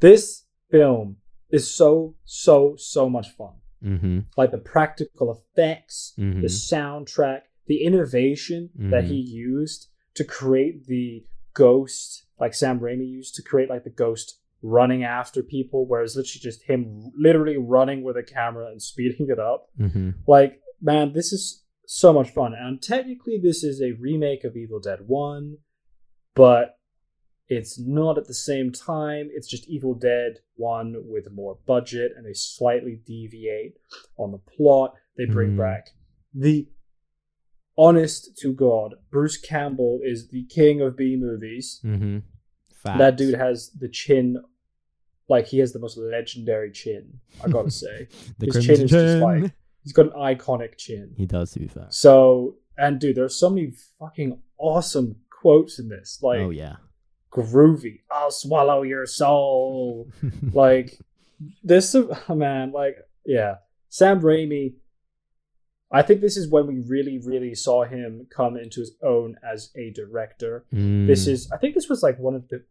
[0.00, 1.16] This film
[1.50, 3.54] is so so so much fun.
[3.84, 4.18] Mm-hmm.
[4.36, 6.40] Like the practical effects, Mm-hmm.
[6.42, 9.08] the soundtrack, the innovation that Mhm.
[9.08, 11.24] he used to create the
[11.54, 16.40] ghost, like Sam Raimi used to create like the ghost running after people, whereas literally
[16.40, 19.68] just him literally running with a camera and speeding it up.
[19.80, 20.10] Mm-hmm.
[20.26, 21.62] Like, man, this is
[21.92, 22.54] so much fun.
[22.54, 25.56] And technically, this is a remake of Evil Dead 1,
[26.36, 26.76] but
[27.48, 29.28] it's not at the same time.
[29.32, 33.74] It's just Evil Dead 1 with more budget, and they slightly deviate
[34.16, 34.94] on the plot.
[35.16, 35.58] They bring Hmm.
[35.58, 35.86] back
[36.32, 36.68] the
[37.76, 41.80] honest to God, Bruce Campbell is the king of B movies.
[41.84, 42.18] Mm-hmm.
[42.98, 44.38] That dude has the chin.
[45.28, 48.06] Like he has the most legendary chin, I gotta say.
[48.40, 51.14] his chin is just like- He's got an iconic chin.
[51.16, 51.86] He does, to be fair.
[51.90, 56.18] So, and dude, there's so many fucking awesome quotes in this.
[56.22, 56.76] Like, oh, yeah.
[57.32, 60.10] groovy, I'll swallow your soul.
[60.52, 60.98] like,
[61.64, 63.56] this, oh, man, like, yeah.
[63.88, 64.74] Sam Raimi,
[65.90, 69.70] I think this is when we really, really saw him come into his own as
[69.76, 70.64] a director.
[70.70, 71.28] This Mm.
[71.32, 72.62] is, I think, this was like one of the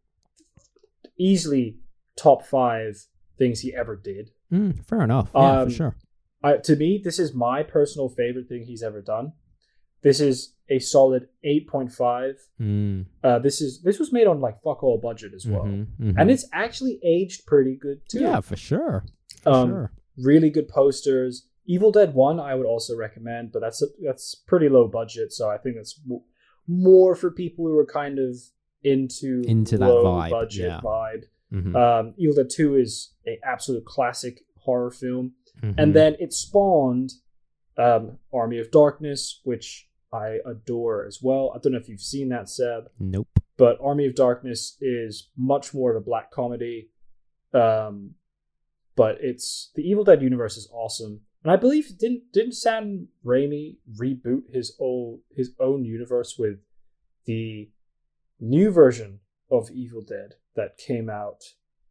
[1.18, 1.78] easily
[2.16, 3.06] top five
[3.38, 4.32] things he ever did.
[4.52, 5.30] Mm, fair enough.
[5.34, 5.96] Yeah, Um, for sure.
[6.44, 9.34] I, to me, this is my personal favorite thing he's ever done.
[10.02, 12.36] This is a solid eight point five.
[12.62, 15.88] Mm, Uh, this is this was made on like fuck all budget as well, mhm,
[16.00, 16.16] mhm.
[16.18, 18.22] and it's actually aged pretty good too.
[18.22, 19.04] yeah, for sure.
[19.44, 19.92] For um, sure.
[20.18, 21.48] really good posters.
[21.66, 25.50] Evil Dead One, I would also recommend, but that's a, that's pretty low budget, so
[25.50, 26.24] I think that's w-
[26.68, 28.36] more for people who are kind of
[28.84, 30.82] into Into that vibe, budget yeah.
[30.82, 31.24] vibe.
[31.54, 35.76] Mhm, Um, Evil Dead Two is a absolute classic horror film, mhm.
[35.78, 37.12] and then it spawned
[37.78, 41.54] um, Army of Darkness, which I adore as well.
[41.56, 43.28] I don't know if you've seen that, Seb nope.
[43.58, 46.90] but Army of Darkness is much more of a black comedy.
[47.54, 48.16] Um,
[48.96, 53.78] but it's the Evil Dead universe is awesome, and I believe didn't didn't Sam Raimi
[53.98, 56.60] reboot his old his own universe with
[57.26, 57.70] the
[58.40, 59.20] new version
[59.50, 61.44] of Evil Dead that came out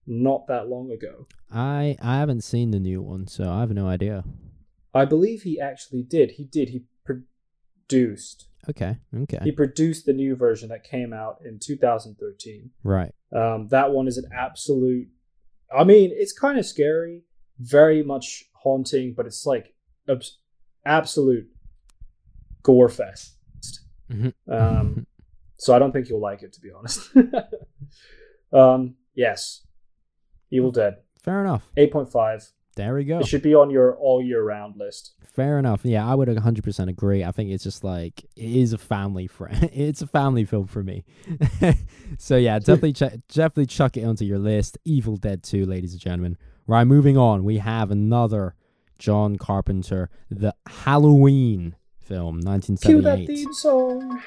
[0.09, 1.27] not that long ago.
[1.53, 4.25] I I haven't seen the new one, so I have no idea.
[4.95, 6.33] I believe he actually did.
[6.33, 6.71] He did.
[6.71, 8.49] He produced.
[8.69, 8.97] Okay.
[9.15, 9.39] Okay.
[9.45, 12.71] He produced the new version that came out in 2013.
[12.83, 13.13] right.
[13.33, 15.09] Um, that one is an absolute.
[15.77, 17.25] I mean, it's kind of scary,
[17.59, 19.75] very much haunting, but it's like
[20.09, 20.39] abs-
[20.87, 21.47] absolute
[22.63, 23.37] gore fest.
[24.11, 24.33] Mhm.
[24.51, 25.07] Um,
[25.59, 27.11] so I don't think you'll like it, to be honest.
[28.53, 29.67] um, yes,
[30.51, 31.69] Evil Dead, Fair enough.
[31.77, 32.51] eight point five.
[32.77, 33.19] There we go.
[33.19, 35.15] It should be on your all year round list.
[35.27, 35.81] Fair enough.
[35.85, 37.25] Yeah, I would 100% agree.
[37.25, 39.69] I think it's just like it is a family friend.
[39.75, 41.05] It's a family film for me.
[42.19, 44.79] so yeah, definitely ch- definitely chuck it onto your list.
[44.85, 46.37] Evil Dead 2, ladies and gentlemen.
[46.69, 47.45] Right, moving on.
[47.45, 48.55] We have another
[48.99, 53.27] John Carpenter, the Halloween film, Cue that 1978.
[53.27, 54.23] theme song.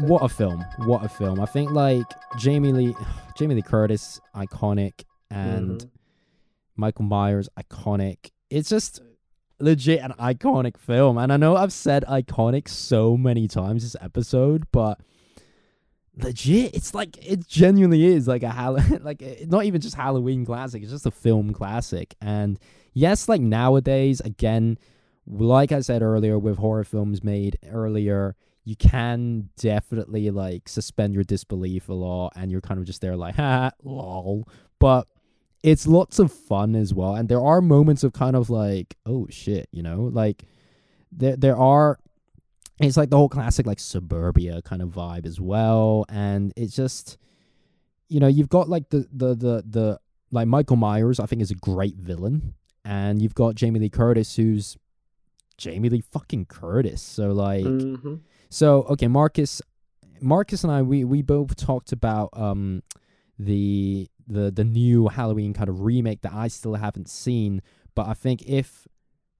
[0.00, 0.64] What a film!
[0.84, 1.40] What a film!
[1.40, 2.06] I think like
[2.38, 2.94] Jamie Lee,
[3.36, 5.90] Jamie Lee Curtis, iconic, and Mhm.
[6.76, 8.30] Michael Myers, iconic.
[8.50, 9.00] It's just
[9.58, 11.18] legit an iconic film.
[11.18, 15.00] And I know I've said iconic so many times this episode, but
[16.22, 20.44] legit, it's like it genuinely is like a Hall- like it's not even just Halloween
[20.46, 20.82] classic.
[20.82, 22.14] It's just a film classic.
[22.20, 22.58] And
[22.92, 24.78] yes, like nowadays, again,
[25.26, 28.36] like I said earlier, with horror films made earlier.
[28.66, 33.16] You can definitely like suspend your disbelief a lot, and you're kind of just there
[33.16, 34.46] like, ha, lol.
[34.78, 35.06] But
[35.62, 39.26] it's lots of fun as well and there are moments of kind of like oh
[39.30, 40.44] shit you know like
[41.10, 41.98] there there are
[42.78, 47.16] it's like the whole classic like suburbia kind of vibe as well and it's just
[48.08, 49.98] you know you've got like the the the, the
[50.30, 54.36] like michael myers i think is a great villain and you've got jamie lee curtis
[54.36, 54.76] who's
[55.56, 58.20] jamie lee fucking curtis so like Mhm.
[58.48, 59.62] So okay, Marcus,
[60.20, 62.82] Marcus and I we we both talked about um
[63.38, 67.62] the the the new Halloween kind of remake that I still haven't seen,
[67.94, 68.86] but I think if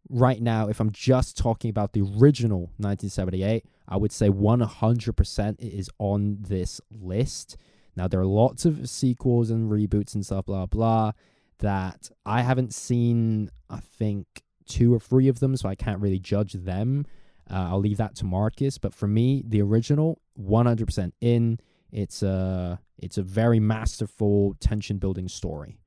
[0.09, 5.65] right now if I'm just talking about the original 1978, I would say 100% it
[5.65, 7.57] is on this list.
[7.97, 11.13] Now there are lots of sequels and reboots and stuff blah blah
[11.59, 14.27] that I haven't seen I think
[14.67, 17.07] two or three of them so I can't really judge them.
[17.51, 21.59] Uh, I'll leave that to Marcus, but for me, the original, 100% in.
[21.93, 25.79] It's a it's a very masterful tension building story.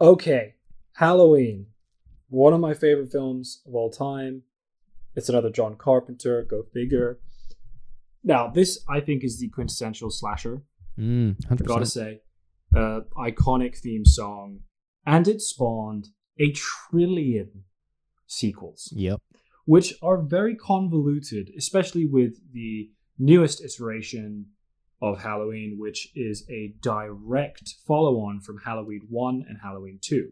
[0.00, 0.54] Okay,
[0.94, 1.66] Halloween,
[2.28, 4.42] one of my favorite films of all time.
[5.16, 6.46] It's another John Carpenter.
[6.48, 7.18] Go figure.
[8.22, 10.62] Now, this I think is the quintessential slasher.
[10.98, 11.66] Mm, 100%.
[11.66, 12.20] Gotta say,
[12.74, 14.60] uh, iconic theme song,
[15.04, 17.64] and it spawned a trillion
[18.26, 19.20] sequels, Yep.
[19.74, 22.90] Which are very convoluted, especially with the
[23.30, 24.46] newest iteration
[25.08, 30.26] of Halloween, which is a direct follow-on from Halloween One and Halloween Two.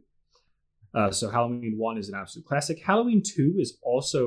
[0.98, 2.76] Uh, so Halloween One is an absolute classic.
[2.90, 4.22] Halloween Two is also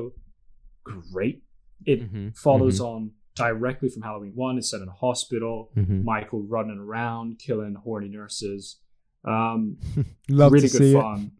[0.84, 1.42] great.
[1.84, 3.00] It Mhm, follows on
[3.34, 4.54] directly from Halloween One.
[4.58, 5.56] It's set in a hospital.
[5.76, 6.04] mhm.
[6.04, 8.62] Michael running around killing horny nurses.
[9.24, 9.76] Um,
[10.40, 11.00] Love really to good see it.
[11.00, 11.32] fun.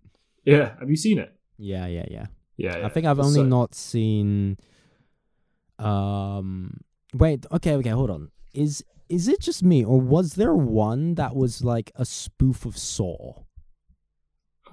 [0.45, 1.31] Yeah, have you seen it?
[1.59, 2.27] Yeah, yeah, yeah.
[2.57, 2.87] Yeah, yeah.
[2.87, 4.59] I think I've only uh, not seen.
[5.79, 6.81] Um.
[7.15, 7.47] Wait.
[7.51, 7.75] Okay.
[7.75, 7.91] Okay.
[7.91, 8.31] Hold on.
[8.55, 12.79] Is is it just me, or was there one that was like a spoof of
[12.79, 13.43] Saw?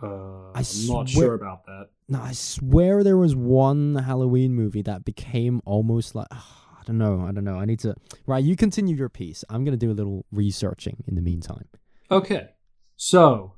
[0.02, 1.90] Uh, I I'm not sure about that.
[2.08, 7.26] No, I swear there was one Halloween movie that became almost like I don't know.
[7.28, 7.58] I don't know.
[7.58, 7.96] I need to.
[8.26, 8.44] Right.
[8.44, 9.44] You continue your piece.
[9.50, 11.68] I'm gonna do a little researching in the meantime.
[12.10, 12.50] Okay,
[12.96, 13.54] so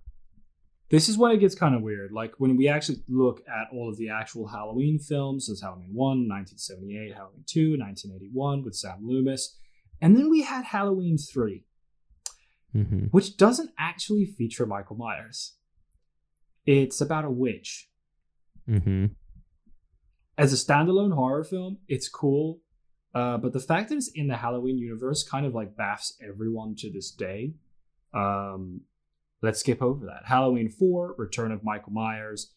[0.91, 2.11] this is when it gets kind of weird.
[2.11, 6.07] Like when we actually look at all of the actual Halloween films, there's Halloween 1,
[6.27, 9.57] 1978, Halloween 2, 1981 with Sam Loomis.
[10.01, 11.63] And then we had Halloween 3,
[12.73, 13.07] Mm-hmm.
[13.07, 15.57] which doesn't actually feature Michael Myers.
[16.65, 17.89] It's about a witch.
[18.69, 19.07] Mm-hmm.
[20.37, 22.61] As a standalone horror film, it's cool.
[23.13, 26.75] Uh, but the fact that it's in the Halloween universe kind of like baffs everyone
[26.77, 27.55] to this day.
[28.13, 28.81] Um,
[29.41, 30.23] let's skip over that.
[30.25, 32.53] Halloween 4, Return of Michael Myers.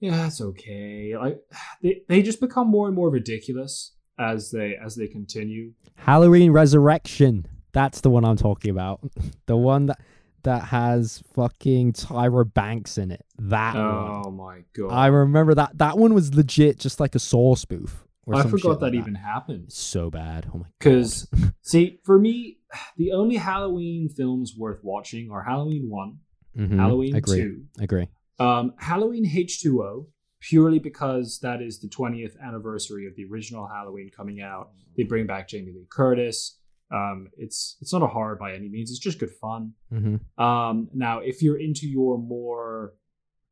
[0.00, 1.16] Yeah, it's okay.
[1.16, 1.40] Like
[1.82, 5.72] they, they just become more and more ridiculous as they as they continue.
[5.96, 7.46] Halloween Resurrection.
[7.72, 9.00] That's the one I'm talking about.
[9.46, 10.00] the one that
[10.42, 13.24] that has fucking Tyra Banks in it.
[13.38, 14.22] That oh one.
[14.26, 14.92] Oh my god.
[14.92, 15.78] I remember that.
[15.78, 18.05] That one was legit, just like a Saw spoof.
[18.34, 19.72] I forgot that like even happened.
[19.72, 20.46] So bad.
[20.52, 20.72] Oh my god.
[20.78, 21.28] Because,
[21.62, 22.58] see, for me,
[22.96, 26.18] the only Halloween films worth watching are Halloween 1,
[26.58, 26.76] Mhm.
[26.76, 27.38] Halloween Agree.
[27.38, 28.08] 2, Agree.
[28.40, 30.06] um, Halloween H2O,
[30.40, 34.70] purely because that is the 20th anniversary of the original Halloween coming out.
[34.96, 36.58] They bring back Jamie Lee Curtis.
[36.90, 38.90] Um, it's it's not a horror by any means.
[38.90, 39.72] It's just good fun.
[39.92, 40.42] Mm-hmm.
[40.42, 42.94] Um, now, if you're into your more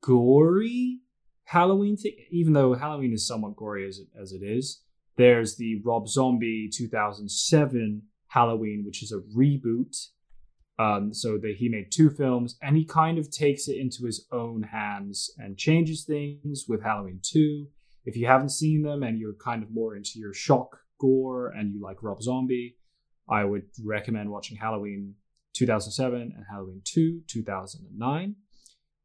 [0.00, 1.00] gory
[1.44, 1.96] Halloween
[2.30, 4.82] even though Halloween is somewhat gory as it, as it is,
[5.16, 10.08] there's the Rob Zombie 2007 Halloween, which is a reboot.
[10.76, 14.26] Um, so that he made two films, and he kind of takes it into his
[14.32, 17.68] own hands and changes things with Halloween 2.
[18.04, 21.72] If you haven't seen them and you're kind of more into your shock gore and
[21.72, 22.76] you like Rob Zombie,
[23.28, 25.14] I would recommend watching Halloween
[25.54, 28.36] 2007 and Halloween 2 2009.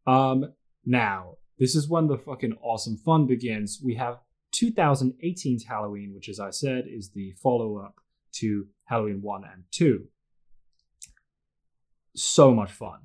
[0.07, 0.53] Um,
[0.85, 3.81] now, this is when the fucking awesome fun begins.
[3.83, 4.19] We have
[4.55, 7.99] 2018's Halloween, which, as I said, is the follow up
[8.35, 10.05] to Halloween 1 and 2.
[12.15, 12.99] So much fun.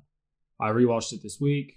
[0.59, 1.75] I rewatched it this week.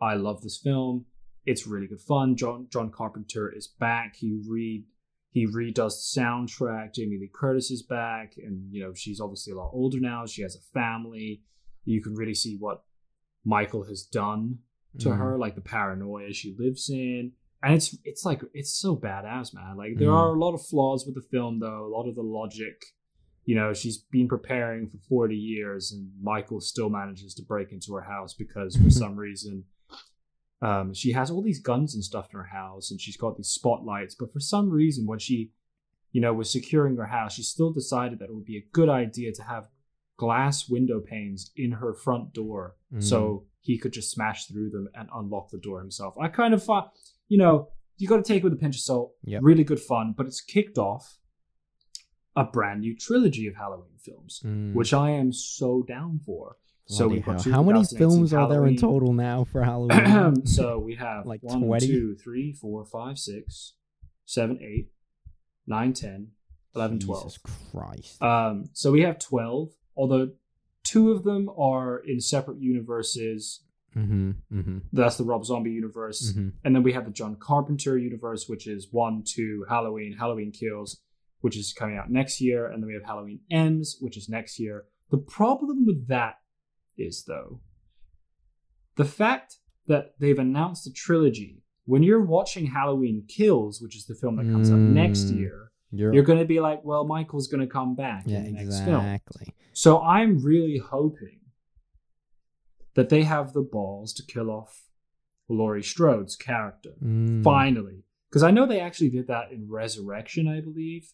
[0.00, 1.06] I love this film.
[1.44, 2.36] It's really good fun.
[2.36, 4.14] John John Carpenter is back.
[4.16, 4.84] He re
[5.30, 6.94] he redoes the soundtrack.
[6.94, 10.24] Jamie Lee Curtis is back, and you know she's obviously a lot older now.
[10.26, 11.42] She has a family.
[11.84, 12.84] You can really see what
[13.44, 14.58] Michael has done
[14.98, 15.18] to Mhm.
[15.18, 17.32] her, like the paranoia she lives in,
[17.62, 19.76] and it's it's like it's so badass, man.
[19.76, 20.16] Like there Mm.
[20.16, 21.86] are a lot of flaws with the film, though.
[21.86, 22.84] A lot of the logic,
[23.44, 27.94] you know, she's been preparing for forty years, and Michael still manages to break into
[27.94, 29.64] her house because for some reason.
[30.60, 33.48] Um, she has all these guns and stuff in her house, and she's got these
[33.48, 34.14] spotlights.
[34.14, 35.50] But for some reason, when she,
[36.12, 38.88] you know, was securing her house, she still decided that it would be a good
[38.88, 39.68] idea to have
[40.16, 43.02] glass window panes in her front door, Mm.
[43.02, 46.14] so he could just smash through them and unlock the door himself.
[46.20, 46.92] I kind of thought,
[47.28, 49.12] you know, you got to take it with a pinch of salt.
[49.24, 49.40] Yep.
[49.42, 51.18] Really good fun, but it's kicked off
[52.34, 54.74] a brand new trilogy of Halloween films, Mm.
[54.74, 56.56] which I am so down for.
[56.86, 60.44] So we've got two How many 2018 films are there in total now for Halloween?
[60.46, 61.86] so we have Like one, 20?
[61.86, 63.74] two, three, four, five, six,
[64.26, 64.90] seven, eight,
[65.66, 66.28] nine, 10,
[66.74, 67.38] 11, 12.
[67.70, 68.20] Christ.
[68.22, 70.30] Um, so we have 12, although
[70.84, 73.62] two of them are in separate universes.
[73.96, 74.30] mm-hmm.
[74.52, 74.78] Mm-hmm.
[74.92, 76.30] That's the Rob Zombie universe.
[76.32, 76.48] Mm-hmm.
[76.64, 81.00] And then we have the John Carpenter universe, which is 1, 2, Halloween, Halloween Kills,
[81.40, 82.66] which is coming out next year.
[82.66, 84.84] And then we have Halloween Ends, which is next year.
[85.10, 86.36] The problem with that
[86.96, 87.60] is, though,
[88.96, 89.56] the fact
[89.86, 91.62] that they've announced a trilogy.
[91.84, 95.36] When you're watching Halloween Kills, which is the film that comes out next Mm.
[95.38, 98.44] year, You're, you're going to be like, well, Michael's going to come back yeah, in
[98.44, 99.04] the next film.
[99.04, 99.54] exactly.
[99.74, 101.40] So I'm really hoping
[102.94, 104.82] that they have the balls to kill off
[105.48, 107.42] Laurie Strode's character Mm.
[107.44, 111.12] finally, because I know they actually did that in Resurrection, I believe.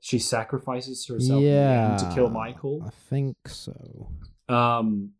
[0.00, 2.82] She sacrifices herself Yeah, to kill Michael.
[2.86, 4.10] I think so.
[4.48, 5.10] Um,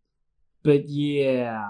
[0.62, 1.68] but yeah,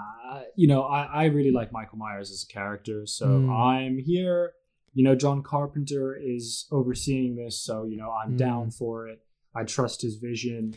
[0.55, 3.49] you know, I, I really like Michael Myers as a character, so Mm.
[3.49, 4.53] I'm here.
[4.93, 8.37] You know, John Carpenter is overseeing this, so you know, I'm Mm.
[8.37, 9.19] down for it.
[9.55, 10.75] I trust his vision.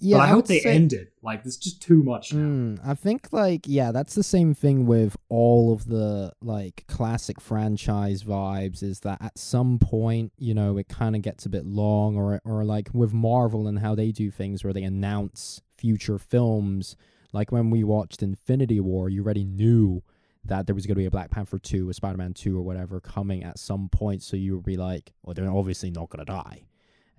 [0.00, 1.12] Yeah, but I, hope they say- end it.
[1.24, 2.38] Like, there's just too much now.
[2.46, 7.40] Mm, I think like yeah, that's the same thing with all of the like classic
[7.40, 8.80] franchise vibes.
[8.82, 12.40] Is that at some point you know it kind of gets a bit long, or
[12.44, 16.94] or like with Marvel and how they do things where they announce future films.
[17.32, 20.02] Like when we watched Infinity War, you already knew
[20.48, 22.62] that there was going to be a Black Panther two, a Spider Man two, or
[22.62, 24.22] whatever coming at some point.
[24.22, 26.64] So you would be like, well, they're obviously not going to die.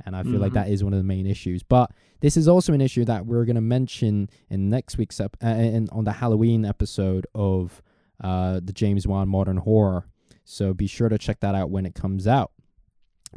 [0.06, 0.56] And I feel like Mhm.
[0.56, 1.61] that is one of the main issues.
[1.61, 1.91] But
[2.22, 5.47] this is also an issue that we're going to mention in next week's ep- uh,
[5.47, 7.81] in, on the Halloween episode of
[8.22, 10.06] uh, the James Wan Modern Horror.
[10.45, 12.51] So be sure to check that out when it comes out.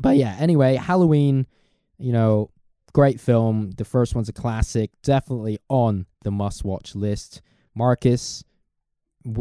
[0.01, 1.47] But yeah, anyway, Halloween,
[1.99, 2.51] you know,
[2.93, 3.73] great film.
[3.73, 7.43] The first one's a classic, definitely on the must-watch list.
[7.75, 8.45] Marcus,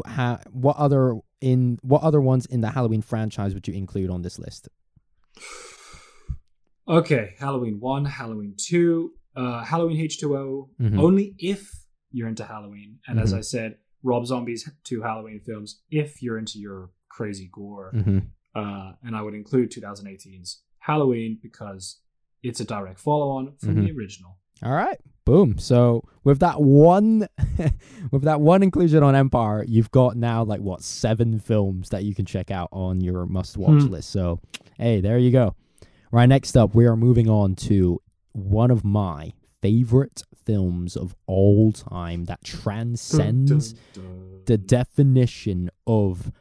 [0.05, 4.21] ha- what other in what other ones in the Halloween franchise would you include on
[4.21, 4.69] this list?
[6.87, 10.99] Okay, Halloween 1, Halloween 2, uh, Halloween H2O, Mhm.
[10.99, 11.69] only if
[12.11, 12.99] you're into Halloween.
[13.07, 13.37] And as Mhm.
[13.37, 17.91] I said, Rob Zombie's two Halloween films, if you're into your crazy gore.
[17.93, 18.19] Mm-hmm.
[18.55, 22.01] Uh, and I would include 2018's Halloween because
[22.43, 24.39] it's a direct follow on from the original.
[24.63, 24.99] All right.
[25.25, 25.57] Boom.
[25.59, 27.27] So with that one
[28.11, 32.15] with that one inclusion on Empire, you've got now like what, seven films that you
[32.15, 33.87] can check out on your must watch Hmm.
[33.89, 34.09] list.
[34.09, 34.39] So
[34.77, 35.55] hey, there you go.
[36.11, 38.01] Right, next up we are moving on to
[38.33, 44.41] one of my favorite films of all time that transcends Dun, dun, dun.
[44.45, 46.31] the definition of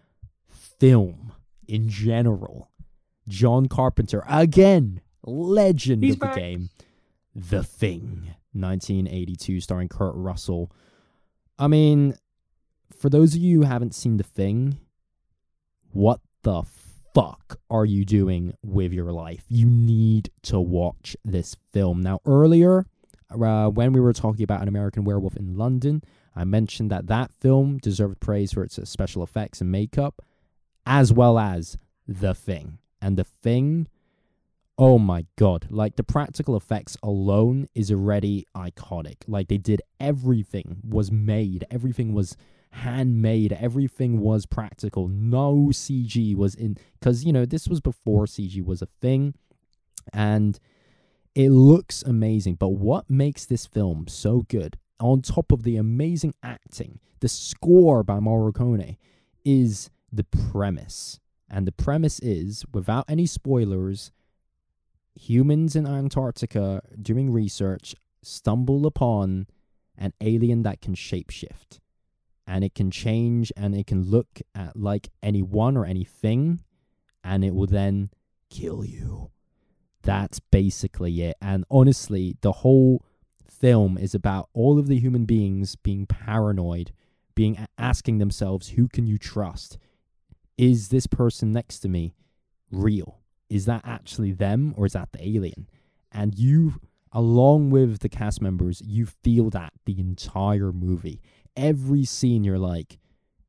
[0.48, 1.32] film
[1.68, 2.70] in general.
[3.28, 6.34] John Carpenter, again, legend He's of the back.
[6.36, 6.70] game.
[7.34, 10.70] The Thing, 1982, starring Kurt Russell.
[11.58, 12.14] I mean,
[12.96, 14.78] for those of you who haven't seen The Thing,
[15.92, 16.62] what the
[17.14, 19.44] fuck are you doing with your life?
[19.48, 22.00] You need to watch this film.
[22.02, 22.86] Now, earlier,
[23.30, 26.02] uh, when we were talking about An American Werewolf in London,
[26.34, 30.22] I mentioned that that film deserved praise for its uh, special effects and makeup,
[30.86, 32.78] as well as The Thing.
[33.02, 33.88] And The Thing,
[34.80, 39.16] oh my god, like the practical effects alone is already iconic.
[39.28, 42.34] Like they did everything was made, everything was
[42.70, 45.06] handmade, everything was practical.
[45.06, 49.34] No CG was in, because, you know, this was before CG was a thing.
[50.14, 50.58] And
[51.34, 52.54] it looks amazing.
[52.54, 58.02] But what makes this film so good, on top of the amazing acting, the score
[58.02, 58.96] by Morricone,
[59.44, 61.20] is the premise.
[61.50, 64.10] And the premise is, without any spoilers,
[65.20, 69.46] humans in Antarctica doing research stumble upon
[69.96, 71.78] an alien that can shapeshift.
[72.46, 76.60] And it can change and it can look at like anyone or anything,
[77.22, 78.10] and it will then
[78.48, 79.30] kill you.
[80.02, 81.36] That's basically it.
[81.40, 83.04] And honestly, the whole
[83.48, 86.92] film is about all of the human beings being paranoid,
[87.34, 89.78] being asking themselves, who can you trust?
[90.56, 92.14] Is this person next to me
[92.72, 93.19] real?
[93.50, 95.68] Is that actually them or is that the alien?
[96.12, 96.74] And you,
[97.12, 101.20] along with the cast members, you feel that the entire movie.
[101.56, 102.98] Every scene, you're like,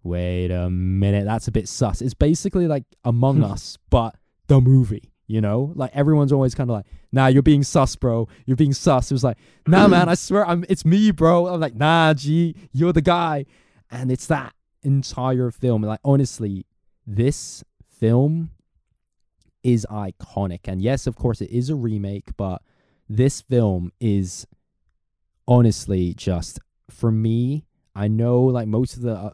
[0.03, 2.01] wait a minute, that's a bit sus.
[2.01, 4.15] It's basically like Among Us, but
[4.47, 5.71] the movie, you know?
[5.75, 8.27] Like everyone's always kind of like, nah, you're being sus, bro.
[8.45, 9.11] You're being sus.
[9.11, 9.37] It was like,
[9.67, 11.47] nah, man, I swear, I'm, it's me, bro.
[11.47, 13.45] I'm like, nah, G, you're the guy.
[13.91, 15.83] And it's that entire film.
[15.83, 16.65] Like, honestly,
[17.05, 18.49] this film
[19.63, 20.61] is iconic.
[20.65, 22.61] And yes, of course, it is a remake, but
[23.09, 24.47] this film is
[25.47, 26.59] honestly just,
[26.89, 27.65] for me,
[27.95, 29.31] I know like most of the uh,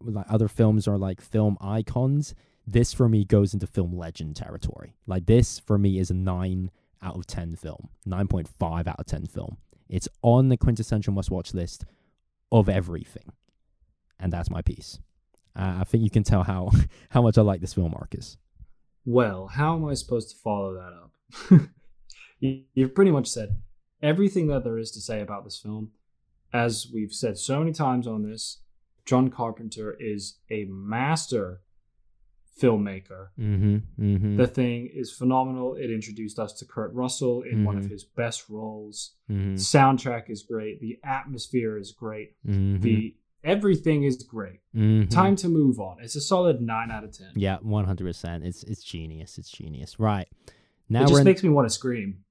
[0.00, 2.34] like other films are like film icons.
[2.66, 4.94] This for me goes into film legend territory.
[5.06, 6.70] Like this for me is a 9
[7.02, 7.88] out of 10 film.
[8.06, 9.56] 9.5 out of 10 film.
[9.88, 11.84] It's on the quintessential must watch list
[12.52, 13.32] of everything.
[14.18, 15.00] And that's my piece.
[15.56, 16.70] Uh, I think you can tell how
[17.10, 18.36] how much I like this film, Marcus.
[19.04, 20.92] Well, how am I supposed to follow that
[21.60, 21.60] up?
[22.40, 23.56] You- You've pretty much said
[24.02, 25.92] everything that there is to say about this film.
[26.52, 28.60] As we've said so many times on this,
[29.06, 31.60] John Carpenter is a master
[32.60, 33.28] filmmaker.
[33.38, 33.76] Mm-hmm.
[33.98, 34.36] Mm-hmm.
[34.36, 35.74] The thing is phenomenal.
[35.74, 37.90] It introduced us to Kurt Russell in one of Mhm.
[37.90, 39.14] his best roles.
[39.30, 39.54] mm-hmm.
[39.54, 40.80] Soundtrack is great.
[40.80, 42.34] The atmosphere is great.
[42.46, 42.80] Mm-hmm.
[42.82, 44.60] The everything is great.
[44.74, 45.08] Mhm.
[45.10, 45.98] Time to move on.
[46.00, 47.28] It's a solid nine out of ten.
[47.36, 48.44] Yeah, one hundred percent.
[48.44, 49.38] It's it's genius.
[49.38, 49.98] It's genius.
[50.00, 50.26] Right
[50.88, 52.24] now it just in, makes me want to scream.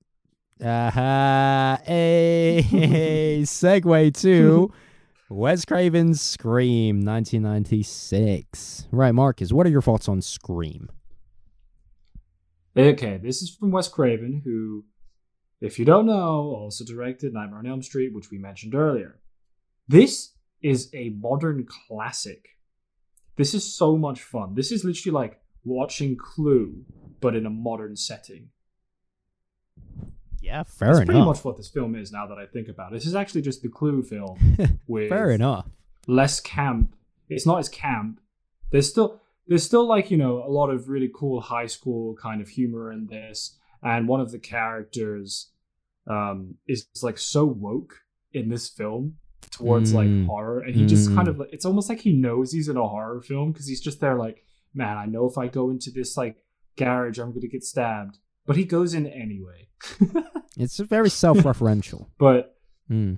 [0.61, 1.77] uh-huh.
[1.87, 2.63] a
[3.43, 4.71] segue to
[5.29, 8.87] Wes Craven's Scream, nineteen ninety six.
[8.91, 10.89] Right, Marcus, what are your thoughts on Scream?
[12.75, 14.85] Okay, this is from Wes Craven, who,
[15.61, 19.19] if you don't know, also directed Nightmare on Elm Street, which we mentioned earlier.
[19.87, 20.32] This
[20.63, 22.57] is a modern classic.
[23.35, 24.55] This is so much fun.
[24.55, 26.85] This is literally like watching Clue,
[27.19, 28.49] but in a modern setting.
[30.41, 31.05] Yeah, fair enough.
[31.05, 32.95] Pretty much what this film is now that I think about it.
[32.95, 34.57] This is actually just the Clue film
[34.87, 35.67] with fair enough.
[36.07, 36.95] less camp.
[37.29, 38.19] It's not as camp.
[38.71, 42.41] There's still there's still like you know a lot of really cool high school kind
[42.41, 45.49] of humor in this, and one of the characters
[46.07, 48.01] um, is like so woke
[48.33, 49.17] in this film
[49.53, 49.95] towards Mm.
[49.95, 51.31] like horror, and he just kind Mm.
[51.31, 53.99] of like it's almost like he knows he's in a horror film because he's just
[54.01, 54.43] there like,
[54.73, 56.37] man, I know if I go into this like
[56.77, 59.69] garage, I'm gonna get stabbed, but he goes in anyway.
[60.55, 62.09] It's very self referential.
[62.19, 62.57] but
[62.89, 63.17] mm.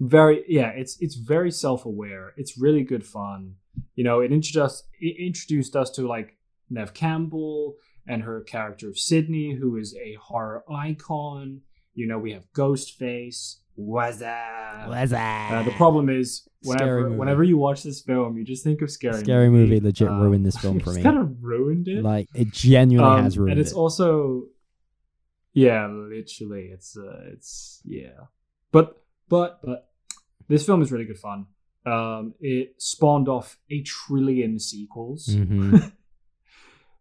[0.00, 3.54] very yeah it's it's very self-aware it's really good fun
[3.94, 6.36] you know it introduced it introduced us to like
[6.68, 7.76] neve campbell
[8.08, 11.60] and her character of sidney who is a horror icon
[11.98, 13.40] you know we have ghostface
[13.74, 18.62] what's that What's uh, the problem is whenever whenever you watch this film you just
[18.64, 20.96] think of scary Scary movie legit Um, ruined this film for me.
[20.96, 23.52] it's kind of ruined it Like it genuinely Um, has ruined it.
[23.52, 23.76] and it's it.
[23.82, 24.06] also
[25.54, 28.18] yeah literally it's uh it's yeah
[28.72, 28.86] but
[29.28, 29.80] but but
[30.48, 31.46] this film is really good fun
[31.86, 35.92] um it spawned off a trillion sequels Mhm.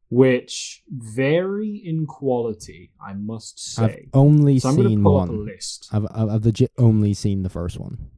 [0.10, 3.84] which vary in quality i must say.
[3.84, 5.46] I've only so seen one.
[5.46, 8.10] list I've, I've I've legit only seen the first one.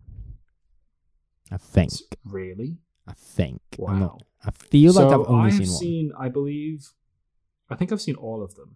[1.52, 1.92] I think.
[2.26, 3.62] really I think.
[3.78, 5.68] Wow not, I feel like So I've only I seen one.
[5.80, 6.90] seen i believe
[7.72, 8.76] i think i've seen all of them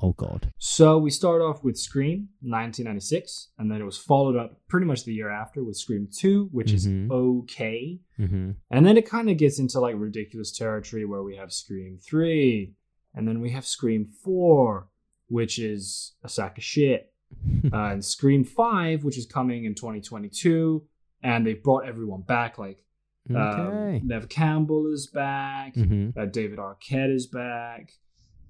[0.00, 0.52] Oh god.
[0.58, 5.04] So we start off with Scream, 1996, and then it was followed up pretty much
[5.04, 6.74] the year after with Scream 2, which Mhm.
[6.74, 8.00] is okay.
[8.18, 8.50] Mm-hmm.
[8.70, 12.74] And then it kind of gets into like ridiculous territory where we have Scream 3,
[13.14, 14.88] and then we have Scream 4,
[15.28, 17.12] which is a sack of shit,
[17.72, 20.86] uh, and Scream 5, which is coming in 2022,
[21.22, 22.56] and they've brought everyone back.
[22.56, 22.84] Like
[23.28, 23.38] okay.
[23.38, 26.18] um, Neve Campbell is back, mm-hmm.
[26.18, 27.90] uh, David Arquette is back.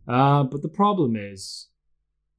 [0.08, 1.68] Uh, but the problem is,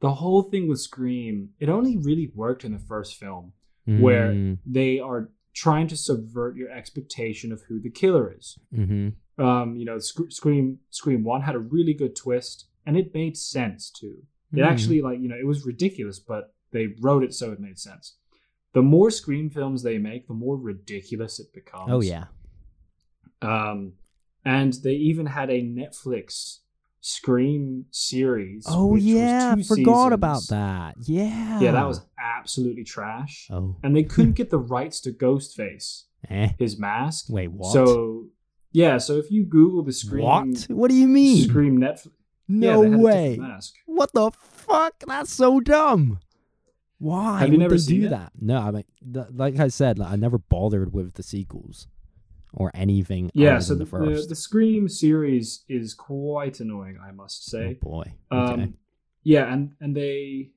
[0.02, 3.54] the whole thing with Scream, it only really worked in the first film,
[3.86, 8.58] where they are trying to subvert your expectation of who the killer is.
[8.74, 9.44] Mm-hmm.
[9.44, 13.36] Um, you know, Sc- Scream Scream One had a really good twist, and it made
[13.38, 14.18] sense too.
[14.52, 14.64] It Mm-hmm.
[14.72, 18.16] actually, like, you know, it was ridiculous, but they wrote it so it made sense.
[18.74, 21.90] The more Scream films they make, the more ridiculous it becomes.
[21.92, 22.26] Oh yeah.
[23.42, 23.94] Um,
[24.46, 26.60] and they even had a Netflix
[27.02, 28.66] Scream series.
[28.68, 29.56] Oh which was yeah.
[29.56, 30.96] two Forgot about that.
[31.06, 31.60] Yeah.
[31.60, 33.48] Yeah, that was absolutely trash.
[33.52, 33.78] Oh.
[33.84, 36.50] And they couldn't get the rights to Ghostface, Eh.
[36.60, 37.28] his mask.
[37.30, 37.52] Wait.
[37.52, 37.72] What?
[37.72, 38.26] So
[38.72, 40.68] yeah, so if you Google the Scream, what?
[40.70, 41.48] What do you mean?
[41.48, 42.12] Scream Netflix,
[42.48, 43.38] no they had a different way.
[43.40, 43.74] mask.
[43.86, 44.96] What the fuck?
[45.08, 46.20] That's so dumb.
[47.00, 48.10] Why Have you would never they seen do it?
[48.10, 48.34] that?
[48.40, 51.88] No, I mean, th- like I said, like, I never bothered with the sequels
[52.54, 53.30] or anything.
[53.34, 54.30] Yeah, so the, the first.
[54.30, 57.78] the Scream series is quite annoying, I must say.
[57.82, 58.14] oh boy.
[58.32, 58.64] Okay.
[58.64, 58.74] Um,
[59.24, 60.52] yeah, and and they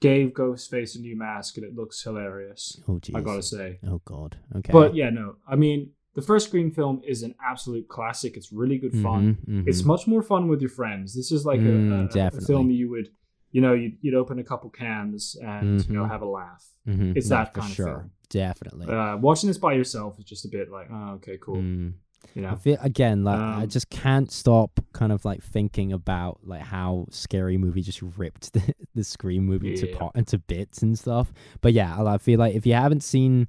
[0.00, 2.80] gave Ghostface a new mask, and it looks hilarious.
[2.88, 3.14] oh geez.
[3.14, 3.78] I gotta say.
[3.86, 4.36] Oh god.
[4.56, 4.72] Okay.
[4.72, 8.36] But yeah, no, I mean the first Scream film is an absolute classic.
[8.36, 9.36] It's really good fun.
[9.46, 9.68] Mhm, mhm.
[9.68, 11.14] It's much more fun with your friends.
[11.14, 12.46] This is like a- Mm, a, a, definitely.
[12.46, 13.10] film you would,
[13.52, 16.10] you know, you'd, you'd open a couple cans and you know Mhm.
[16.10, 16.64] have a laugh.
[16.88, 17.86] Mhm, it's no, that kind of sure.
[17.86, 18.10] film.
[18.30, 18.86] Definitely.
[18.86, 21.56] Uh, watching this by yourself is just a bit like, oh, okay, cool.
[21.56, 21.94] Mm.
[22.34, 25.92] You I know, feel again like I Um, just can't stop kind of like thinking
[25.92, 29.96] about like how scary movie just ripped the, the Scream movie to Yeah.
[29.98, 31.32] part into bits and stuff.
[31.60, 33.48] But yeah, I I feel like if you haven't seen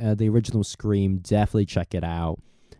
[0.00, 2.38] uh, the original Scream, definitely check it out.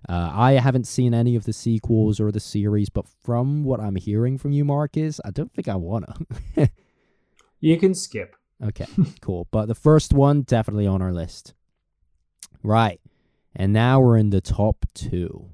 [0.08, 3.96] Uh, I haven't seen any of the sequels or the series, but from what I'm
[3.96, 6.14] hearing from you, Marcus, I don't think I wanna.
[7.60, 8.35] you can skip.
[8.62, 8.86] Okay,
[9.20, 9.48] cool.
[9.50, 11.54] But the first one definitely on our list.
[12.62, 13.00] Right.
[13.54, 15.50] And now we're in the top 2.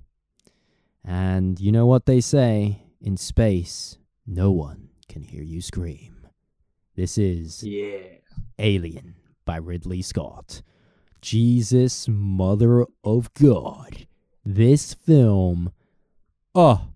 [1.04, 6.26] And you know what they say in space, no one can hear you scream.
[6.94, 8.18] This is Yeah.
[8.58, 10.62] Alien by Ridley Scott.
[11.20, 14.06] Jesus, mother of God.
[14.44, 15.72] This film,
[16.54, 16.91] oh,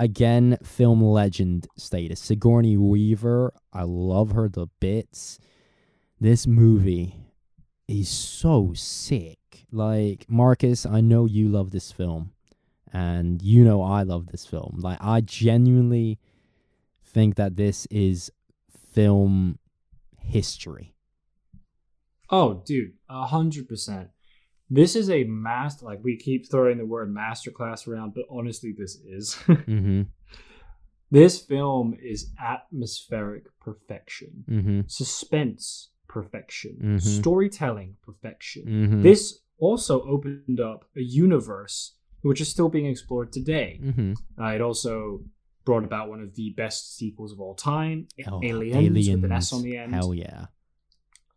[0.00, 2.18] again, film legend status.
[2.20, 5.38] Sigourney Weaver, I love her the bits.
[6.18, 7.14] This movie
[7.86, 9.38] is so sick.
[9.70, 12.32] Like, Marcus, I know you love this film,
[12.92, 14.78] and you know I love this film.
[14.78, 16.18] Like, I genuinely
[17.04, 18.32] think that this is
[18.92, 19.58] film
[20.18, 20.94] history.
[22.30, 24.10] Oh, dude, a hundred percent.
[24.70, 25.84] This is a master.
[25.86, 29.34] Like we keep throwing the word masterclass around, but honestly, this is.
[29.46, 30.02] Mm-hmm.
[31.10, 34.80] this film is atmospheric perfection, Mm-hmm.
[34.86, 37.00] suspense perfection, Mhm.
[37.00, 38.64] storytelling perfection.
[38.66, 39.02] Mm-hmm.
[39.02, 43.80] This also opened up a universe which is still being explored today.
[43.82, 44.12] Mm-hmm.
[44.42, 45.22] Uh, it also
[45.64, 49.52] brought about one of the best sequels of all time, Oh, Aliens, with an S
[49.52, 49.94] on the end.
[49.94, 50.46] Hell yeah.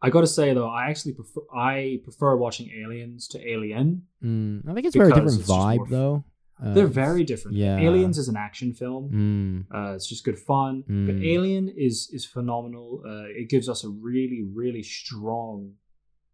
[0.06, 4.04] I gotta say though, I actually prefer I prefer watching Aliens to Alien.
[4.24, 6.24] Mm, I think it's a very different it's vibe more though.
[6.64, 7.58] Uh, They're very different.
[7.58, 7.78] yeah.
[7.80, 9.04] Aliens is an action film.
[9.12, 10.84] Mm, Uh, it's just good fun.
[10.88, 11.26] But Mm.
[11.36, 13.02] Alien is is phenomenal.
[13.06, 15.74] Uh, it gives us a really really strong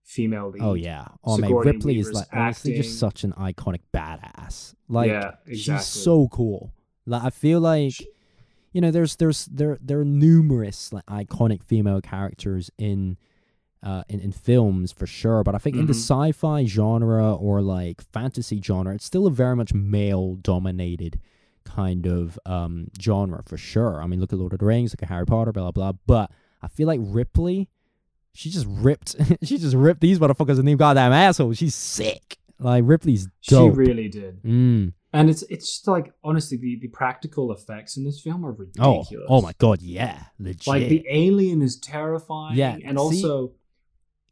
[0.04, 0.62] female lead.
[0.64, 1.08] oh yeah.
[1.24, 2.84] Oh man, Ripley is like honestly acting.
[2.84, 4.74] just such an iconic badass.
[4.88, 5.56] Like yeah, exactly.
[5.56, 6.74] she's so cool.
[7.06, 8.08] Like I feel like She-
[8.74, 13.18] you know, there's there's there there are numerous like iconic female characters in
[13.84, 15.44] uh, in in films for sure.
[15.44, 16.32] But I think in the Mhm.
[16.34, 21.20] sci-fi genre or like fantasy genre, it's still a very much male dominated
[21.66, 24.02] kind of um genre for sure.
[24.02, 26.00] I mean, look at Lord of the Rings, look at Harry Potter, blah blah blah.
[26.08, 26.32] But
[26.62, 27.70] I feel like Ripley,
[28.34, 31.54] she just ripped, she just ripped these motherfuckers a new goddamn asshole.
[31.54, 32.38] She's sick.
[32.60, 33.74] Like Ripley's dope.
[33.74, 34.44] She really did.
[34.44, 34.94] Mm.
[35.14, 38.98] And it's it's just like honestly the, the practical effects in this film are Oh,
[38.98, 39.28] ridiculous.
[39.30, 40.68] oh my god, yeah, legit.
[40.68, 42.58] Like the alien is terrifying.
[42.58, 43.54] Yeah, And see- also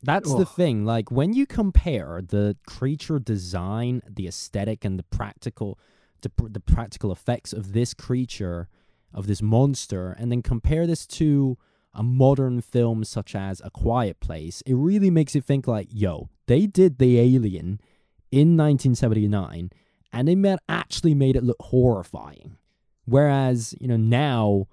[0.04, 0.86] That's the thing.
[0.86, 5.80] Like when you compare the creature design, the aesthetic, and the practical,
[6.22, 8.70] the, the practical effects of this creature,
[9.14, 11.58] of this monster, and then compare this to
[11.94, 16.30] a modern film such as A Quiet Place, it really makes you think like, yo,
[16.46, 17.82] they did the alien
[18.32, 19.72] in 1979,
[20.14, 22.58] and they actually made it look horrifying.
[23.06, 24.68] Whereas, you know, now,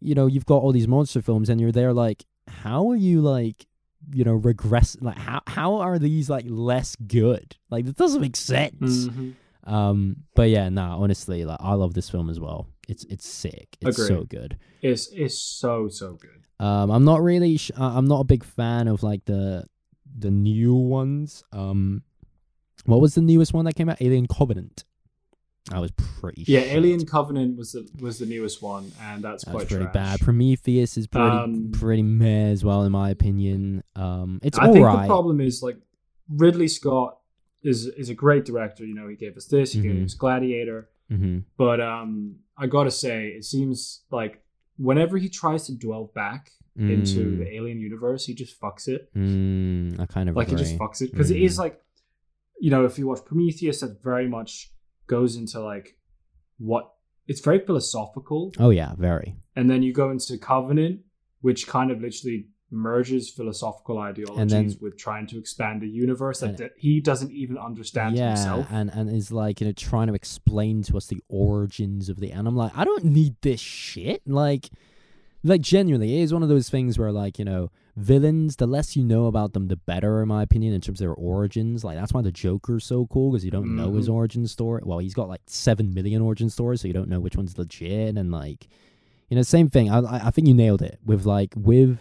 [0.00, 3.22] you know, you've got all these monster films, and you're there like, how are you
[3.22, 3.66] like
[4.12, 7.56] you know regress like how how are these like less good?
[7.70, 9.06] Like it doesn't make sense.
[9.08, 9.34] Mhm.
[9.64, 12.66] um but yeah nah honestly like i love this film as well.
[12.88, 13.76] It's it's sick.
[13.80, 14.56] It's so good.
[14.82, 16.40] It's it's so so good.
[16.64, 19.64] um i'm not really sh- i'm not a big fan of like the
[20.18, 21.44] the new ones.
[21.52, 22.02] Um
[22.86, 24.00] what was the newest one that came out?
[24.00, 24.84] Alien covenant
[25.72, 26.72] i was pretty Yeah, shit.
[26.72, 29.94] Alien Covenant was the was the newest one, and that's, that's quite pretty trash.
[29.94, 34.66] bad prometheus is pretty Um, pretty meh as well in my opinion um it's I
[34.66, 35.76] all think right the problem is like
[36.28, 37.18] Ridley Scott
[37.62, 38.84] is is a great director.
[38.86, 39.82] You know, he gave us this, he Mhm.
[39.82, 44.42] gave us Gladiator, hmm but um, I gotta say, it seems like
[44.78, 49.12] whenever he tries to dwell back into the Alien universe, he just fucks it.
[49.14, 50.60] Mm, I kind of Like agree.
[50.60, 51.42] he just fucks it because it Mm.
[51.44, 51.78] is like,
[52.58, 54.72] you know, if you watch Prometheus, that very much
[55.16, 55.86] goes into like
[56.58, 56.84] what
[57.30, 59.28] it's very philosophical, oh yeah, very.
[59.56, 61.00] and then you go into Covenant,
[61.46, 66.50] which kind of literally merges philosophical ideologies then- with trying to expand a universe that,
[66.50, 68.66] And- that he doesn't even understand yeah, himself.
[68.70, 72.30] and and is like you know trying to explain to us the origins of the.
[72.36, 74.22] And I'm like, I don't need this shit.
[74.44, 74.70] Like,
[75.42, 78.56] like genuinely, it is one of those things where like you know villains.
[78.56, 81.14] The less you know about them, the better, in my opinion, in terms of their
[81.14, 81.82] origins.
[81.84, 84.14] Like that's why the Joker's so cool because you don't know his Mhm.
[84.14, 84.82] origin story.
[84.84, 88.16] Well, he's got like seven million origin stories, so you don't know which one's legit.
[88.16, 88.68] And like,
[89.28, 89.90] you know, same thing.
[89.90, 91.98] I I I think you nailed it with like with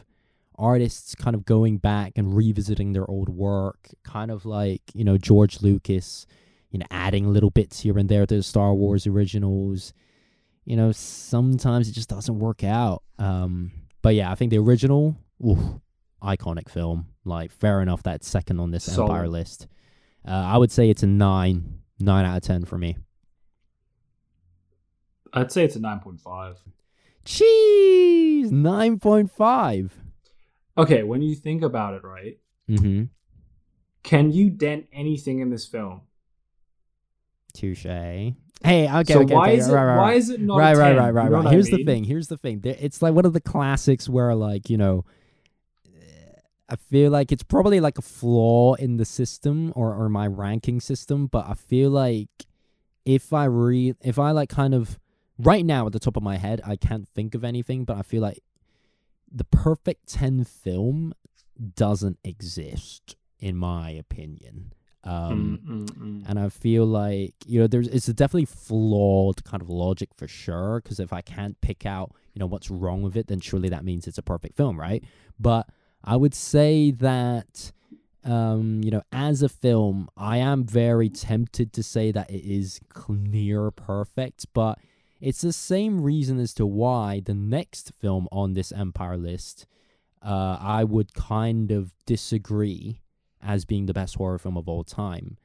[0.57, 5.17] artists kind of going back and revisiting their old work, kind of like, you know,
[5.17, 6.27] George Lucas,
[6.69, 9.93] you know, adding little bits here and there to the Star Wars originals.
[10.65, 13.03] You know, sometimes it just doesn't work out.
[13.17, 13.71] Um,
[14.01, 15.59] but yeah, I think the original, oof,
[16.21, 17.07] iconic film.
[17.25, 18.87] Like, fair enough, that's second on this.
[18.97, 19.67] Empire list.
[20.27, 22.97] Uh, I would say it's a nine, nine out of ten for me.
[25.33, 26.57] I'd say it's a nine point five.
[27.25, 29.93] Cheese, nine point five.
[30.77, 32.39] Okay, when you think about it, right?
[32.69, 33.05] Mm-hmm.
[34.03, 36.01] Can you dent anything in this film?
[37.53, 37.83] Touche.
[37.83, 40.17] Hey, okay, so okay, why okay, is it right, right, why right.
[40.17, 40.97] is it not right, right, 10?
[40.97, 41.31] right, right, right.
[41.31, 42.03] what I Here's the thing.
[42.03, 42.61] Here's the thing.
[42.63, 45.05] It's like one of the classics where, like, you know,
[46.69, 50.79] I feel like it's probably like a flaw in the system or or my ranking
[50.79, 52.29] system, but I feel like
[53.05, 54.99] if I re if I like, kind of
[55.39, 58.03] right now at the top of my head, I can't think of anything, but I
[58.03, 58.39] feel like
[59.31, 61.13] the perfect ten film
[61.75, 64.73] doesn't exist in my opinion.
[65.05, 66.23] Um, Mm, mm, mm.
[66.29, 70.27] and I feel like you know there's it's a definitely flawed kind of logic for
[70.27, 73.69] sure because if I can't pick out you know what's wrong with it then surely
[73.69, 75.01] that means it's a perfect film right
[75.39, 75.69] but
[76.03, 77.71] I would say that
[78.25, 82.81] um you know as a film I am very tempted to say that it is
[83.07, 84.79] near perfect but
[85.21, 89.65] it's the same reason as to why the next film on this empire list
[90.21, 92.99] uh I would kind of disagree
[93.41, 95.37] as being the best horror film of all time.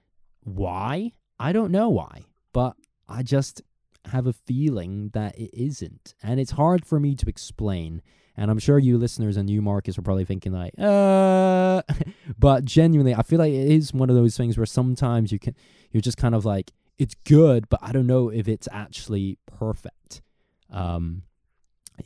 [0.43, 1.13] Why?
[1.39, 2.77] I don't know why, but
[3.09, 3.63] I just
[4.07, 6.15] have a feeling that it isn't.
[6.23, 8.03] And it's hard for me to explain.
[8.37, 11.83] And I'm sure you listeners and you, Marcus, are probably thinking, like, uh,
[12.39, 15.55] but genuinely, I feel like it is one of those things where sometimes you can,
[15.93, 20.23] you're just kind of like, it's good, but I don't know if it's actually perfect.
[20.71, 21.23] Um,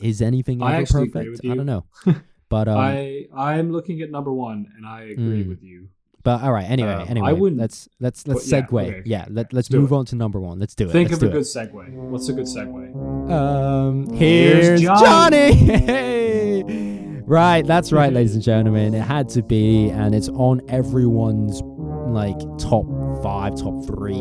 [0.00, 1.40] is anything I ever perfect?
[1.44, 1.84] I don't know.
[2.48, 5.48] But um, I I'm looking at number one, and I agree Mm.
[5.48, 5.88] with you.
[6.24, 6.68] But all right.
[6.68, 9.02] Anyway, Um, I anyway, wouldn't- let's let's let's But segue.
[9.06, 9.94] yeah, okay, let okay, let's let's do move it.
[9.96, 10.58] on to number one.
[10.58, 10.92] Let's do it.
[10.92, 11.92] Think let's of a do good segue.
[12.10, 12.90] What's a good segue?
[13.28, 13.32] it.
[13.32, 15.54] Um, Here's here's Johnny.
[15.54, 17.04] Johnny.
[17.28, 18.94] Right, that's right, ladies and gentlemen.
[18.94, 21.60] It had to be, and it's on everyone's
[22.10, 22.86] like top
[23.22, 24.14] five, top three,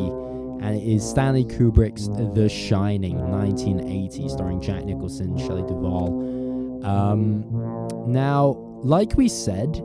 [0.61, 6.26] and it is Stanley Kubrick's The Shining, 1980, starring Jack Nicholson, Shelley Duvall.
[6.83, 7.45] Um,
[8.07, 9.81] now, like we said,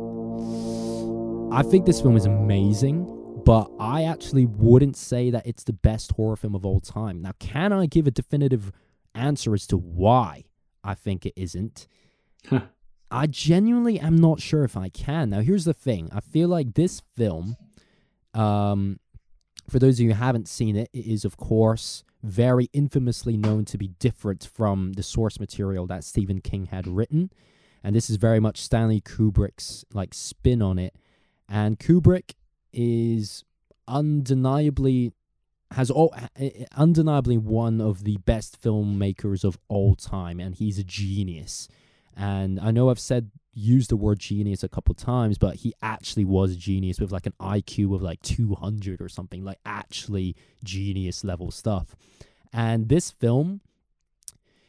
[1.53, 6.13] I think this film is amazing, but I actually wouldn't say that it's the best
[6.13, 7.23] horror film of all time.
[7.23, 8.73] Now, can I give a definitive
[9.15, 10.45] answer as to why
[10.83, 11.87] I think it isn't?
[13.11, 15.31] I genuinely am not sure if I can.
[15.31, 17.57] Now, here's the thing I feel like this film,
[18.33, 18.99] um,
[19.69, 23.65] for those of you who haven't seen it, it is, of course, very infamously known
[23.67, 27.31] to be different from the source material that Stephen King had written.
[27.83, 30.95] And this is very much Stanley Kubrick's like spin on it.
[31.49, 32.35] And Kubrick
[32.73, 33.45] is
[33.89, 35.13] undeniably
[35.73, 36.15] has all
[36.77, 41.67] undeniably one of the best filmmakers of all time and he's a genius
[42.17, 46.25] and i know i've said used the word genius a couple times but he actually
[46.25, 50.35] was genius with like an iq of like 200 or something like actually
[50.65, 51.95] genius level stuff.
[52.53, 53.61] And this film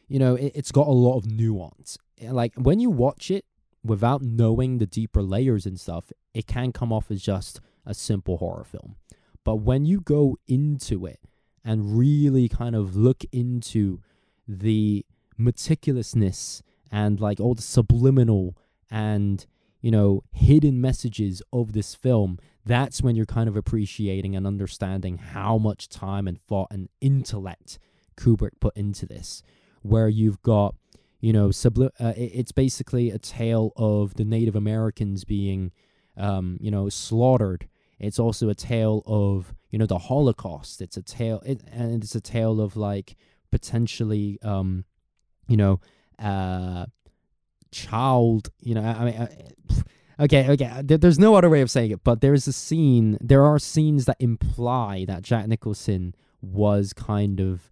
[0.08, 1.98] you know it, it's got a lot of nuance.
[2.20, 3.46] Eh, like when you watch it
[3.84, 8.38] without knowing the deeper layers and stuff it can come off as just a simple
[8.38, 8.96] horror film.
[9.44, 11.20] But when you go into it
[11.64, 14.00] and really kind of look into
[14.48, 15.06] the
[15.40, 16.62] meticulousness
[16.92, 18.56] and like all the subliminal
[18.94, 19.46] and
[19.82, 25.18] you know hidden messages of this film that's when you're kind of appreciating and understanding
[25.18, 27.80] how much time and thought and intellect
[28.16, 29.44] Kubrick put into this
[29.82, 30.76] where you've got
[31.20, 35.72] you know subli- uh, it's basically a tale of the Native Americans being
[36.16, 37.68] um, you know slaughtered
[38.00, 40.82] it's also a tale of you know the Holocaust.
[40.82, 43.16] It's a tale, it, and it's a tale of like
[43.50, 44.86] potentially, um,
[45.48, 45.80] you know,
[46.20, 46.86] uh,
[47.74, 48.50] child.
[48.62, 49.16] You know, I mean.
[49.16, 49.28] Uh,
[50.22, 50.82] okay, okay.
[50.84, 53.18] There, there's no other way of saying it, but there is a scene.
[53.22, 57.72] There are scenes that imply that Jack Nicholson was kind of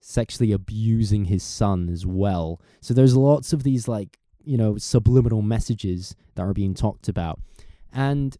[0.00, 2.60] sexually abusing his son as well.
[2.80, 7.40] So there's lots of these like you know subliminal messages that are being talked about,
[7.92, 8.36] and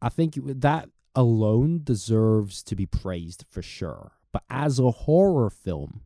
[0.00, 4.12] I think that alone deserves to be praised for sure.
[4.32, 6.02] But as a horror film,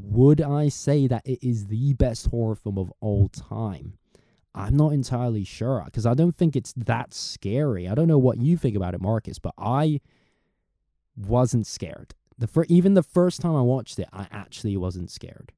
[0.00, 3.98] would I say that it is the best horror film of all time?
[4.54, 7.88] I'm not entirely sure because I don't think it's that scary.
[7.88, 10.00] I don't know what you think about it, Marcus, but I
[11.16, 12.14] wasn't scared.
[12.38, 15.52] The fir- even the first time I watched it, I actually wasn't scared,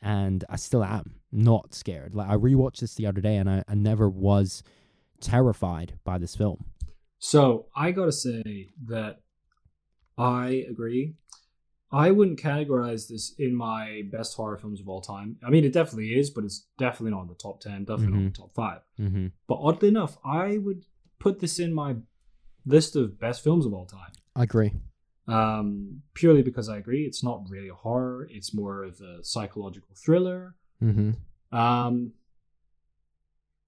[0.00, 2.14] and I still am not scared.
[2.14, 4.62] Like I rewatched this the other day, and I, I never was
[5.20, 6.66] terrified by this film.
[7.18, 9.20] So I gotta say that
[10.16, 11.14] I agree.
[11.90, 15.36] I wouldn't categorize this in my best horror films of all time.
[15.44, 18.14] I mean, it definitely is, but it's definitely not in the top 10, definitely mm-hmm.
[18.14, 18.80] not in the top 5.
[19.00, 19.26] Mm-hmm.
[19.46, 20.84] But oddly enough, I would
[21.18, 21.96] put this in my
[22.66, 24.12] list of best films of all time.
[24.36, 24.72] I agree.
[25.26, 29.94] Um, purely because I agree, it's not really a horror, it's more of a psychological
[29.94, 30.54] thriller.
[30.82, 31.56] Mm-hmm.
[31.56, 32.12] Um,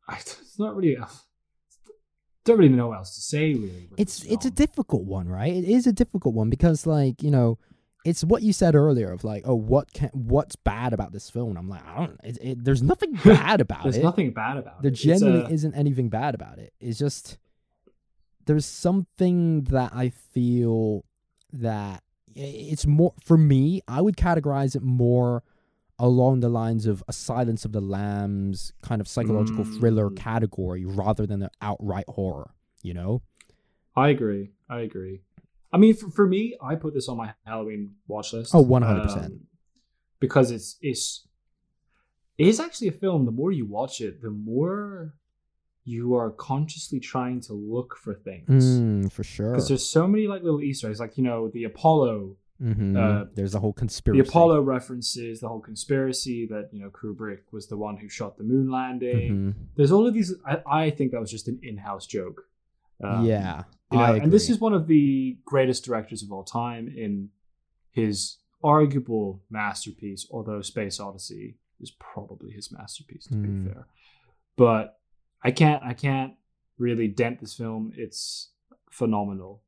[0.08, 0.94] I, it's not really.
[0.96, 1.08] A,
[2.44, 3.54] don't really know what else to say.
[3.54, 5.52] Really, it's it's a difficult one, right?
[5.52, 7.58] It is a difficult one because, like, you know,
[8.04, 11.56] it's what you said earlier of like, oh, what can what's bad about this film?
[11.56, 12.20] I'm like, I don't.
[12.24, 13.98] It, it, there's nothing bad about there's it.
[13.98, 14.98] There's nothing bad about there it.
[15.04, 15.54] There genuinely a...
[15.54, 16.72] isn't anything bad about it.
[16.80, 17.38] It's just
[18.46, 21.04] there's something that I feel
[21.52, 22.02] that
[22.34, 23.82] it's more for me.
[23.86, 25.42] I would categorize it more
[25.98, 29.78] along the lines of a Silence of the Lambs kind of psychological mm.
[29.78, 33.20] thriller category rather than an outright horror, you know?
[33.94, 34.52] I agree.
[34.68, 35.20] I agree.
[35.72, 38.54] I mean, for, for me, I put this on my Halloween watch list.
[38.54, 39.26] Oh, 100%.
[39.26, 39.40] Um,
[40.18, 41.26] because it's, it's,
[42.38, 45.14] it is actually a film, the more you watch it, the more
[45.84, 48.64] you are consciously trying to look for things.
[48.64, 49.52] Mm, for sure.
[49.52, 52.96] Because there's so many like little Easter eggs, like, you know, the Apollo Mm-hmm.
[52.96, 54.22] Uh, There's a whole conspiracy.
[54.22, 58.36] The Apollo references, the whole conspiracy that you know Kubrick was the one who shot
[58.36, 59.32] the moon landing.
[59.32, 59.50] Mm-hmm.
[59.76, 60.34] There's all of these.
[60.46, 62.42] I, I, think that was just an in-house joke.
[63.02, 66.92] Um, yeah, you know, and this is one of the greatest directors of all time
[66.94, 67.30] in
[67.90, 70.26] his arguable masterpiece.
[70.30, 73.64] Although Space Odyssey is probably his masterpiece, to mm.
[73.64, 73.86] be fair.
[74.56, 74.98] But
[75.42, 75.82] I can't.
[75.82, 76.34] I can't
[76.78, 77.92] really dent this film.
[77.96, 78.50] It's
[78.90, 79.62] phenomenal.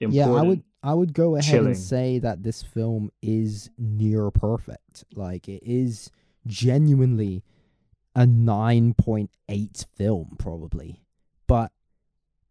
[0.00, 0.34] Important.
[0.34, 1.66] Yeah, I would I would go ahead chilling.
[1.68, 5.04] and say that this film is near perfect.
[5.14, 6.10] Like it is
[6.46, 7.42] genuinely
[8.14, 11.02] a 9.8 film probably.
[11.46, 11.72] But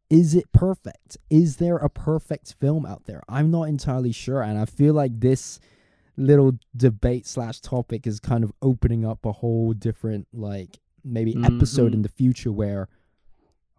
[0.09, 1.17] is it perfect?
[1.29, 3.23] Is there a perfect film out there?
[3.27, 5.59] I'm not entirely sure and I feel like this
[6.17, 11.45] little debate slash topic is kind of opening up a whole different like maybe mm-hmm.
[11.45, 12.87] episode in the future where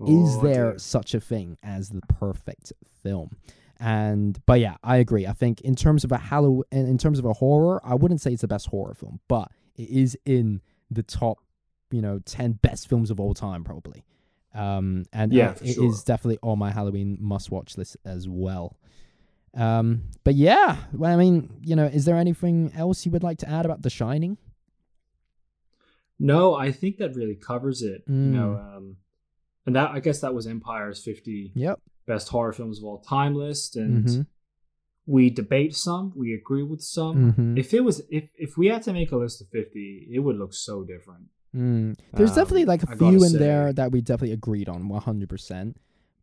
[0.01, 2.73] oh, is there such a thing as the perfect
[3.03, 3.37] film?
[3.79, 5.27] And but yeah, I agree.
[5.27, 8.33] I think in terms of a Halloween, in terms of a horror, I wouldn't say
[8.33, 11.39] it's the best horror film, but it is in the top,
[11.91, 14.05] you know, ten best films of all time probably.
[14.57, 15.93] Um, and Yeah, it is sure.
[16.07, 18.77] definitely on my Halloween must-watch list as well.
[19.55, 23.39] Um, but yeah, well, I mean, you know, is there anything else you would like
[23.39, 24.39] to add about The Shining?
[26.19, 28.03] No, I think that really covers it.
[28.09, 28.77] You know, Mm.
[28.77, 28.97] um,
[29.67, 31.81] and that I guess that was Empire's 50 Yep.
[32.07, 34.27] best horror films of all time list, and Mhm.
[35.07, 37.33] we debate some, we agree with some.
[37.33, 37.59] Mhm.
[37.59, 40.37] If it was, if if we had to make a list of 50, it would
[40.37, 41.29] look so different.
[41.57, 41.97] Mm.
[42.13, 45.75] There's definitely Um, like a few in say- there that we definitely agreed on 100%.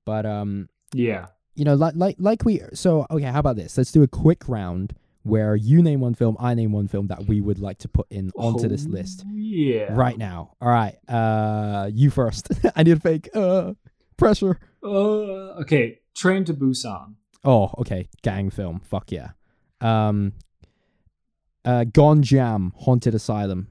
[0.06, 1.28] But um, Yeah.
[1.56, 3.78] you know, like like like we so okay, how about this?
[3.78, 4.94] Let's do a quick round
[5.24, 8.08] where you name one film, I name one film that we would like to put
[8.10, 9.94] in onto this Oh, list Yeah.
[9.96, 10.56] right now.
[10.62, 10.96] All right.
[11.08, 12.50] Uh you first.
[12.76, 13.30] I need to think.
[13.34, 13.74] Uh
[14.18, 14.60] pressure.
[14.84, 16.00] Uh, okay.
[16.14, 17.16] Train to Busan.
[17.46, 18.10] Oh, okay.
[18.22, 18.82] Gang film.
[18.82, 19.30] Fuck yeah.
[19.80, 20.34] Um
[21.66, 23.68] uh Gonjiam, Haunted Asylum.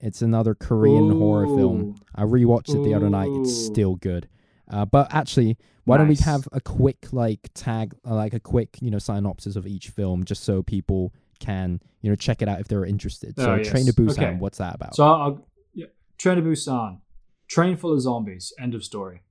[0.00, 1.96] It's another Korean horror film.
[2.14, 3.28] I rewatched it the other night.
[3.32, 4.28] It's still good.
[4.70, 8.76] Uh, but actually, why don't we have a quick like tag, uh, like a quick
[8.80, 12.60] you know synopsis of each film, just so people can you know check it out
[12.60, 13.34] if they're interested.
[13.36, 13.68] So, Oh, yes.
[13.68, 14.34] Train to Busan, Okay.
[14.38, 14.94] what's that about?
[14.94, 15.86] So I'll, I'll yeah.
[16.18, 17.00] Train to Busan.
[17.48, 18.52] Train full of zombies.
[18.60, 19.22] End of story.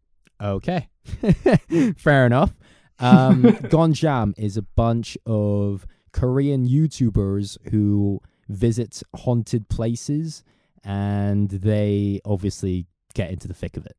[0.41, 0.89] okay,
[1.97, 2.55] fair enough.
[2.99, 10.43] Um, Gonjiam is a bunch of Korean YouTubers who visit haunted places,
[10.83, 13.95] and they obviously get into the thick of it.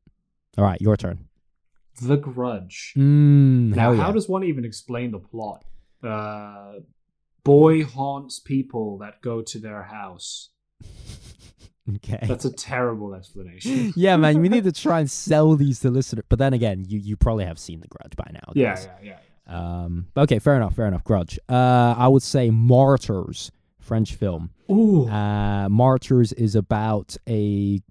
[0.57, 1.27] All right, your turn.
[2.01, 2.93] The Grudge.
[2.97, 4.01] Mm, Now, yeah.
[4.03, 5.65] how does one even explain the plot?
[6.03, 6.79] Uh,
[7.43, 10.49] boy haunts people that go to their house.
[11.95, 12.19] okay.
[12.23, 13.93] That's a terrible explanation.
[13.97, 16.23] yeah, man, we need to try and sell these to listeners.
[16.29, 18.51] But then again, you you probably have seen The Grudge by now.
[18.55, 18.87] yeah, guys.
[19.03, 19.83] yeah, yeah.
[19.83, 20.07] Um.
[20.15, 20.39] Okay.
[20.39, 20.75] Fair enough.
[20.75, 21.03] Fair enough.
[21.03, 21.39] Grudge.
[21.49, 23.51] Uh, I would say Martyrs,
[23.89, 24.51] French film.
[24.69, 25.07] Ooh.
[25.07, 27.81] Uh, Martyrs is about a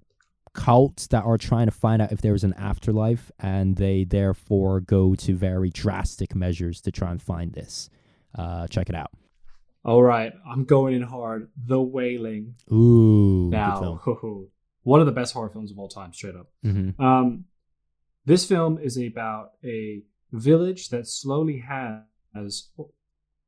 [0.53, 4.79] cult that are trying to find out if there is an afterlife, and they therefore
[4.79, 7.89] go to very drastic measures to try and find this.
[8.33, 9.11] Uh, check it out.
[9.83, 11.49] All right, I'm going in hard.
[11.65, 12.55] The Wailing.
[12.71, 13.49] Ooh.
[13.49, 13.99] Now,
[14.83, 16.47] one of the best horror films of all time, straight up.
[16.65, 17.03] Mm-hmm.
[17.03, 17.43] Um,
[18.25, 20.01] this film is about a
[20.31, 22.69] village that slowly has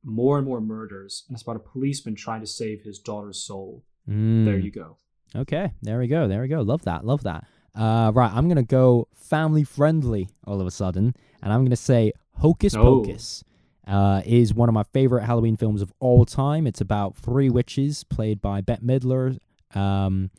[0.04, 3.84] more and more murders, and it's about a policeman trying to save his daughter's soul.
[4.08, 4.44] Mm.
[4.44, 4.96] There you go.
[5.34, 6.28] Okay, there we go.
[6.28, 6.60] There we go.
[6.62, 7.04] Love that.
[7.06, 7.44] Love that.
[7.74, 12.12] Uh, right, I'm gonna go family friendly all of a sudden, and I'm gonna say
[12.38, 12.82] Hocus Oh.
[13.02, 13.44] Pocus.
[13.86, 16.68] Uh, is one of my favorite Halloween films of all time.
[16.68, 19.38] It's about three witches played by Bette Midler,
[19.74, 20.30] um,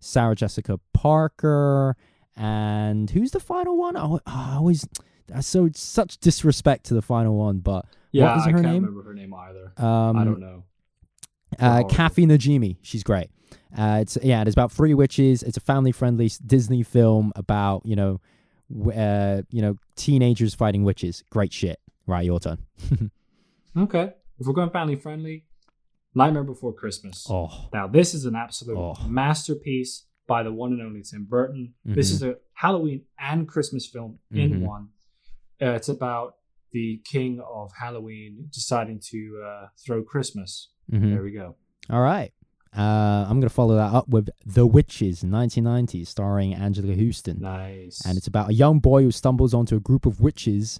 [0.00, 1.96] Sarah Jessica Parker,
[2.36, 3.96] and who's the final one?
[3.96, 4.88] Oh, I always
[5.40, 8.84] so such disrespect to the final one, but Yeah, is I her can't name?
[8.84, 9.72] remember her name either.
[9.76, 10.64] um, I don't know.
[11.58, 11.84] uh.
[11.84, 12.76] Kathy Najimy.
[12.82, 13.28] She's great.
[13.76, 15.42] Uh, it's yeah, it's about three witches.
[15.42, 18.20] It's a family-friendly Disney film about you know,
[18.74, 21.22] w- uh, you know, teenagers fighting witches.
[21.30, 21.78] Great shit.
[22.06, 22.58] Right, your turn.
[23.76, 25.44] Okay, if we're going family friendly,
[26.14, 27.26] Nightmare Before Christmas.
[27.30, 28.94] Oh, Now, this is an absolute Oh.
[29.06, 31.74] masterpiece by the one and only Tim Burton.
[31.84, 32.14] This Mhm.
[32.14, 34.60] is a Halloween and Christmas film in Mhm.
[34.62, 34.88] one.
[35.62, 36.36] Uh, it's about
[36.72, 40.68] the king of Halloween deciding to uh, throw Christmas.
[40.90, 41.10] mhm.
[41.12, 41.56] There we go.
[41.90, 42.32] all right.
[42.76, 47.38] Uh, I'm gonna follow that up with The Witches, 1990, starring Angela Huston.
[47.40, 48.04] Nice.
[48.04, 50.78] and it's about a young boy who stumbles onto a group of witches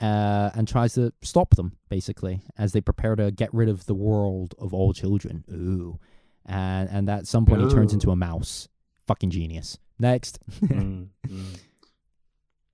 [0.00, 3.94] uh, and tries to stop them, basically, as they prepare to get rid of the
[3.94, 5.44] world of all children.
[5.50, 5.98] Ooh,
[6.44, 8.68] and and at some point he turns into a mouse.
[9.06, 9.78] Fucking genius.
[9.98, 10.38] Next.
[10.60, 11.58] Mm, mm.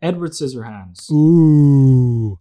[0.03, 1.11] Edward Scissorhands.
[1.11, 2.39] Ooh.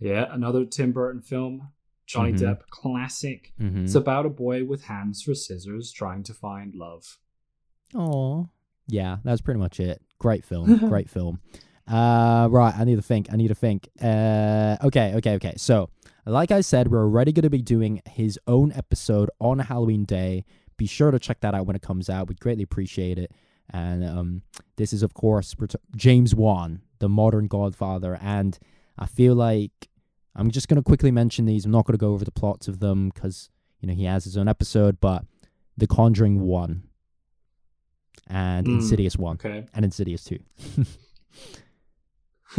[0.00, 1.68] Yeah, another Tim Burton film.
[2.06, 2.38] Johnny Mhm.
[2.40, 3.52] Depp classic.
[3.60, 3.84] Mm-hmm.
[3.84, 7.18] It's about a boy with hands for scissors trying to find love.
[7.94, 8.48] Oh,
[8.86, 10.00] yeah, that's pretty much it.
[10.18, 11.40] Great film, great film.
[11.86, 13.28] Uh, right, I need to think.
[13.32, 13.88] I need to think.
[14.00, 15.54] Uh, okay, okay, okay.
[15.56, 15.90] So,
[16.26, 20.44] like I said, we're already going to be doing his own episode on Halloween Day.
[20.76, 22.28] Be sure to check that out when it comes out.
[22.28, 23.32] We'd greatly appreciate it.
[23.70, 24.42] And um,
[24.76, 25.54] this is, of course,
[25.96, 28.18] James Wan, the modern Godfather.
[28.20, 28.58] And
[28.98, 29.88] I feel like
[30.34, 31.64] I'm just going to quickly mention these.
[31.64, 33.50] I'm not going to go over the plots of them because
[33.80, 35.00] you know he has his own episode.
[35.00, 35.24] But
[35.76, 36.84] The Conjuring One
[38.26, 39.66] and Mm, Insidious One Okay.
[39.74, 40.38] and Insidious Two.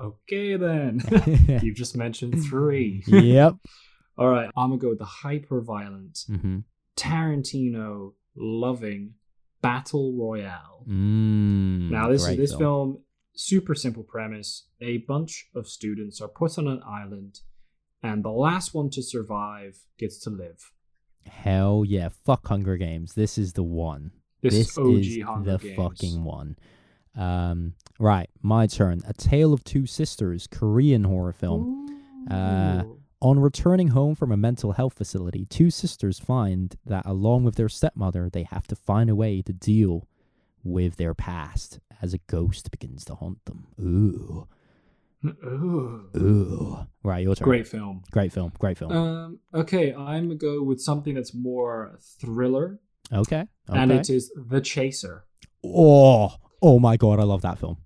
[0.00, 1.00] okay then.
[1.62, 3.02] You've just mentioned three.
[3.06, 3.54] yep.
[4.18, 6.58] All right, I'm gonna go with the hyper violent Mm-hmm.
[6.96, 9.14] Tarantino loving
[9.62, 10.84] battle royale.
[10.88, 12.98] Mm, now this this film.
[13.40, 14.66] Super simple premise.
[14.80, 17.40] A bunch of students are put on an island,
[18.02, 20.70] and the last one to survive gets to live.
[21.26, 22.08] Hell yeah!
[22.24, 23.14] Fuck Hunger Games.
[23.14, 24.12] This is the one.
[24.42, 25.76] This, This is OG is Hunger the Games.
[25.76, 26.56] fucking one.
[27.16, 29.02] Um, right, my turn.
[29.06, 31.86] A Tale of Two Sisters, Korean horror film.
[32.30, 32.84] Uh,
[33.22, 37.68] On returning home from a mental health facility, two sisters find that along with their
[37.68, 40.06] stepmother, they have to find a way to deal
[40.62, 43.66] with their past as a ghost begins to haunt them.
[43.80, 44.46] Ooh,
[45.24, 46.08] Ooh.
[46.16, 46.78] ooh.
[47.02, 47.44] Right, your turn.
[47.44, 48.02] Great film.
[48.10, 48.52] Great film.
[48.58, 48.92] Great film.
[48.92, 52.80] Um, okay, I'm gonna go with something that's more thriller,
[53.12, 53.44] okay.
[53.68, 53.78] Okay.
[53.78, 55.24] and it is The Chaser.
[55.64, 57.78] oh, oh my god, I love that film.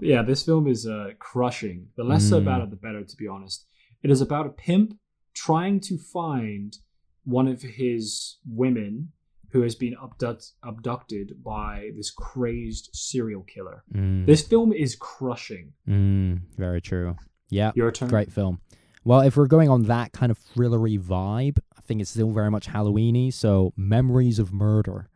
[0.00, 1.88] Yeah, this film is uh, crushing.
[1.96, 2.42] The less so Mm.
[2.42, 3.02] about it, the better.
[3.02, 3.66] To be honest,
[4.02, 4.94] it is about a pimp
[5.34, 6.76] trying to find
[7.24, 9.12] one of his women
[9.56, 13.82] who has been abduct- abducted by this crazed serial killer.
[13.94, 15.72] Mm, This film is crushing.
[15.88, 17.16] mm, very true.
[17.48, 18.10] Yeah, Your turn.
[18.10, 18.60] great film.
[19.02, 22.50] Well, if we're going on that kind of thrillery vibe, I think it's still very
[22.50, 23.32] much Halloweeny.
[23.32, 25.08] So, Memories of Murder,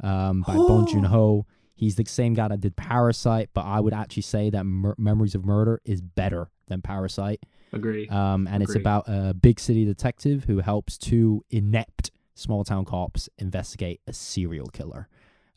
[0.00, 1.44] um, by Bong Joon Ho.
[1.74, 5.34] He's the same guy that did Parasite, but I would actually say that Mur- Memories
[5.34, 7.40] of Murder is better than Parasite.
[7.72, 8.06] Agree.
[8.08, 13.28] Um, and it's about a big city detective who helps two inept small town cops
[13.38, 15.08] investigate a serial killer.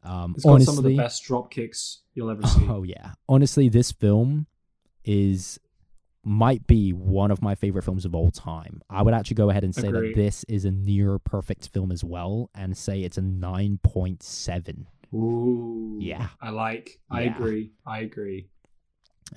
[0.04, 2.68] Um, it's got honestly, some of the best drop kicks you'll ever see.
[2.68, 3.12] Oh yeah.
[3.30, 4.48] Honestly, this film
[5.06, 5.60] is
[6.24, 8.82] might be one of my favorite films of all time.
[8.90, 10.10] I would actually go ahead and say Agree.
[10.14, 14.86] that this is a near perfect film as well and say it's a 9.7.
[15.14, 15.98] Ooh.
[16.00, 16.28] Yeah.
[16.42, 17.00] I like.
[17.10, 17.36] I Yeah.
[17.36, 17.72] agree.
[17.86, 18.50] I agree.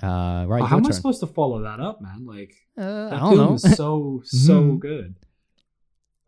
[0.02, 2.26] Uh right, Oh, how your am I supposed to follow that up, man?
[2.26, 3.54] Like uh, that I don't film know.
[3.54, 4.78] is so so Mhm.
[4.80, 5.14] good.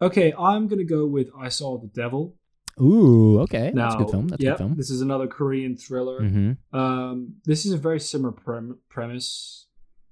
[0.01, 2.35] Okay, I'm gonna go with I Saw the Devil.
[2.81, 3.73] Ooh, okay.
[3.75, 4.29] Now, That's a good film.
[4.29, 4.75] That's a good film.
[4.77, 6.21] this is another Korean thriller.
[6.21, 6.59] Mhm.
[6.75, 9.67] Um, this is a very similar prem- premise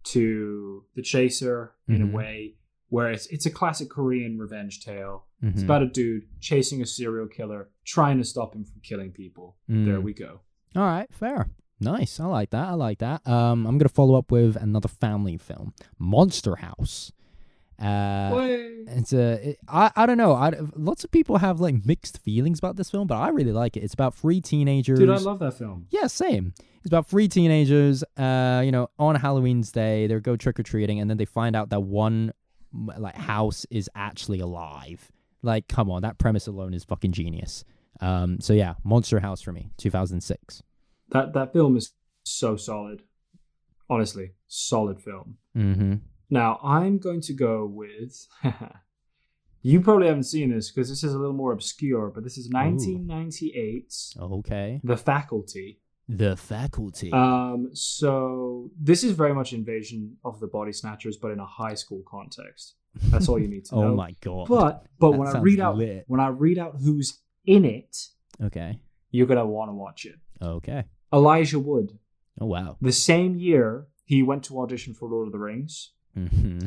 [0.05, 2.11] to The Chaser in Mhm.
[2.13, 2.55] a way,
[2.89, 5.25] where it's it's a classic Korean revenge tale.
[5.43, 5.65] It's Mhm.
[5.65, 9.57] about a dude chasing a serial killer, trying to stop him from killing people.
[9.69, 10.03] There Mm.
[10.03, 10.41] we go.
[10.75, 11.51] All right, fair.
[11.81, 12.19] Nice.
[12.19, 12.69] I like that.
[12.69, 13.27] I like that.
[13.29, 17.13] Um I'm going to follow up with another family film, Monster House.
[17.79, 18.31] Uh.
[19.05, 20.33] It's a, it, I, I don't know.
[20.33, 23.77] I, lots of people have like mixed feelings about this film, but I really like
[23.77, 23.83] it.
[23.83, 24.99] It's about three teenagers.
[24.99, 25.87] Dude, I love that film.
[25.91, 26.55] Yeah, same.
[26.79, 28.03] It's about three teenagers.
[28.17, 31.55] Uh, you know, on Halloween's day, they go trick or treating, and then they find
[31.55, 32.33] out that one
[32.73, 35.13] like house is actually alive.
[35.43, 37.63] Like, come on, that premise alone is fucking genius.
[38.01, 40.63] Um, so yeah, Monster House for me, 2006.
[41.11, 41.93] That that film is
[42.25, 43.03] so solid.
[43.91, 45.37] Honestly, solid film.
[45.55, 45.95] Mm-hmm.
[46.31, 48.27] Now I'm going to go with.
[49.67, 52.51] you probably haven't seen this because this is a little more obscure, but this is
[52.51, 54.81] 1998's Okay.
[54.85, 55.81] The Faculty.
[56.09, 57.11] The Faculty.
[57.13, 61.75] Um, so this is very much Invasion of the Body Snatchers, but in a high
[61.75, 62.75] school context.
[63.11, 63.83] That's all you need to know.
[63.93, 64.47] oh my god.
[64.49, 66.05] But but That when I read out lit.
[66.07, 67.97] when I read out who's in it,
[68.43, 68.79] Okay.
[69.11, 70.17] you're gonna want to watch it.
[70.43, 70.85] Okay.
[71.13, 71.99] Elijah Wood.
[72.41, 72.77] Oh wow.
[72.81, 75.93] The same year he went to audition for Lord of the Rings.
[76.17, 76.67] Mm-hmm.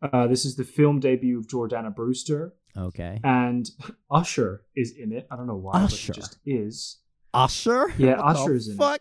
[0.00, 3.20] Uh, this is the film debut of Jordana Brewster, Okay.
[3.24, 3.68] and
[4.10, 5.26] Usher is in it.
[5.30, 6.12] I don't know why, Usher?
[6.12, 6.98] but he just is.
[7.34, 7.92] Usher?
[7.98, 8.78] Yeah, What Usher is in it.
[8.78, 9.00] fuck?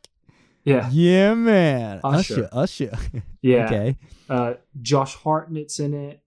[0.64, 2.02] Yeah, Yeah, man.
[2.04, 2.50] Usher.
[2.52, 2.90] Usher.
[2.92, 2.98] Usher.
[3.42, 3.66] yeah.
[3.66, 3.98] Okay.
[4.30, 6.22] Uh, Josh Hartnett's in it.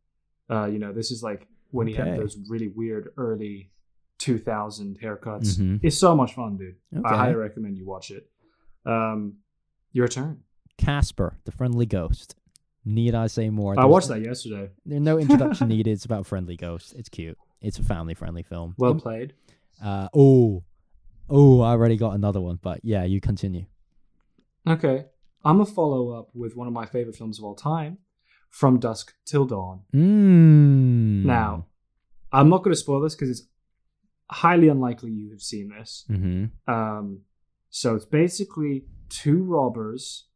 [0.49, 3.71] Uh, you know, this is like when he had those really weird early
[4.19, 5.59] 2000 haircuts.
[5.59, 5.81] Mhm.
[5.83, 6.77] It's so much fun, dude.
[6.97, 7.07] Okay.
[7.09, 8.31] I highly recommend you watch it.
[8.87, 9.35] Um,
[9.93, 10.41] your turn.
[10.79, 12.35] Casper, the friendly ghost.
[12.85, 13.79] Need I say more?
[13.79, 14.71] I watched that yesterday.
[14.87, 15.91] There's no introduction needed.
[15.91, 16.93] It's about friendly ghosts.
[16.93, 17.37] It's cute.
[17.61, 18.75] It's a family-friendly film.
[18.79, 19.35] Well played.
[19.85, 20.65] Uh, oh,
[21.29, 23.67] oh, I already got another one, but yeah, you continue.
[24.67, 25.07] Okay.
[25.45, 27.99] I'm a follow up with one of my favorite films of all time,
[28.51, 29.83] From Dusk Till Dawn.
[29.95, 31.25] Mm.
[31.25, 31.67] Now,
[32.33, 33.49] I'm not going to spoil this because it's
[34.31, 36.05] highly unlikely you have seen this.
[36.11, 36.73] Mm-hmm.
[36.73, 37.21] Um,
[37.71, 40.27] so it's basically two robbers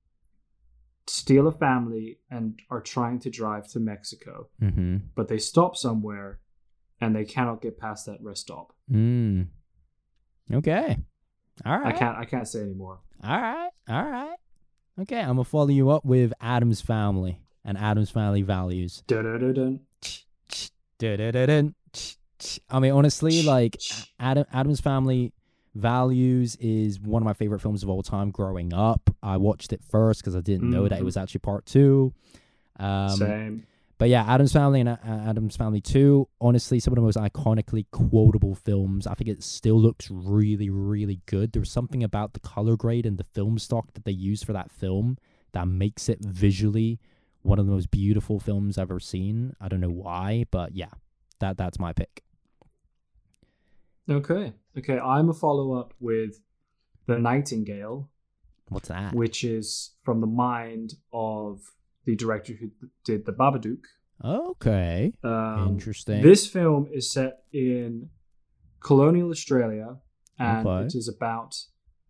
[1.07, 4.97] steal a family and are trying to drive to Mexico, Mm-hmm.
[5.15, 6.39] but they stop somewhere
[7.01, 8.73] and they cannot get past that rest stop.
[8.91, 9.49] Mm.
[10.53, 10.97] Okay.
[11.65, 11.95] All right.
[11.95, 12.17] I can't.
[12.19, 13.01] I can't say anymore.
[13.23, 13.71] All right.
[13.89, 14.37] All right.
[15.01, 19.03] Okay, I'm gonna follow you up with Addams Family and Addams Family values.
[22.71, 23.77] I mean, honestly, like
[24.19, 25.33] Adam Addams Family
[25.75, 28.31] Values is one of my favorite films of all time.
[28.31, 31.05] Growing up, I watched it first because I didn't know that it Mhm.
[31.05, 32.13] was actually part two.
[32.77, 33.67] Um, Same.
[33.99, 37.87] but yeah, Addams Family and uh, Addams Family 2, honestly, some of the most iconically
[37.91, 39.07] quotable films.
[39.07, 41.53] I think it still looks really, really good.
[41.53, 44.71] There's something about the color grade and the film stock that they used for that
[44.71, 45.19] film
[45.53, 46.99] that makes it visually
[47.43, 49.55] one of the most beautiful films I've ever seen.
[49.61, 50.91] I don't know why, but yeah,
[51.41, 52.23] that that's my pick.
[54.09, 54.53] Okay.
[54.79, 54.99] Okay.
[54.99, 56.41] I'm a follow up with
[57.07, 58.11] The Nightingale.
[58.71, 59.13] What's that?
[59.15, 61.61] which is from the mind of
[62.07, 62.71] the director who
[63.05, 63.85] did The Babadook.
[64.25, 65.13] Okay.
[65.23, 66.23] Um, Interesting.
[66.23, 68.09] This film is set in
[68.81, 69.97] colonial Australia,
[70.39, 70.87] and Okay.
[70.87, 71.57] it is about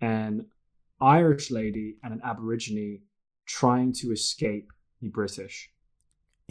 [0.01, 0.47] an
[1.01, 3.01] Irish lady and an Aborigine
[3.47, 4.69] trying to escape
[5.01, 5.71] the British.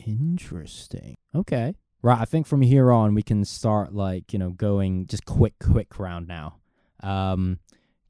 [0.05, 1.15] Interesting.
[1.35, 1.75] Okay.
[2.03, 2.19] Right.
[2.19, 5.97] I think from here on we can start like you know going just quick, quick
[5.97, 6.57] round now.
[7.01, 7.59] Um,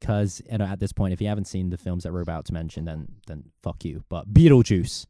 [0.00, 2.44] because you know at this point, if you haven't seen the films that we're about
[2.46, 4.04] to mention, then then fuck you.
[4.08, 5.06] But Beetlejuice.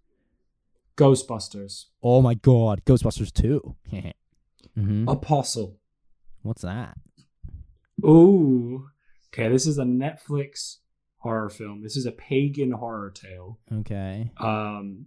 [0.96, 3.74] Ghostbusters, Oh my God, Ghostbusters two.
[3.92, 5.08] mm-hmm.
[5.08, 5.80] Apostle.
[6.42, 6.96] What's that?
[8.04, 8.86] Ooh.
[9.32, 10.76] Okay, this is a Netflix
[11.18, 11.82] horror film.
[11.82, 13.58] This is a pagan horror tale.
[13.72, 14.30] Okay.
[14.38, 15.06] Um,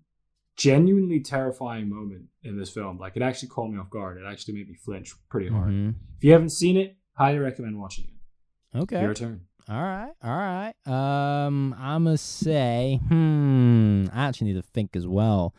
[0.57, 2.97] genuinely terrifying moment in this film.
[2.97, 4.17] Like it actually caught me off guard.
[4.17, 5.69] It actually made me flinch pretty hard.
[5.69, 5.95] Mhm.
[6.17, 8.77] If you haven't seen it, highly recommend watching it.
[8.77, 9.01] Okay.
[9.01, 9.41] Your turn.
[9.69, 10.73] All right, all right.
[10.87, 14.05] Um, I'ma say, hmm.
[14.13, 15.53] I actually need to think as well.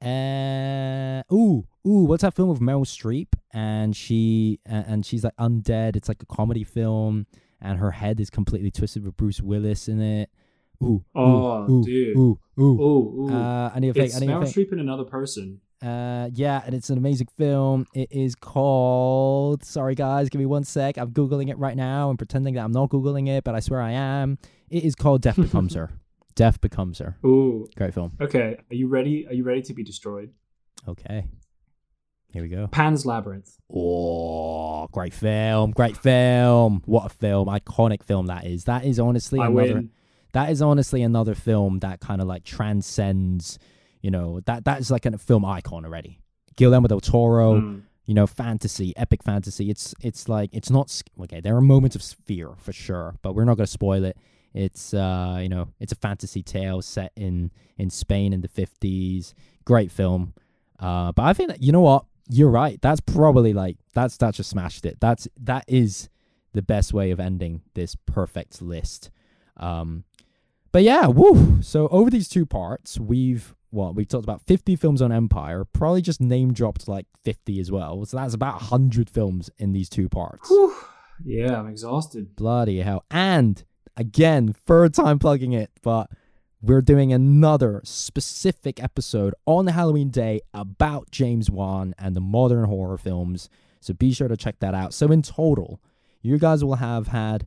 [0.00, 2.04] Uh, ooh, ooh.
[2.04, 5.96] What's that film with Meryl Streep and she and she's like undead?
[5.96, 7.26] It's like a comedy film,
[7.60, 10.30] and her head is completely twisted with Bruce Willis in it.
[10.82, 12.16] Ooh, Oh, ooh, dude.
[12.16, 12.78] Ooh, ooh.
[12.80, 13.32] Oh, ooh.
[13.34, 14.06] Uh, I need to think.
[14.06, 14.54] it's I need Meryl think.
[14.68, 15.60] Streep and another person.
[15.82, 17.86] Uh, yeah, and it's an amazing film.
[17.94, 19.64] It is called.
[19.64, 20.96] Sorry, guys, give me one sec.
[20.96, 23.80] I'm googling it right now and pretending that I'm not googling it, but I swear
[23.80, 24.38] I am.
[24.70, 25.90] It is called Death Becomes Her.
[26.34, 27.16] Death Becomes Her.
[27.24, 27.66] Ooh.
[27.76, 28.12] Great film.
[28.20, 28.56] Okay.
[28.70, 29.26] Are you ready?
[29.26, 30.30] Are you ready to be destroyed?
[30.88, 31.26] Okay,
[32.32, 32.66] here we go.
[32.66, 33.56] Pan's Labyrinth.
[33.72, 35.70] Oh, great film!
[35.70, 36.82] Great film!
[36.86, 37.46] What a film!
[37.48, 38.64] Iconic film that is.
[38.64, 39.74] That is honestly I another.
[39.74, 39.90] win.
[40.32, 43.58] That is honestly another film that kind of like transcends.
[44.00, 46.20] You know that that is like a film icon already.
[46.56, 47.60] Guillermo del Toro.
[47.60, 47.82] Mm.
[48.04, 49.70] you know, fantasy, epic fantasy.
[49.70, 51.40] It's it's like it's not okay.
[51.40, 54.16] There are moments of fear for sure, but we're not gonna spoil it.
[54.54, 59.34] It's uh, you know, it's a fantasy tale set in in Spain in the fifties.
[59.64, 60.34] Great film.
[60.78, 62.80] Uh, but I think that you know what, you're right.
[62.82, 64.98] That's probably like that's that just smashed it.
[65.00, 66.08] That's that is
[66.52, 69.10] the best way of ending this perfect list.
[69.56, 70.04] Um,
[70.72, 71.62] but yeah, woo.
[71.62, 76.02] So over these two parts, we've what we've talked about 50 films on Empire, probably
[76.02, 78.04] just name dropped like 50 as well.
[78.04, 80.48] So that's about 100 films in these two parts.
[80.50, 80.74] Whew.
[81.24, 82.36] Yeah, I'm exhausted.
[82.36, 83.04] Bloody hell.
[83.10, 83.64] And
[83.96, 86.10] again, third time plugging it, but
[86.60, 92.98] we're doing another specific episode on Halloween Day about James Wan and the modern horror
[92.98, 93.48] films.
[93.80, 94.94] So be sure to check that out.
[94.94, 95.80] So in total,
[96.20, 97.46] you guys will have had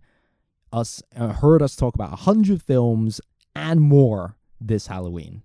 [0.76, 3.22] us uh, heard us talk about 100 films
[3.56, 5.44] and more this Halloween.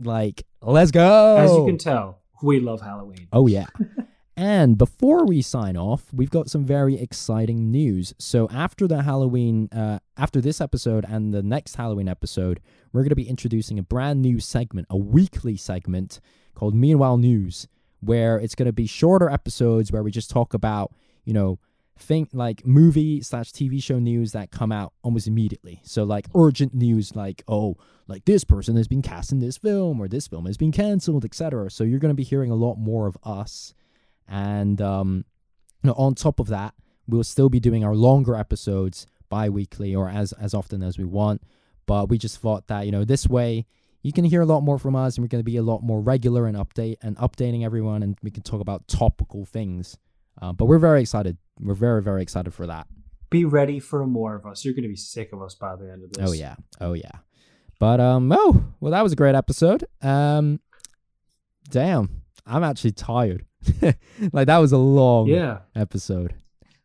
[0.00, 1.36] Like, let's go.
[1.36, 3.28] As you can tell, we love Halloween.
[3.32, 3.66] Oh, yeah.
[4.36, 8.12] and before we sign off, we've got some very exciting news.
[8.18, 12.60] So, after the Halloween, uh, after this episode and the next Halloween episode,
[12.92, 16.18] we're going to be introducing a brand new segment, a weekly segment
[16.54, 17.68] called Meanwhile News,
[18.00, 20.92] where it's going to be shorter episodes where we just talk about,
[21.24, 21.58] you know,
[22.00, 25.80] think like movie slash TV show news that come out almost immediately.
[25.84, 27.76] So like urgent news, like oh,
[28.08, 31.24] like this person has been cast in this film or this film has been canceled,
[31.24, 31.70] etc.
[31.70, 33.74] So you're going to be hearing a lot more of us,
[34.28, 35.24] and um,
[35.82, 36.74] you know, on top of that,
[37.06, 41.42] we'll still be doing our longer episodes bi-weekly or as as often as we want.
[41.86, 43.66] But we just thought that you know this way
[44.02, 45.82] you can hear a lot more from us, and we're going to be a lot
[45.82, 49.98] more regular and update and updating everyone, and we can talk about topical things.
[50.40, 51.36] Uh, but we're very excited.
[51.60, 52.86] We're very very excited for that.
[53.30, 54.64] Be ready for more of us.
[54.64, 56.28] You're going to be sick of us by the end of this.
[56.28, 57.10] Oh yeah, oh yeah.
[57.78, 59.84] But um, oh well, that was a great episode.
[60.02, 60.60] Um,
[61.70, 63.44] damn, I'm actually tired.
[64.32, 65.60] like that was a long Yeah.
[65.74, 66.34] episode.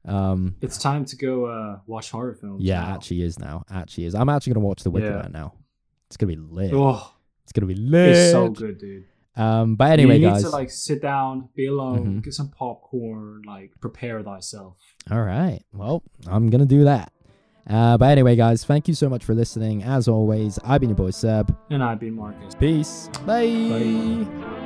[0.07, 2.61] Um, It's time to go uh, watch horror films.
[2.61, 2.93] yeah, now.
[2.93, 3.63] actually is now.
[3.71, 4.13] Actually is.
[4.15, 5.21] I'm actually gonna watch The Wicker Yeah.
[5.23, 5.53] Man now.
[6.07, 6.73] It's gonna be lit.
[6.73, 7.11] Oh,
[7.43, 8.09] It's gonna be lit.
[8.09, 9.05] it's so good, dude.
[9.37, 10.43] Um, but anyway, you need guys.
[10.43, 12.23] to like sit down, be alone, Mhm.
[12.23, 14.75] get some popcorn, like prepare thyself.
[15.11, 15.61] All right.
[15.73, 17.11] Well, I'm gonna do that.
[17.67, 19.83] Uh, but anyway, guys, thank you so much for listening.
[19.83, 21.55] As always, I've been your boy Seb.
[21.69, 22.55] And I've been Marcus.
[22.55, 23.09] Peace.
[23.25, 24.25] Bye.
[24.29, 24.61] Bye.